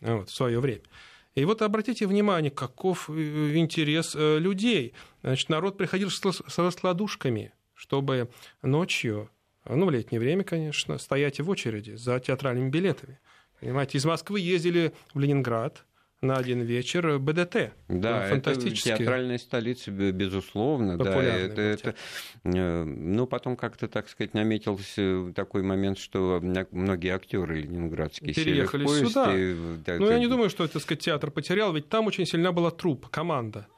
вот, 0.00 0.28
в 0.28 0.34
свое 0.34 0.58
время. 0.58 0.82
И 1.34 1.44
вот 1.44 1.62
обратите 1.62 2.06
внимание, 2.06 2.50
каков 2.50 3.10
э, 3.10 3.56
интерес 3.56 4.14
э, 4.14 4.38
людей. 4.38 4.94
Значит, 5.22 5.48
народ 5.48 5.76
приходил 5.76 6.10
с 6.10 6.58
раскладушками, 6.58 7.52
чтобы 7.74 8.30
ночью, 8.62 9.30
ну, 9.66 9.86
в 9.86 9.90
летнее 9.90 10.20
время, 10.20 10.44
конечно, 10.44 10.98
стоять 10.98 11.40
в 11.40 11.48
очереди 11.48 11.92
за 11.92 12.20
театральными 12.20 12.70
билетами. 12.70 13.18
Понимаете, 13.60 13.98
из 13.98 14.04
Москвы 14.04 14.40
ездили 14.40 14.92
в 15.14 15.20
Ленинград 15.20 15.84
на 16.24 16.36
один 16.36 16.62
вечер 16.62 17.18
БДТ. 17.18 17.72
Да, 17.88 18.28
это 18.28 18.54
театральная 18.54 19.38
столица, 19.38 19.90
безусловно. 19.90 20.98
Да, 20.98 21.22
это, 21.22 21.60
это, 21.60 21.94
э, 22.44 22.84
ну, 22.84 23.26
потом 23.26 23.56
как-то, 23.56 23.88
так 23.88 24.08
сказать, 24.08 24.34
наметился 24.34 25.32
такой 25.34 25.62
момент, 25.62 25.98
что 25.98 26.40
многие 26.42 27.14
актеры 27.14 27.62
ленинградские 27.62 28.34
переехали 28.34 28.86
сюда. 28.86 29.34
И, 29.36 29.54
да, 29.84 29.96
ну, 29.98 30.10
я 30.10 30.18
не 30.18 30.26
думаю, 30.26 30.50
что, 30.50 30.66
так 30.66 30.82
сказать, 30.82 31.02
театр 31.02 31.30
потерял, 31.30 31.72
ведь 31.72 31.88
там 31.88 32.06
очень 32.06 32.26
сильна 32.26 32.52
была 32.52 32.70
труппа, 32.70 33.08
команда. 33.08 33.68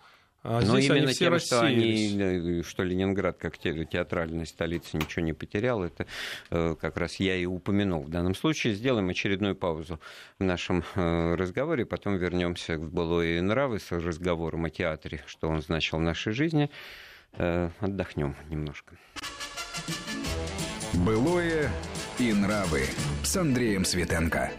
А 0.49 0.61
Но 0.61 0.79
здесь 0.79 0.87
именно 0.87 1.05
они 1.07 1.13
все 1.13 1.25
тем, 1.25 1.39
что, 1.41 1.61
они, 1.63 2.17
э, 2.21 2.63
что 2.63 2.85
Ленинград 2.85 3.37
как 3.37 3.59
театральная 3.59 4.45
столица 4.45 4.97
ничего 4.97 5.25
не 5.25 5.33
потерял, 5.33 5.83
это 5.83 6.07
э, 6.51 6.77
как 6.81 6.97
раз 6.97 7.17
я 7.17 7.35
и 7.35 7.47
упомянул. 7.47 8.05
В 8.05 8.11
данном 8.11 8.37
случае 8.37 8.75
сделаем 8.75 9.09
очередную 9.09 9.57
паузу 9.57 9.99
в 10.39 10.45
нашем 10.45 10.85
э, 10.95 11.35
разговоре, 11.35 11.85
потом 11.85 12.17
вернемся 12.17 12.79
в 12.79 12.93
былое 12.93 13.43
нравы 13.43 13.81
с 13.81 13.91
разговором 13.91 14.67
о 14.67 14.71
театре, 14.71 15.21
что 15.27 15.49
он 15.49 15.63
значил 15.63 15.99
в 15.99 16.03
нашей 16.03 16.33
жизни. 16.33 16.71
Отдохнем 17.37 18.35
немножко. 18.49 18.97
Былое 20.95 21.71
и 22.19 22.33
нравы 22.33 22.85
с 23.25 23.37
Андреем 23.37 23.85
Светенко. 23.85 24.51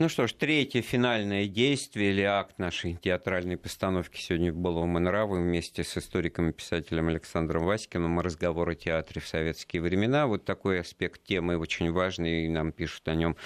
Ну 0.00 0.08
что 0.08 0.28
ж, 0.28 0.32
третье 0.32 0.80
финальное 0.80 1.48
действие 1.48 2.12
или 2.12 2.22
акт 2.22 2.56
нашей 2.60 2.94
театральной 2.94 3.56
постановки 3.56 4.20
сегодня 4.20 4.52
в 4.52 4.56
«Былом 4.56 4.96
и 4.96 5.00
нравы» 5.00 5.40
вместе 5.40 5.82
с 5.82 5.98
историком 5.98 6.50
и 6.50 6.52
писателем 6.52 7.08
Александром 7.08 7.64
Васькиным 7.64 8.20
разговор 8.20 8.68
о 8.68 8.74
театре 8.76 9.20
в 9.20 9.26
советские 9.26 9.82
времена. 9.82 10.28
Вот 10.28 10.44
такой 10.44 10.78
аспект 10.78 11.24
темы 11.24 11.58
очень 11.58 11.90
важный, 11.90 12.46
и 12.46 12.48
нам 12.48 12.70
пишут 12.70 13.08
о 13.08 13.16
нем 13.16 13.36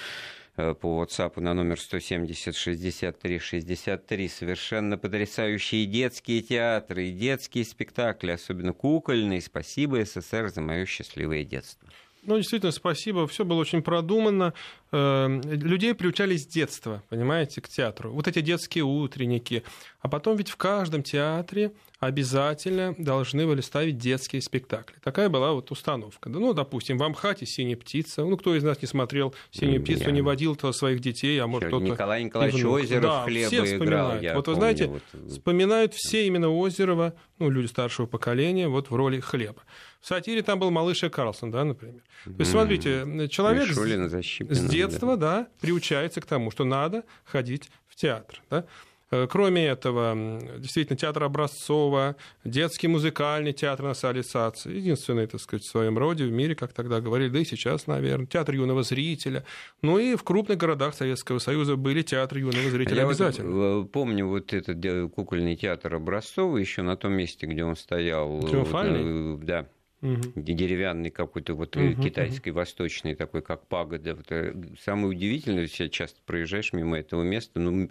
э, 0.55 0.75
по 0.75 1.03
WhatsApp 1.03 1.39
на 1.39 1.55
номер 1.55 1.79
170 1.79 2.55
63 2.55 3.39
63 3.39 4.29
совершенно 4.29 4.99
потрясающие 4.99 5.87
детские 5.87 6.43
театры 6.43 7.07
и 7.07 7.13
детские 7.13 7.65
спектакли, 7.65 8.29
особенно 8.29 8.73
кукольные. 8.73 9.41
Спасибо, 9.41 10.05
СССР, 10.05 10.49
за 10.49 10.61
мое 10.61 10.85
счастливое 10.85 11.45
детство. 11.45 11.89
Ну, 12.25 12.37
действительно, 12.37 12.71
спасибо. 12.71 13.27
Все 13.27 13.43
было 13.43 13.59
очень 13.59 13.81
продумано. 13.81 14.53
Э, 14.91 15.27
людей 15.43 15.93
приучали 15.93 16.37
с 16.37 16.47
детства, 16.47 17.03
понимаете, 17.09 17.61
к 17.61 17.67
театру. 17.67 18.13
Вот 18.13 18.27
эти 18.27 18.39
детские 18.39 18.85
утренники. 18.85 19.63
А 19.99 20.07
потом 20.07 20.37
ведь 20.37 20.49
в 20.49 20.55
каждом 20.55 21.03
театре 21.03 21.73
обязательно 22.05 22.95
должны 22.97 23.45
были 23.47 23.61
ставить 23.61 23.97
детские 23.97 24.41
спектакли. 24.41 24.95
Такая 25.03 25.29
была 25.29 25.53
вот 25.53 25.71
установка. 25.71 26.29
Ну, 26.29 26.53
допустим, 26.53 26.97
в 26.97 27.03
Амхате 27.03 27.45
«Синяя 27.45 27.77
птица». 27.77 28.23
Ну, 28.23 28.37
кто 28.37 28.55
из 28.55 28.63
нас 28.63 28.81
не 28.81 28.87
смотрел 28.87 29.33
«Синюю 29.51 29.81
птицу», 29.81 30.09
не 30.11 30.21
водил 30.21 30.53
-то 30.53 30.71
своих 30.73 30.99
детей, 30.99 31.39
а 31.39 31.47
может 31.47 31.69
кто-то... 31.69 31.85
Николай 31.85 32.23
Николаевич 32.23 32.63
Озеров 32.63 33.01
да, 33.03 33.23
хлеба 33.23 33.47
все 33.47 33.63
вспоминают. 33.63 34.23
Играл, 34.23 34.35
вот 34.35 34.47
вы 34.47 34.55
знаете, 34.55 34.87
вот... 34.87 35.03
вспоминают 35.29 35.93
все 35.93 36.27
именно 36.27 36.49
Озерова, 36.49 37.13
ну, 37.39 37.49
люди 37.49 37.67
старшего 37.67 38.05
поколения, 38.05 38.67
вот 38.67 38.89
в 38.89 38.95
роли 38.95 39.19
хлеба. 39.19 39.61
В 40.01 40.07
сатире 40.07 40.43
там 40.43 40.59
был 40.59 40.69
малыш 40.69 41.03
и 41.03 41.09
Карлсон, 41.09 41.51
да, 41.51 41.63
например. 41.63 42.01
То 42.25 42.31
есть, 42.39 42.51
смотрите, 42.51 43.27
человек 43.29 43.69
с, 43.71 44.55
с 44.55 44.69
детства, 44.69 45.15
да. 45.15 45.39
да, 45.39 45.47
приучается 45.61 46.19
к 46.19 46.25
тому, 46.25 46.51
что 46.51 46.65
надо 46.65 47.03
ходить 47.23 47.69
в 47.87 47.95
театр, 47.95 48.41
да. 48.49 48.65
Э, 49.13 49.27
кроме 49.29 49.67
этого, 49.67 50.39
действительно, 50.57 50.97
театр 50.97 51.23
Образцова, 51.23 52.15
детский 52.43 52.87
музыкальный 52.87 53.53
театр 53.53 53.85
на 53.85 53.93
сале 53.93 54.23
САЦ, 54.23 54.65
единственный, 54.65 55.27
так 55.27 55.39
сказать, 55.39 55.63
в 55.63 55.69
своем 55.69 55.99
роде 55.99 56.25
в 56.25 56.31
мире, 56.31 56.55
как 56.55 56.73
тогда 56.73 56.99
говорили, 56.99 57.29
да 57.29 57.39
и 57.39 57.45
сейчас, 57.45 57.85
наверное, 57.85 58.25
театр 58.25 58.55
юного 58.55 58.81
зрителя. 58.81 59.45
Ну 59.83 59.99
и 59.99 60.15
в 60.15 60.23
крупных 60.23 60.57
городах 60.57 60.95
Советского 60.95 61.37
Союза 61.37 61.75
были 61.75 62.01
театры 62.01 62.39
юного 62.39 62.71
зрителя 62.71 62.97
Я 62.97 63.05
обязательно. 63.05 63.51
Вот 63.51 63.91
помню 63.91 64.25
вот 64.25 64.51
этот 64.51 65.11
кукольный 65.13 65.55
театр 65.55 65.93
Образцова 65.93 66.57
еще 66.57 66.81
на 66.81 66.97
том 66.97 67.13
месте, 67.13 67.45
где 67.45 67.63
он 67.63 67.75
стоял. 67.75 68.41
Триумфальный? 68.41 69.35
Э, 69.35 69.37
да, 69.43 69.67
угу. 70.01 70.21
деревянный 70.35 71.11
какой-то 71.11 71.53
вот 71.53 71.75
угу, 71.75 72.01
китайский, 72.01 72.49
угу. 72.49 72.57
восточный 72.57 73.13
такой, 73.13 73.43
как 73.43 73.67
пагода. 73.67 74.15
Вот, 74.15 74.79
самое 74.79 75.07
удивительное, 75.07 75.67
сейчас 75.67 75.89
часто 75.89 76.19
проезжаешь 76.25 76.73
мимо 76.73 76.97
этого 76.97 77.21
места, 77.21 77.59
ну, 77.59 77.89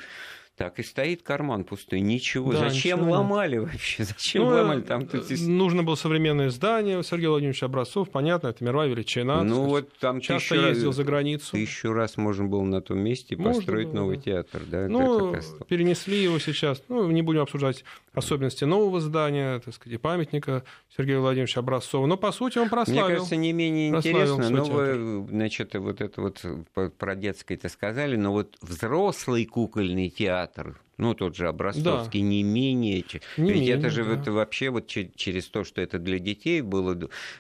так 0.63 0.79
и 0.79 0.85
стоит 0.85 1.23
карман 1.23 1.65
пустой. 1.65 1.99
Ничего. 2.01 2.53
Да, 2.53 2.69
Зачем 2.69 3.01
ничего 3.01 3.15
ломали 3.15 3.57
нет. 3.59 3.65
вообще? 3.65 4.05
Зачем 4.05 4.45
ну, 4.45 4.51
ломали 4.51 4.83
там? 4.83 5.09
Тут... 5.09 5.29
Нужно 5.41 5.83
было 5.83 5.97
современное 5.97 6.51
здание 6.51 7.03
Сергей 7.03 7.27
Владимирович 7.27 7.65
Образцов. 7.65 8.11
Понятно, 8.11 8.47
это 8.47 8.63
мировая 8.63 8.89
величина. 8.89 9.43
Ну 9.43 9.65
вот 9.65 9.93
там 9.99 10.21
часто 10.21 10.55
ездил 10.55 10.91
раз, 10.91 10.97
за 10.97 11.03
границу. 11.03 11.57
Еще 11.57 11.91
раз 11.91 12.17
можно 12.17 12.45
было 12.45 12.63
на 12.63 12.81
том 12.81 13.01
месте 13.01 13.37
можно 13.37 13.55
построить 13.55 13.89
было, 13.89 13.97
новый 13.97 14.19
да. 14.19 14.23
театр. 14.23 14.63
Да? 14.65 14.87
Ну, 14.87 15.35
перенесли 15.67 16.23
его 16.23 16.39
сейчас. 16.39 16.81
Ну, 16.89 17.11
не 17.11 17.23
будем 17.23 17.41
обсуждать 17.41 17.85
особенности 18.15 18.63
нового 18.63 19.01
здания, 19.01 19.59
так 19.59 19.75
сказать, 19.75 20.01
памятника 20.01 20.63
Сергея 20.97 21.19
Владимировича 21.19 21.59
Образцова. 21.59 22.07
Но, 22.07 22.17
по 22.17 22.31
сути, 22.31 22.59
он 22.59 22.69
прославил. 22.69 23.07
Мне 23.07 23.15
кажется, 23.15 23.35
не 23.35 23.53
менее 23.53 23.89
интересно, 23.89 24.49
но 24.49 24.65
вы, 24.65 25.27
значит, 25.29 25.75
вот 25.75 26.01
это 26.01 26.21
вот 26.21 26.45
про 26.99 27.17
детское-то 27.17 27.69
сказали, 27.69 28.15
но 28.15 28.31
вот 28.31 28.57
взрослый 28.61 29.45
кукольный 29.45 30.09
театр 30.09 30.52
театр, 30.53 30.81
ну, 30.99 31.15
тот 31.15 31.37
же 31.37 31.49
Образцовский, 31.49 32.21
да. 32.21 32.27
не 32.27 32.43
менее. 32.43 33.05
Не 33.37 33.51
Ведь 33.51 33.61
менее, 33.61 33.75
это 33.75 33.91
же 33.91 34.05
да. 34.05 34.15
это 34.15 34.33
вообще 34.33 34.71
вот 34.71 34.87
через 34.87 35.49
то, 35.49 35.65
что 35.65 35.81
это 35.81 35.99
для 35.99 36.19
детей 36.19 36.61
было 36.61 36.97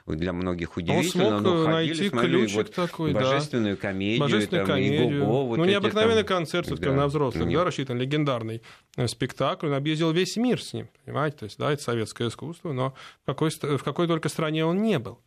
для 0.07 0.33
многих 0.33 0.77
удивительно. 0.77 1.37
Он 1.37 1.43
смог 1.43 1.43
но 1.43 1.65
ходили, 1.65 1.89
найти 1.89 2.09
смотрели, 2.09 2.37
ключик 2.39 2.57
вот, 2.57 2.75
такой, 2.75 3.13
божественную 3.13 3.77
да. 3.77 3.83
комедию, 3.83 4.21
божественную 4.21 4.67
там, 4.67 4.77
комедию. 4.77 5.25
го 5.27 5.47
вот 5.47 5.57
ну, 5.59 5.65
необыкновенный 5.65 6.25
там... 6.25 6.39
концерт, 6.39 6.69
да. 6.81 6.93
на 6.93 7.07
взрослых, 7.07 7.51
да, 7.51 7.65
рассчитан, 7.65 7.99
легендарный 7.99 8.63
э, 8.97 9.07
спектакль. 9.07 9.67
Он 9.67 9.75
объездил 9.75 10.11
весь 10.13 10.37
мир 10.37 10.63
с 10.63 10.73
ним, 10.73 10.89
понимаете? 11.05 11.39
То 11.39 11.45
есть, 11.45 11.59
да, 11.59 11.73
это 11.73 11.83
советское 11.83 12.29
искусство, 12.29 12.73
но 12.73 12.95
в 13.23 13.27
какой, 13.27 13.51
в 13.51 13.83
какой 13.83 14.07
только 14.07 14.29
стране 14.29 14.65
он 14.65 14.83
не 14.83 14.99
был 14.99 15.19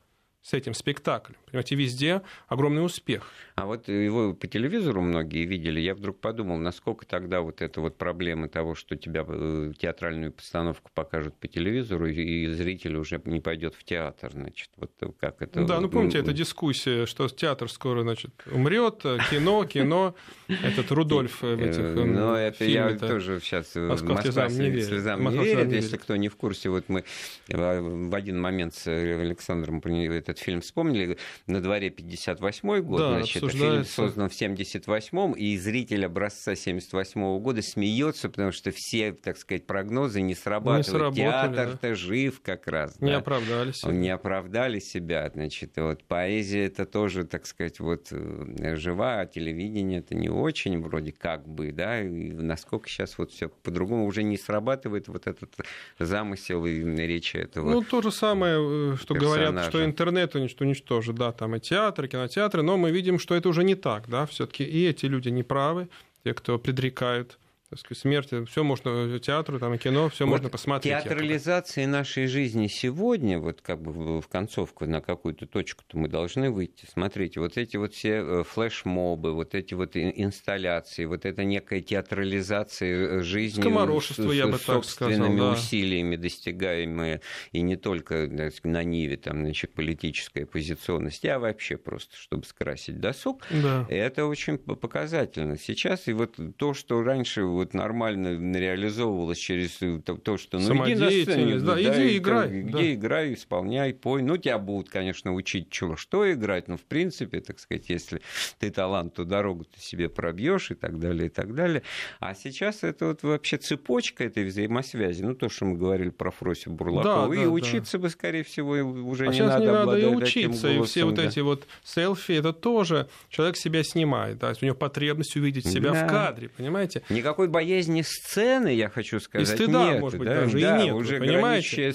с 0.46 0.54
этим 0.54 0.76
спектаклем. 0.76 1.38
Понимаете, 1.48 1.74
везде 1.76 2.22
огромный 2.48 2.86
успех. 2.86 3.24
А 3.56 3.66
вот 3.66 3.88
его 3.88 4.36
по 4.36 4.46
телевизору 4.46 5.02
многие 5.02 5.43
видели. 5.43 5.80
Я 5.80 5.96
вдруг 5.96 6.20
подумал, 6.20 6.58
насколько 6.58 7.08
тогда 7.08 7.41
вот 7.41 7.64
эта 7.64 7.82
вот 7.82 7.98
проблема 7.98 8.48
того, 8.48 8.76
что 8.76 8.96
тебя 8.96 9.26
э, 9.28 9.72
театральную 9.76 10.32
постановку 10.32 10.91
покажут 10.93 11.36
по 11.36 11.48
телевизору, 11.48 12.06
и 12.06 12.46
зритель 12.50 12.96
уже 12.96 13.20
не 13.26 13.39
пойдет 13.39 13.74
в 13.74 13.84
театр, 13.84 14.34
значит, 14.34 14.70
вот 14.78 14.91
как 15.20 15.41
это... 15.41 15.66
Да, 15.66 15.82
ну 15.82 15.89
помните, 15.89 16.20
эта 16.20 16.32
дискуссия, 16.32 17.08
что 17.08 17.28
театр 17.28 17.68
скоро, 17.68 18.04
значит, 18.04 18.30
умрет, 18.52 19.02
кино, 19.32 19.66
кино, 19.66 20.14
этот 20.48 20.91
Рудольф 20.91 21.41
в 21.41 21.60
этих 21.60 21.80
э, 21.80 22.04
Ну, 22.04 22.36
это 22.36 22.64
я 22.66 22.96
тоже 22.96 23.39
сейчас... 23.39 23.74
Москва 23.74 24.22
слезам 24.22 24.56
не 24.56 24.70
верит. 24.70 25.72
Если 25.72 25.98
кто 25.98 26.16
не 26.16 26.30
в 26.30 26.36
курсе. 26.36 26.70
Вот 26.70 26.88
мы 26.88 27.04
в 27.48 28.16
один 28.16 28.39
момент 28.39 28.76
с 28.76 28.86
Александром 28.86 29.82
приняли 29.82 30.18
это 30.18 30.35
этот 30.36 30.44
фильм 30.44 30.62
вспомнили, 30.62 31.18
на 31.48 31.62
дворе 31.62 31.90
58 31.90 32.82
год, 32.82 33.00
да, 33.00 33.10
значит, 33.18 33.52
фильм 33.52 33.86
создан 33.86 34.30
в 34.30 34.34
78-м, 34.34 35.34
и 35.34 35.58
зритель 35.58 36.06
образца 36.06 36.56
78 36.56 37.22
-го 37.22 37.40
года 37.40 37.62
смеется, 37.62 38.30
потому 38.30 38.52
что 38.52 38.72
все, 38.72 39.14
так 39.14 39.38
сказать, 39.38 39.66
прогнозы 39.66 40.22
не 40.22 40.36
срабатывают. 40.36 41.16
Не 41.16 41.24
Театр-то 41.24 41.90
да. 41.90 41.96
жив 41.96 42.42
как 42.42 42.68
раз. 42.68 43.00
Не 43.00 43.12
да. 43.12 43.18
оправдали 43.18 43.72
себя. 43.72 43.92
Не 43.92 44.10
оправдали 44.10 44.80
себя, 44.80 45.32
значит, 45.34 45.72
вот 45.78 46.04
поэзия 46.04 46.66
это 46.66 46.86
тоже, 46.86 47.24
так 47.24 47.46
сказать, 47.46 47.80
вот 47.80 48.08
э, 48.12 48.76
жива, 48.76 49.22
а 49.22 49.26
телевидение 49.26 50.00
это 50.00 50.16
не 50.16 50.30
очень 50.30 50.82
вроде 50.82 51.12
как 51.12 51.48
бы, 51.48 51.72
да, 51.72 52.02
и 52.02 52.32
насколько 52.32 52.90
сейчас 52.90 53.18
вот 53.18 53.32
все 53.32 53.50
по-другому 53.50 54.06
уже 54.06 54.24
не 54.24 54.38
срабатывает 54.38 55.08
вот 55.08 55.28
этот 55.28 55.56
замысел 56.00 56.66
и 56.66 56.84
речь 56.84 57.36
этого. 57.36 57.72
Ну, 57.72 57.82
то 57.82 58.02
же 58.02 58.12
самое, 58.12 58.94
э, 58.94 58.96
что 58.98 59.14
персонажа. 59.14 59.52
говорят, 59.52 59.70
что 59.70 59.86
интернет 59.86 60.25
это 60.26 60.40
уничтожит, 60.40 61.16
да, 61.16 61.32
там 61.32 61.56
и 61.56 61.60
театры, 61.60 62.08
кинотеатры, 62.08 62.62
но 62.62 62.78
мы 62.78 62.92
видим, 62.92 63.20
что 63.20 63.36
это 63.36 63.50
уже 63.50 63.64
не 63.64 63.76
так, 63.76 64.10
да, 64.10 64.26
все-таки 64.26 64.64
и 64.64 64.86
эти 64.86 65.06
люди 65.06 65.30
неправы, 65.30 65.88
те, 66.24 66.34
кто 66.34 66.60
предрекают 66.60 67.38
так 67.70 67.80
сказать, 67.80 67.99
смерти, 67.99 68.45
все 68.45 68.63
можно, 68.63 69.20
театру, 69.20 69.59
там, 69.59 69.78
кино, 69.78 70.09
все 70.09 70.26
вот 70.26 70.32
можно 70.32 70.49
посмотреть. 70.49 70.93
Театрализация 70.93 71.88
нашей 71.88 72.28
жизни 72.28 72.68
сегодня, 72.68 73.39
вот 73.39 73.61
как 73.61 73.82
бы 73.82 74.22
в 74.22 74.28
концовку 74.28 74.86
на 74.86 75.01
какую-то 75.01 75.47
точку-то 75.47 75.97
мы 75.97 76.07
должны 76.07 76.51
выйти. 76.51 76.86
Смотрите, 76.91 77.39
вот 77.39 77.57
эти 77.57 77.78
вот 77.78 77.93
все 77.93 78.18
э, 78.18 78.43
флешмобы, 78.43 79.34
вот 79.34 79.55
эти 79.55 79.74
вот 79.74 79.97
инсталляции, 79.97 81.05
вот 81.05 81.26
это 81.26 81.43
некая 81.43 81.82
театрализация 81.82 83.20
э, 83.20 83.22
жизни 83.22 83.61
Скоморошество, 83.61 84.30
с, 84.32 84.34
я 84.34 84.47
бы 84.47 84.59
так 84.59 84.86
сказал, 84.86 85.36
да. 85.36 85.51
усилиями 85.53 86.18
достигаемые, 86.18 87.22
и 87.51 87.61
не 87.61 87.78
только 87.78 88.30
на 88.63 88.84
Ниве, 88.84 89.18
там, 89.18 89.39
значит, 89.39 89.74
политическая 89.74 90.43
оппозиционность, 90.43 91.26
а 91.26 91.39
вообще 91.39 91.78
просто, 91.78 92.16
чтобы 92.16 92.45
скрасить 92.45 92.99
досуг. 92.99 93.43
Да. 93.49 93.88
Это 93.89 94.26
очень 94.26 94.59
показательно. 94.59 95.57
Сейчас, 95.57 96.07
и 96.07 96.13
вот 96.13 96.39
то, 96.57 96.74
что 96.74 97.01
раньше 97.01 97.55
вот 97.56 97.74
нормально 97.74 98.58
реализовывалось 98.58 99.38
через 99.38 99.80
то, 100.03 100.38
что 100.38 100.60
ну, 100.60 100.86
иди 100.86 100.95
на 100.95 101.10
сцене, 101.10 101.60
да, 101.60 101.76
да, 101.76 101.82
иди 101.82 102.18
играй. 102.18 102.47
Там, 102.49 102.72
да. 102.72 102.78
Где 102.78 102.93
играй, 102.93 103.34
исполняй, 103.34 103.93
пой. 103.93 104.22
Ну, 104.22 104.38
тебя 104.38 104.58
будут, 104.58 104.89
конечно, 104.89 105.34
учить, 105.34 105.74
что, 105.74 105.95
что 105.95 106.32
играть, 106.32 106.68
но, 106.68 106.78
в 106.78 106.84
принципе, 106.84 107.39
так 107.41 107.60
сказать, 107.60 107.89
если 107.89 108.22
ты 108.60 108.70
талант, 108.70 109.16
то 109.16 109.26
дорогу 109.26 109.66
ты 109.66 109.80
себе 109.80 110.10
пробьешь 110.10 110.72
и 110.72 110.76
так 110.76 110.99
далее, 110.99 111.28
и 111.28 111.30
так 111.30 111.53
далее. 111.53 111.84
А 112.20 112.36
сейчас 112.36 112.84
это 112.84 113.08
вот 113.08 113.24
вообще 113.24 113.58
цепочка 113.58 114.24
этой 114.24 114.45
взаимосвязи, 114.45 115.24
ну, 115.24 115.36
то, 115.36 115.49
что 115.49 115.66
мы 115.66 115.78
говорили 115.78 116.10
про 116.10 116.32
Фросю 116.32 116.72
Бурлакову, 116.72 117.34
да, 117.34 117.41
и 117.41 117.45
да, 117.45 117.49
учиться 117.49 117.97
да. 117.97 118.03
бы, 118.03 118.10
скорее 118.10 118.43
всего, 118.43 118.72
уже 118.72 119.28
а 119.28 119.34
не 119.34 119.41
надо 119.41 119.66
не 119.66 119.72
надо 119.72 119.97
и 119.97 120.06
учиться, 120.06 120.68
голосом, 120.68 120.84
и 120.84 120.86
все 120.86 120.99
да. 121.01 121.06
вот 121.06 121.20
эти 121.20 121.39
вот 121.39 121.68
селфи, 121.84 122.34
это 122.34 122.53
тоже 122.53 123.08
человек 123.30 123.58
себя 123.58 123.84
снимает, 123.84 124.38
да, 124.38 124.53
у 124.60 124.66
него 124.66 124.76
потребность 124.76 125.36
увидеть 125.36 125.68
себя 125.68 125.91
да. 125.91 126.06
в 126.06 126.10
кадре, 126.10 126.49
понимаете? 126.49 127.01
Никакой 127.10 127.45
боязни 127.48 128.02
сцены, 128.02 128.74
я 128.74 128.89
хочу 128.89 129.20
сказать, 129.20 129.50
и 129.50 129.56
стыда, 129.56 129.91
нет, 129.91 130.02
может 130.02 130.20
быть, 130.20 130.28
да, 130.28 130.41
даже 130.41 130.60
да, 130.60 130.80
и 130.80 130.86
нет, 130.86 130.93
уже 130.93 131.20
понимаете? 131.20 131.93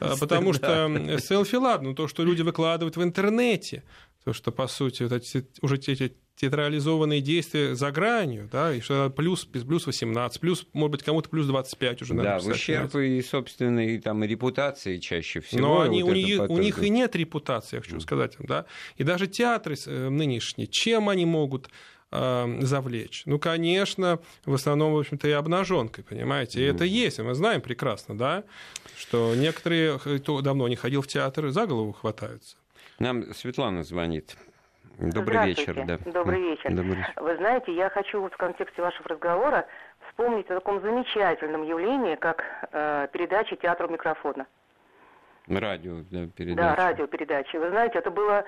А, 0.00 0.16
потому 0.18 0.52
что 0.52 1.18
селфи, 1.18 1.56
ладно, 1.56 1.94
то, 1.94 2.08
что 2.08 2.24
люди 2.24 2.42
выкладывают 2.42 2.96
в 2.96 3.02
интернете, 3.02 3.82
то, 4.24 4.32
что, 4.32 4.52
по 4.52 4.66
сути, 4.66 5.02
вот 5.04 5.12
эти, 5.12 5.46
уже 5.62 5.76
эти 5.76 6.14
театрализованные 6.40 7.20
действия 7.20 7.74
за 7.74 7.90
гранью, 7.90 8.48
да, 8.50 8.74
и 8.74 8.80
что 8.80 9.10
плюс, 9.10 9.44
плюс 9.44 9.86
18, 9.86 10.40
плюс, 10.40 10.66
может 10.72 10.92
быть, 10.92 11.02
кому-то 11.02 11.28
плюс 11.28 11.46
25 11.46 12.02
уже 12.02 12.14
надо 12.14 12.28
Да, 12.28 12.38
в 12.38 12.46
ущерб 12.46 12.94
и 12.96 13.20
собственной 13.20 13.98
там, 13.98 14.24
репутации 14.24 14.96
чаще 14.96 15.40
всего. 15.40 15.60
Но 15.60 15.80
они, 15.82 16.02
вот 16.02 16.12
у, 16.12 16.14
них, 16.14 16.38
потом... 16.38 16.56
у 16.56 16.58
них 16.58 16.82
и 16.82 16.88
нет 16.88 17.14
репутации, 17.14 17.76
я 17.76 17.82
хочу 17.82 18.00
сказать 18.00 18.36
да. 18.38 18.64
И 18.96 19.04
даже 19.04 19.26
театры 19.26 19.76
э, 19.84 20.08
нынешние, 20.08 20.66
чем 20.66 21.10
они 21.10 21.26
могут 21.26 21.68
э, 22.12 22.46
завлечь? 22.60 23.22
Ну, 23.26 23.38
конечно, 23.38 24.18
в 24.44 24.54
основном, 24.54 24.94
в 24.94 24.98
общем-то, 24.98 25.28
и 25.28 25.32
обнаженкой, 25.32 26.04
понимаете, 26.04 26.60
и 26.60 26.68
mm. 26.68 26.74
это 26.74 26.84
есть, 26.84 27.18
мы 27.20 27.34
знаем 27.34 27.60
прекрасно, 27.60 28.16
да, 28.16 28.44
что 28.96 29.34
некоторые, 29.34 29.98
кто 29.98 30.40
давно 30.40 30.68
не 30.68 30.76
ходил 30.76 31.02
в 31.02 31.06
театр, 31.06 31.50
за 31.50 31.66
голову 31.66 31.92
хватаются. 31.92 32.56
Нам 32.98 33.32
Светлана 33.34 33.82
звонит. 33.82 34.36
Добрый 34.98 35.46
вечер. 35.46 35.74
Да. 35.86 35.98
Добрый 36.04 36.42
вечер. 36.42 36.70
Добрый 36.70 37.04
Вы 37.16 37.36
знаете, 37.36 37.74
я 37.74 37.88
хочу 37.88 38.20
вот 38.20 38.34
в 38.34 38.36
контексте 38.36 38.82
вашего 38.82 39.08
разговора 39.08 39.66
вспомнить 40.10 40.50
о 40.50 40.54
таком 40.54 40.82
замечательном 40.82 41.62
явлении, 41.62 42.16
как 42.16 42.44
э, 42.72 43.08
передача 43.10 43.56
театру 43.56 43.88
микрофона. 43.88 44.46
Радио, 45.46 46.02
да, 46.10 46.26
передача. 46.36 46.76
Да, 46.76 46.76
радиопередачи. 46.76 47.56
Вы 47.56 47.70
знаете, 47.70 47.98
это 47.98 48.10
было, 48.10 48.44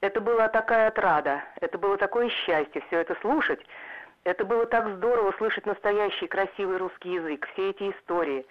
это 0.00 0.20
была 0.20 0.48
такая 0.48 0.88
отрада, 0.88 1.42
это 1.60 1.78
было 1.78 1.96
такое 1.96 2.28
счастье 2.28 2.82
все 2.86 3.00
это 3.00 3.16
слушать. 3.20 3.60
Это 4.24 4.44
было 4.44 4.66
так 4.66 4.88
здорово 4.96 5.32
слышать 5.38 5.66
настоящий 5.66 6.26
красивый 6.26 6.78
русский 6.78 7.12
язык, 7.12 7.46
все 7.52 7.70
эти 7.70 7.90
истории. 7.92 8.44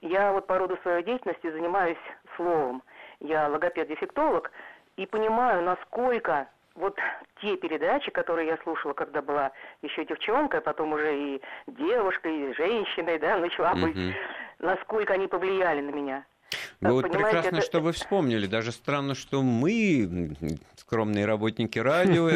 Я 0.00 0.32
вот 0.32 0.46
по 0.46 0.58
роду 0.58 0.78
своей 0.82 1.04
деятельности 1.04 1.50
занимаюсь 1.50 1.98
словом. 2.36 2.82
Я 3.20 3.48
логопед-дефектолог 3.48 4.50
и 4.96 5.04
понимаю, 5.04 5.62
насколько 5.62 6.48
вот 6.74 6.98
те 7.42 7.56
передачи, 7.56 8.10
которые 8.10 8.48
я 8.48 8.56
слушала, 8.58 8.94
когда 8.94 9.20
была 9.20 9.52
еще 9.82 10.04
девчонкой, 10.04 10.60
а 10.60 10.62
потом 10.62 10.92
уже 10.92 11.14
и 11.14 11.42
девушкой, 11.66 12.34
и 12.34 12.54
женщиной, 12.54 13.18
да, 13.18 13.36
начала 13.36 13.74
быть, 13.74 13.96
mm-hmm. 13.96 14.14
насколько 14.60 15.12
они 15.12 15.26
повлияли 15.26 15.80
на 15.80 15.90
меня. 15.90 16.24
Ну, 16.80 16.92
вот 16.92 17.10
прекрасно, 17.10 17.56
это... 17.56 17.66
что 17.66 17.80
вы 17.80 17.92
вспомнили. 17.94 18.46
Даже 18.46 18.72
странно, 18.72 19.14
что 19.14 19.42
мы, 19.42 20.36
скромные 20.76 21.26
работники 21.26 21.78
радио, 21.78 22.30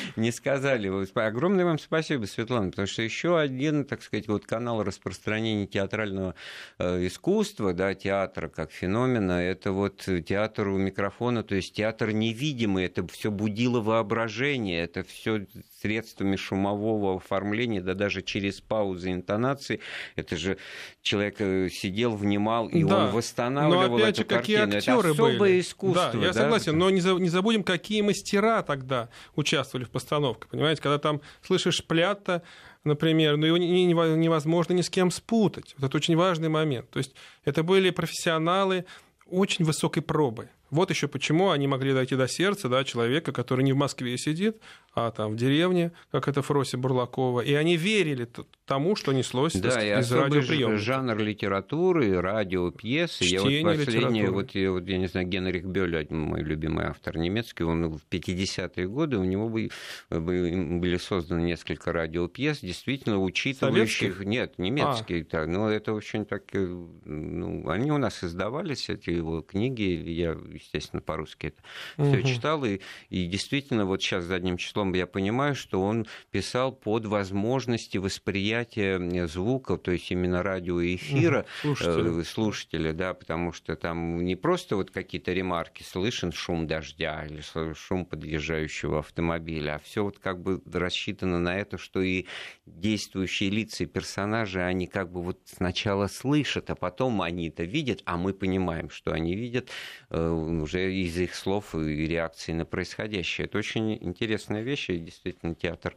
не 0.16 0.30
сказали. 0.30 0.88
Огромное 1.18 1.64
вам 1.64 1.78
спасибо, 1.78 2.26
Светлана, 2.26 2.70
потому 2.70 2.86
что 2.86 3.02
еще 3.02 3.38
один, 3.38 3.84
так 3.84 4.02
сказать, 4.02 4.28
вот 4.28 4.44
канал 4.46 4.82
распространения 4.82 5.66
театрального 5.66 6.34
э, 6.78 7.06
искусства, 7.06 7.72
да, 7.72 7.94
театра 7.94 8.48
как 8.48 8.70
феномена, 8.70 9.42
это 9.42 9.72
вот 9.72 10.08
театр 10.26 10.68
у 10.68 10.78
микрофона, 10.78 11.42
то 11.42 11.54
есть 11.54 11.72
театр 11.72 12.12
невидимый, 12.12 12.84
это 12.84 13.06
все 13.08 13.30
будило 13.30 13.80
воображение, 13.80 14.82
это 14.82 15.02
все 15.02 15.46
средствами 15.80 16.36
шумового 16.36 17.16
оформления, 17.16 17.80
да 17.80 17.94
даже 17.94 18.22
через 18.22 18.60
паузы 18.60 19.12
интонации. 19.12 19.80
Это 20.16 20.36
же 20.36 20.58
человек 21.02 21.36
э, 21.40 21.68
сидел, 21.70 22.16
внимал, 22.16 22.68
и 22.68 22.82
да. 22.82 23.06
он 23.06 23.10
восстанавливал 23.12 23.88
но, 23.88 23.96
опять 23.96 24.18
эту 24.18 24.30
же, 24.30 24.36
какие 24.38 24.56
картину. 24.56 24.78
Актеры 24.78 24.98
это 24.98 25.10
особое 25.10 25.38
были. 25.38 25.60
искусство. 25.60 26.10
Да, 26.12 26.18
я 26.18 26.32
да? 26.32 26.32
согласен, 26.32 26.78
но 26.78 26.90
не, 26.90 27.00
за, 27.00 27.14
не 27.14 27.28
забудем, 27.28 27.62
какие 27.62 28.02
мастера 28.02 28.62
тогда 28.62 29.08
участвовали 29.36 29.84
в 29.84 29.90
постановке. 29.90 30.48
Понимаете, 30.50 30.82
когда 30.82 30.98
там 30.98 31.20
слышишь 31.42 31.84
плята, 31.84 32.42
например, 32.84 33.36
но 33.36 33.46
его 33.46 33.56
невозможно 33.56 34.72
ни 34.72 34.82
с 34.82 34.90
кем 34.90 35.10
спутать. 35.10 35.74
Вот 35.78 35.88
это 35.88 35.96
очень 35.96 36.16
важный 36.16 36.48
момент. 36.48 36.90
То 36.90 36.98
есть 36.98 37.14
это 37.44 37.62
были 37.62 37.90
профессионалы 37.90 38.84
очень 39.26 39.64
высокой 39.64 40.02
пробы. 40.02 40.48
Вот 40.70 40.90
еще 40.90 41.08
почему 41.08 41.50
они 41.50 41.66
могли 41.66 41.92
дойти 41.92 42.16
до 42.16 42.28
сердца 42.28 42.68
да, 42.68 42.84
человека, 42.84 43.32
который 43.32 43.64
не 43.64 43.72
в 43.72 43.76
Москве 43.76 44.18
сидит, 44.18 44.58
а 44.94 45.10
там 45.10 45.32
в 45.32 45.36
деревне, 45.36 45.92
как 46.10 46.28
это 46.28 46.42
Фроси 46.42 46.76
Бурлакова. 46.76 47.40
И 47.40 47.54
они 47.54 47.76
верили 47.76 48.28
тому, 48.66 48.96
что 48.96 49.12
неслось 49.12 49.54
да, 49.54 49.70
сказать, 49.70 50.04
из 50.04 50.12
радиоприемника. 50.12 50.78
жанр 50.78 51.18
литературы, 51.18 52.20
радиопьесы. 52.20 53.24
Чтение 53.24 53.60
я 53.60 53.66
вот 53.66 53.76
последнее, 53.76 54.30
вот, 54.30 54.50
я, 54.54 54.72
вот, 54.72 54.86
я 54.86 54.98
не 54.98 55.06
знаю, 55.06 55.26
Генрих 55.26 55.64
Бёль, 55.64 56.06
мой 56.10 56.42
любимый 56.42 56.86
автор 56.86 57.16
немецкий, 57.16 57.64
он 57.64 57.90
в 57.90 58.00
50-е 58.10 58.88
годы, 58.88 59.18
у 59.18 59.24
него 59.24 59.48
были, 59.48 59.70
были 60.10 60.96
созданы 60.96 61.40
несколько 61.40 61.92
радиопьес, 61.92 62.60
действительно 62.60 63.18
учитывающих... 63.22 63.98
Советских? 63.98 64.26
Нет, 64.26 64.58
немецкие. 64.58 65.22
А. 65.22 65.24
Так, 65.24 65.46
ну, 65.48 65.68
это 65.68 65.92
очень 65.94 66.24
так... 66.24 66.42
Ну, 66.52 67.68
они 67.68 67.92
у 67.92 67.98
нас 67.98 68.22
издавались, 68.24 68.88
эти 68.88 69.10
его 69.10 69.42
книги, 69.42 69.82
я 69.82 70.36
естественно, 70.58 71.02
по-русски 71.02 71.46
это 71.46 71.62
угу. 71.96 72.08
все 72.08 72.22
читал. 72.22 72.64
И, 72.64 72.80
и 73.08 73.26
действительно, 73.26 73.86
вот 73.86 74.02
сейчас 74.02 74.24
задним 74.24 74.56
числом 74.56 74.92
я 74.94 75.06
понимаю, 75.06 75.54
что 75.54 75.82
он 75.82 76.06
писал 76.30 76.72
под 76.72 77.06
возможности 77.06 77.98
восприятия 77.98 79.26
звука, 79.26 79.76
то 79.76 79.90
есть 79.90 80.10
именно 80.10 80.42
радиоэфира 80.42 81.46
угу. 81.64 81.76
слушателя. 81.76 82.24
слушателя, 82.24 82.92
да, 82.92 83.14
потому 83.14 83.52
что 83.52 83.76
там 83.76 84.24
не 84.24 84.36
просто 84.36 84.76
вот 84.76 84.90
какие-то 84.90 85.32
ремарки, 85.32 85.82
слышен 85.82 86.32
шум 86.32 86.66
дождя 86.66 87.24
или 87.26 87.42
шум 87.74 88.04
подъезжающего 88.04 89.00
автомобиля, 89.00 89.76
а 89.76 89.78
все 89.78 90.04
вот 90.04 90.18
как 90.18 90.40
бы 90.42 90.60
рассчитано 90.72 91.38
на 91.38 91.56
это, 91.56 91.78
что 91.78 92.00
и 92.00 92.26
действующие 92.66 93.50
лица 93.50 93.84
и 93.84 93.86
персонажи, 93.86 94.60
они 94.62 94.86
как 94.86 95.10
бы 95.10 95.22
вот 95.22 95.38
сначала 95.44 96.06
слышат, 96.06 96.70
а 96.70 96.74
потом 96.74 97.22
они 97.22 97.48
это 97.48 97.64
видят, 97.64 98.02
а 98.04 98.16
мы 98.16 98.32
понимаем, 98.32 98.90
что 98.90 99.12
они 99.12 99.34
видят 99.34 99.70
э, 100.10 100.30
уже 100.48 100.92
из 100.92 101.16
их 101.18 101.34
слов 101.34 101.74
и 101.74 102.06
реакции 102.06 102.52
на 102.52 102.64
происходящее. 102.64 103.46
Это 103.46 103.58
очень 103.58 103.94
интересная 103.94 104.62
вещь, 104.62 104.90
и 104.90 104.98
действительно 104.98 105.54
театр 105.54 105.94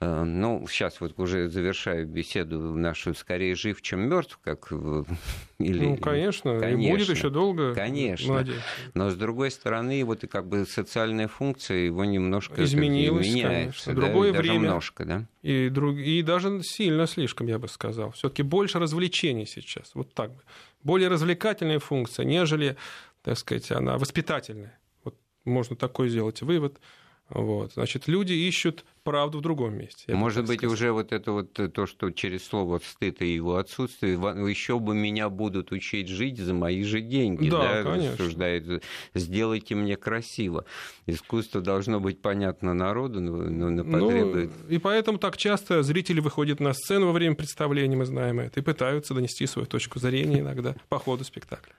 э, 0.00 0.24
ну, 0.24 0.66
сейчас 0.68 1.00
вот 1.00 1.18
уже 1.18 1.48
завершаю 1.48 2.06
беседу 2.06 2.58
нашу 2.58 3.14
«Скорее 3.14 3.54
жив, 3.54 3.80
чем 3.82 4.08
мертв», 4.08 4.38
как 4.42 4.72
или 5.58 5.86
Ну, 5.86 5.96
конечно, 5.96 6.58
конечно 6.58 6.80
и 6.80 6.90
будет 6.90 7.08
еще 7.08 7.30
долго. 7.30 7.74
Конечно. 7.74 8.28
Молодец. 8.28 8.60
Но, 8.94 9.10
с 9.10 9.14
другой 9.14 9.50
стороны, 9.50 10.04
вот 10.04 10.24
и 10.24 10.26
как 10.26 10.46
бы 10.46 10.66
социальная 10.66 11.28
функция 11.28 11.78
его 11.78 12.04
немножко 12.04 12.62
изменилась, 12.64 13.26
меняется. 13.26 13.86
Конечно. 13.86 13.94
Другое 13.94 14.32
да, 14.32 14.38
время. 14.38 14.54
немножко, 14.54 15.04
да? 15.04 15.26
И, 15.42 15.68
друг... 15.68 15.96
и 15.96 16.22
даже 16.22 16.60
сильно 16.62 17.06
слишком, 17.06 17.46
я 17.46 17.58
бы 17.58 17.68
сказал. 17.68 18.10
все 18.12 18.28
таки 18.28 18.42
больше 18.42 18.78
развлечений 18.78 19.46
сейчас, 19.46 19.92
вот 19.94 20.12
так 20.12 20.32
бы. 20.32 20.42
Более 20.82 21.08
развлекательная 21.08 21.80
функция, 21.80 22.24
нежели 22.24 22.76
так 23.26 23.36
сказать, 23.38 23.72
она 23.72 23.98
воспитательная. 23.98 24.78
Вот 25.02 25.18
можно 25.44 25.74
такой 25.74 26.08
сделать 26.08 26.42
вывод. 26.42 26.78
Вот. 27.28 27.72
Значит, 27.72 28.06
люди 28.06 28.32
ищут 28.32 28.84
правду 29.06 29.38
в 29.38 29.40
другом 29.40 29.78
месте. 29.78 30.12
Может 30.12 30.46
быть, 30.46 30.58
сказать. 30.58 30.74
уже 30.74 30.92
вот 30.92 31.12
это 31.12 31.30
вот 31.30 31.58
э, 31.60 31.68
то, 31.68 31.86
что 31.86 32.10
через 32.10 32.44
слово 32.44 32.80
стыд 32.84 33.22
и 33.22 33.32
его 33.32 33.56
отсутствие, 33.56 34.14
еще 34.14 34.80
бы 34.80 34.94
меня 34.94 35.30
будут 35.30 35.70
учить 35.70 36.08
жить 36.08 36.38
за 36.38 36.52
мои 36.54 36.82
же 36.82 37.00
деньги, 37.00 37.48
да, 37.48 37.84
да 37.84 37.94
рассуждает, 37.94 38.82
сделайте 39.14 39.76
мне 39.76 39.96
красиво. 39.96 40.64
Искусство 41.06 41.60
должно 41.60 42.00
быть 42.00 42.20
понятно 42.20 42.74
народу, 42.74 43.20
но, 43.20 43.70
но 43.70 43.84
потребует... 43.84 44.50
Ну, 44.68 44.74
и 44.74 44.78
поэтому 44.78 45.18
так 45.18 45.36
часто 45.36 45.84
зрители 45.84 46.18
выходят 46.18 46.58
на 46.58 46.72
сцену 46.72 47.06
во 47.06 47.12
время 47.12 47.36
представления, 47.36 47.96
мы 47.96 48.06
знаем 48.06 48.40
это, 48.40 48.58
и 48.58 48.62
пытаются 48.62 49.14
донести 49.14 49.46
свою 49.46 49.66
точку 49.66 50.00
зрения 50.00 50.40
иногда 50.40 50.74
по 50.88 50.98
ходу 50.98 51.22
спектакля. 51.22 51.72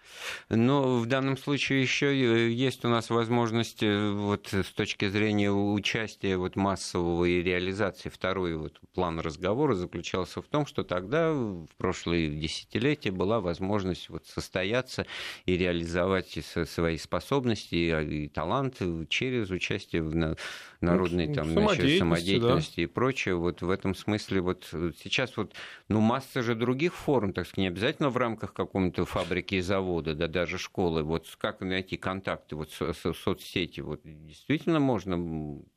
Но 0.50 1.00
в 1.00 1.06
данном 1.06 1.38
случае 1.38 1.82
еще 1.82 2.52
есть 2.54 2.86
у 2.86 2.88
нас 2.88 3.10
возможность 3.10 3.84
э, 3.84 4.12
вот 4.12 4.48
с 4.54 4.72
точки 4.72 5.10
зрения 5.10 5.52
участия 5.52 6.38
вот 6.38 6.56
массового 6.56 7.17
первого 7.18 7.26
и 7.26 7.42
реализации 7.42 8.10
второй 8.10 8.56
вот 8.56 8.80
план 8.94 9.20
разговора 9.20 9.74
заключался 9.74 10.42
в 10.42 10.46
том, 10.46 10.66
что 10.66 10.84
тогда, 10.84 11.32
в 11.34 11.68
прошлые 11.78 12.30
десятилетия, 12.30 13.12
была 13.12 13.40
возможность 13.40 14.10
вот 14.10 14.26
состояться 14.26 15.06
и 15.46 15.58
реализовать 15.58 16.38
свои 16.66 16.98
способности 16.98 17.76
и 17.76 18.28
таланты 18.28 19.08
через 19.10 19.50
участие 19.50 20.04
в 20.04 20.36
народной 20.82 21.28
ну, 21.28 21.34
там, 21.34 21.54
самодеятельности, 21.54 22.00
самодеятельности 22.00 22.76
да. 22.76 22.82
и 22.84 22.86
прочее. 22.86 23.36
Вот 23.36 23.62
в 23.62 23.70
этом 23.70 23.96
смысле 23.96 24.42
вот 24.42 24.68
сейчас 25.02 25.38
вот, 25.38 25.54
ну, 25.88 26.02
масса 26.02 26.44
же 26.44 26.56
других 26.56 26.94
форм, 26.94 27.34
так 27.34 27.46
сказать, 27.46 27.58
не 27.58 27.68
обязательно 27.68 28.10
в 28.10 28.18
рамках 28.18 28.54
какой-то 28.54 29.06
фабрики 29.06 29.56
и 29.56 29.62
завода, 29.62 30.14
да 30.14 30.28
даже 30.28 30.58
школы. 30.58 31.04
Вот 31.04 31.26
как 31.40 31.62
найти 31.62 31.98
контакты, 31.98 32.56
вот 32.56 32.72
со, 32.72 32.94
со, 32.94 33.14
соцсети, 33.14 33.82
вот 33.82 34.02
действительно 34.04 34.80
можно 34.80 35.16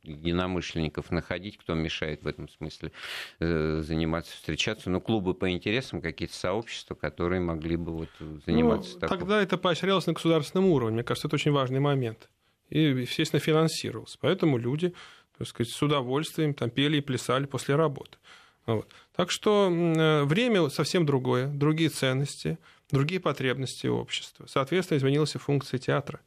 единомышленников 0.03 1.09
находить, 1.11 1.30
кто 1.57 1.73
мешает 1.73 2.23
в 2.23 2.27
этом 2.27 2.49
смысле 2.49 2.91
э, 3.39 3.81
заниматься, 3.83 4.33
встречаться. 4.33 4.89
Ну, 4.89 5.01
клубы 5.01 5.33
по 5.33 5.49
интересам, 5.49 6.01
какие-то 6.01 6.35
сообщества, 6.35 6.95
которые 6.95 7.41
могли 7.41 7.75
бы 7.75 7.91
вот 7.91 8.09
заниматься 8.45 8.93
ну, 8.95 8.99
таким. 8.99 9.17
Тогда 9.17 9.41
это 9.41 9.57
поощрялось 9.57 10.07
на 10.07 10.13
государственном 10.13 10.67
уровне. 10.69 10.95
Мне 10.95 11.03
кажется, 11.03 11.27
это 11.27 11.35
очень 11.35 11.51
важный 11.51 11.79
момент 11.79 12.29
и, 12.71 12.79
естественно, 12.79 13.39
финансировался. 13.39 14.17
Поэтому 14.19 14.57
люди, 14.57 14.93
так 15.37 15.47
сказать, 15.47 15.71
с 15.71 15.81
удовольствием 15.81 16.53
там 16.53 16.71
пели 16.71 16.97
и 16.97 17.01
плясали 17.01 17.45
после 17.45 17.75
работы. 17.75 18.17
Вот. 18.65 18.87
Так 19.15 19.29
что 19.29 19.69
э, 19.71 20.23
время 20.23 20.69
совсем 20.69 21.05
другое, 21.05 21.47
другие 21.47 21.89
ценности, 21.89 22.57
другие 22.89 23.19
потребности 23.19 23.87
общества. 23.87 24.45
Соответственно, 24.47 24.97
изменилась 24.97 25.35
и 25.35 25.39
функция 25.39 25.77
театра. 25.77 26.21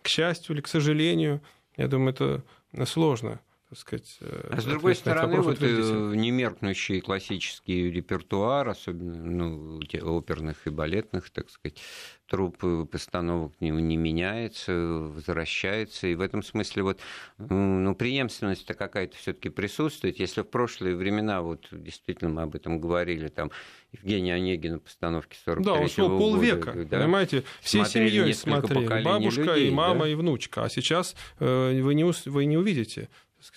К 0.00 0.08
счастью 0.08 0.54
или 0.54 0.62
к 0.62 0.68
сожалению, 0.68 1.42
я 1.76 1.88
думаю, 1.88 2.12
это 2.12 2.42
сложно 2.86 3.40
так 3.72 3.78
сказать. 3.78 4.18
Э, 4.20 4.48
а 4.50 4.60
с 4.60 4.64
другой 4.64 4.94
стороны, 4.94 5.40
вот 5.40 5.62
э, 5.62 6.12
немеркнущий 6.14 7.00
классический 7.00 7.90
репертуар, 7.90 8.68
особенно 8.68 9.24
ну, 9.24 9.80
оперных 10.02 10.66
и 10.66 10.70
балетных, 10.70 11.30
так 11.30 11.48
сказать, 11.48 11.80
труп 12.28 12.58
постановок 12.90 13.54
не, 13.60 13.70
не 13.70 13.96
меняется, 13.96 14.74
возвращается. 14.74 16.06
И 16.06 16.14
в 16.14 16.20
этом 16.20 16.42
смысле 16.42 16.82
вот, 16.82 17.00
ну, 17.38 17.94
преемственность-то 17.94 18.74
какая-то 18.74 19.16
все 19.16 19.32
таки 19.32 19.48
присутствует. 19.48 20.20
Если 20.20 20.42
в 20.42 20.48
прошлые 20.48 20.94
времена, 20.94 21.40
вот 21.40 21.66
действительно 21.70 22.30
мы 22.30 22.42
об 22.42 22.54
этом 22.54 22.78
говорили, 22.78 23.28
там 23.28 23.50
Евгения 23.92 24.34
Онегина 24.34 24.80
постановки 24.80 25.36
43 25.46 25.64
Да, 25.64 26.08
полвека, 26.08 26.72
года, 26.72 26.84
да, 26.84 26.98
понимаете, 27.00 27.44
всей 27.62 27.86
семьей 27.86 28.34
смотрели, 28.34 29.02
бабушка 29.02 29.54
людей, 29.54 29.68
и 29.68 29.70
мама 29.70 30.04
да? 30.04 30.10
и 30.10 30.14
внучка. 30.14 30.64
А 30.64 30.68
сейчас 30.68 31.16
э, 31.38 31.80
вы, 31.80 31.94
не, 31.94 32.04
вы 32.04 32.44
не 32.44 32.58
увидите 32.58 33.08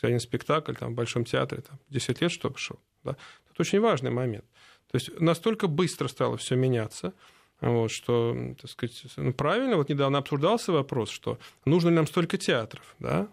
один 0.02 0.20
спектакль 0.20 0.74
там, 0.74 0.94
в 0.94 0.96
Большом 0.96 1.26
театре, 1.26 1.62
там, 1.62 1.80
10 1.90 2.22
лет 2.22 2.32
что 2.32 2.56
шел. 2.56 2.80
Да? 3.04 3.16
Это 3.52 3.62
очень 3.62 3.80
важный 3.80 4.12
момент. 4.12 4.46
То 4.92 4.98
есть 4.98 5.20
настолько 5.20 5.68
быстро 5.68 6.08
стало 6.08 6.38
все 6.38 6.56
меняться, 6.56 7.14
вот, 7.62 7.92
что, 7.92 8.36
так 8.62 8.70
сказать, 8.70 9.04
ну, 9.16 9.34
правильно, 9.34 9.78
вот 9.78 9.90
недавно 9.90 10.18
обсуждался 10.18 10.72
вопрос, 10.72 11.10
что 11.10 11.40
нужно 11.66 11.90
ли 11.90 11.96
нам 11.96 12.08
столько 12.08 12.38
театров, 12.38 12.96
да? 13.00 13.28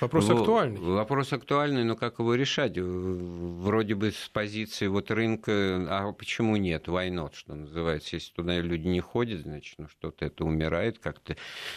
Вопрос 0.00 0.30
актуальный. 0.30 0.80
Вопрос 0.80 1.32
актуальный, 1.32 1.84
но 1.84 1.94
как 1.94 2.18
его 2.18 2.34
решать? 2.34 2.78
Вроде 2.78 3.94
бы 3.94 4.12
с 4.12 4.28
позиции 4.28 4.86
вот 4.86 5.10
рынка, 5.10 5.52
а 5.88 6.12
почему 6.12 6.56
нет? 6.56 6.88
Why 6.88 7.10
not, 7.10 7.34
что 7.34 7.54
называется? 7.54 8.16
Если 8.16 8.32
туда 8.32 8.60
люди 8.60 8.86
не 8.86 9.00
ходят, 9.00 9.42
значит, 9.42 9.74
ну 9.78 9.88
что-то 9.88 10.24
это 10.24 10.44
умирает, 10.44 10.98
как-то 10.98 11.36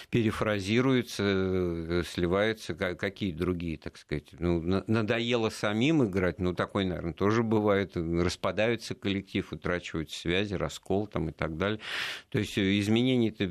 перефразируется, 0.10 2.04
сливается. 2.06 2.74
Какие 2.76 3.32
другие, 3.32 3.78
так 3.78 3.98
сказать? 3.98 4.30
Ну, 4.40 4.62
надоело 4.88 5.50
самим 5.50 6.04
играть, 6.06 6.40
ну, 6.40 6.54
такой, 6.54 6.86
наверное, 6.86 7.14
тоже 7.14 7.44
бывает. 7.44 7.96
Распадаются 7.96 8.96
коллектив, 8.96 9.52
утрачивают 9.52 10.12
связи, 10.12 10.54
раскол 10.54 11.08
там 11.08 11.30
и 11.30 11.32
так 11.32 11.58
далее. 11.58 11.80
То 12.30 12.40
есть 12.40 12.58
изменений-то 12.58 13.46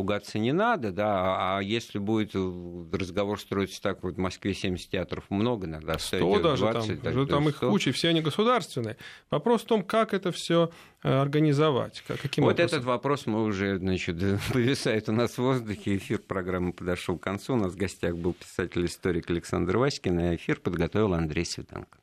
пугаться 0.00 0.38
не 0.38 0.52
надо, 0.52 0.92
да, 0.92 1.58
а 1.58 1.60
если 1.60 1.98
будет 1.98 2.34
разговор 2.34 3.38
строиться 3.38 3.82
так, 3.82 4.02
вот 4.02 4.14
в 4.14 4.18
Москве 4.18 4.54
70 4.54 4.90
театров 4.90 5.24
много, 5.28 5.66
иногда 5.66 5.98
100 5.98 6.40
даже 6.40 6.62
20, 6.62 7.02
там, 7.02 7.14
так, 7.14 7.28
там 7.28 7.48
их 7.50 7.56
100. 7.56 7.70
куча, 7.70 7.92
все 7.92 8.08
они 8.08 8.22
государственные. 8.22 8.96
Вопрос 9.30 9.60
в 9.60 9.66
том, 9.66 9.82
как 9.82 10.14
это 10.14 10.32
все 10.32 10.70
э, 11.02 11.12
организовать, 11.12 12.02
каким 12.06 12.44
Вот 12.44 12.54
образом? 12.54 12.78
этот 12.78 12.84
вопрос 12.84 13.26
мы 13.26 13.44
уже, 13.44 13.76
значит, 13.76 14.16
повисает 14.54 15.10
у 15.10 15.12
нас 15.12 15.32
в 15.32 15.38
воздухе, 15.38 15.98
эфир 15.98 16.20
программы 16.20 16.72
подошел 16.72 17.18
к 17.18 17.22
концу, 17.22 17.52
у 17.52 17.56
нас 17.56 17.74
в 17.74 17.76
гостях 17.76 18.16
был 18.16 18.32
писатель-историк 18.32 19.28
Александр 19.28 19.76
Васькин, 19.76 20.18
а 20.18 20.34
эфир 20.34 20.60
подготовил 20.60 21.12
Андрей 21.12 21.44
Светенко. 21.44 21.98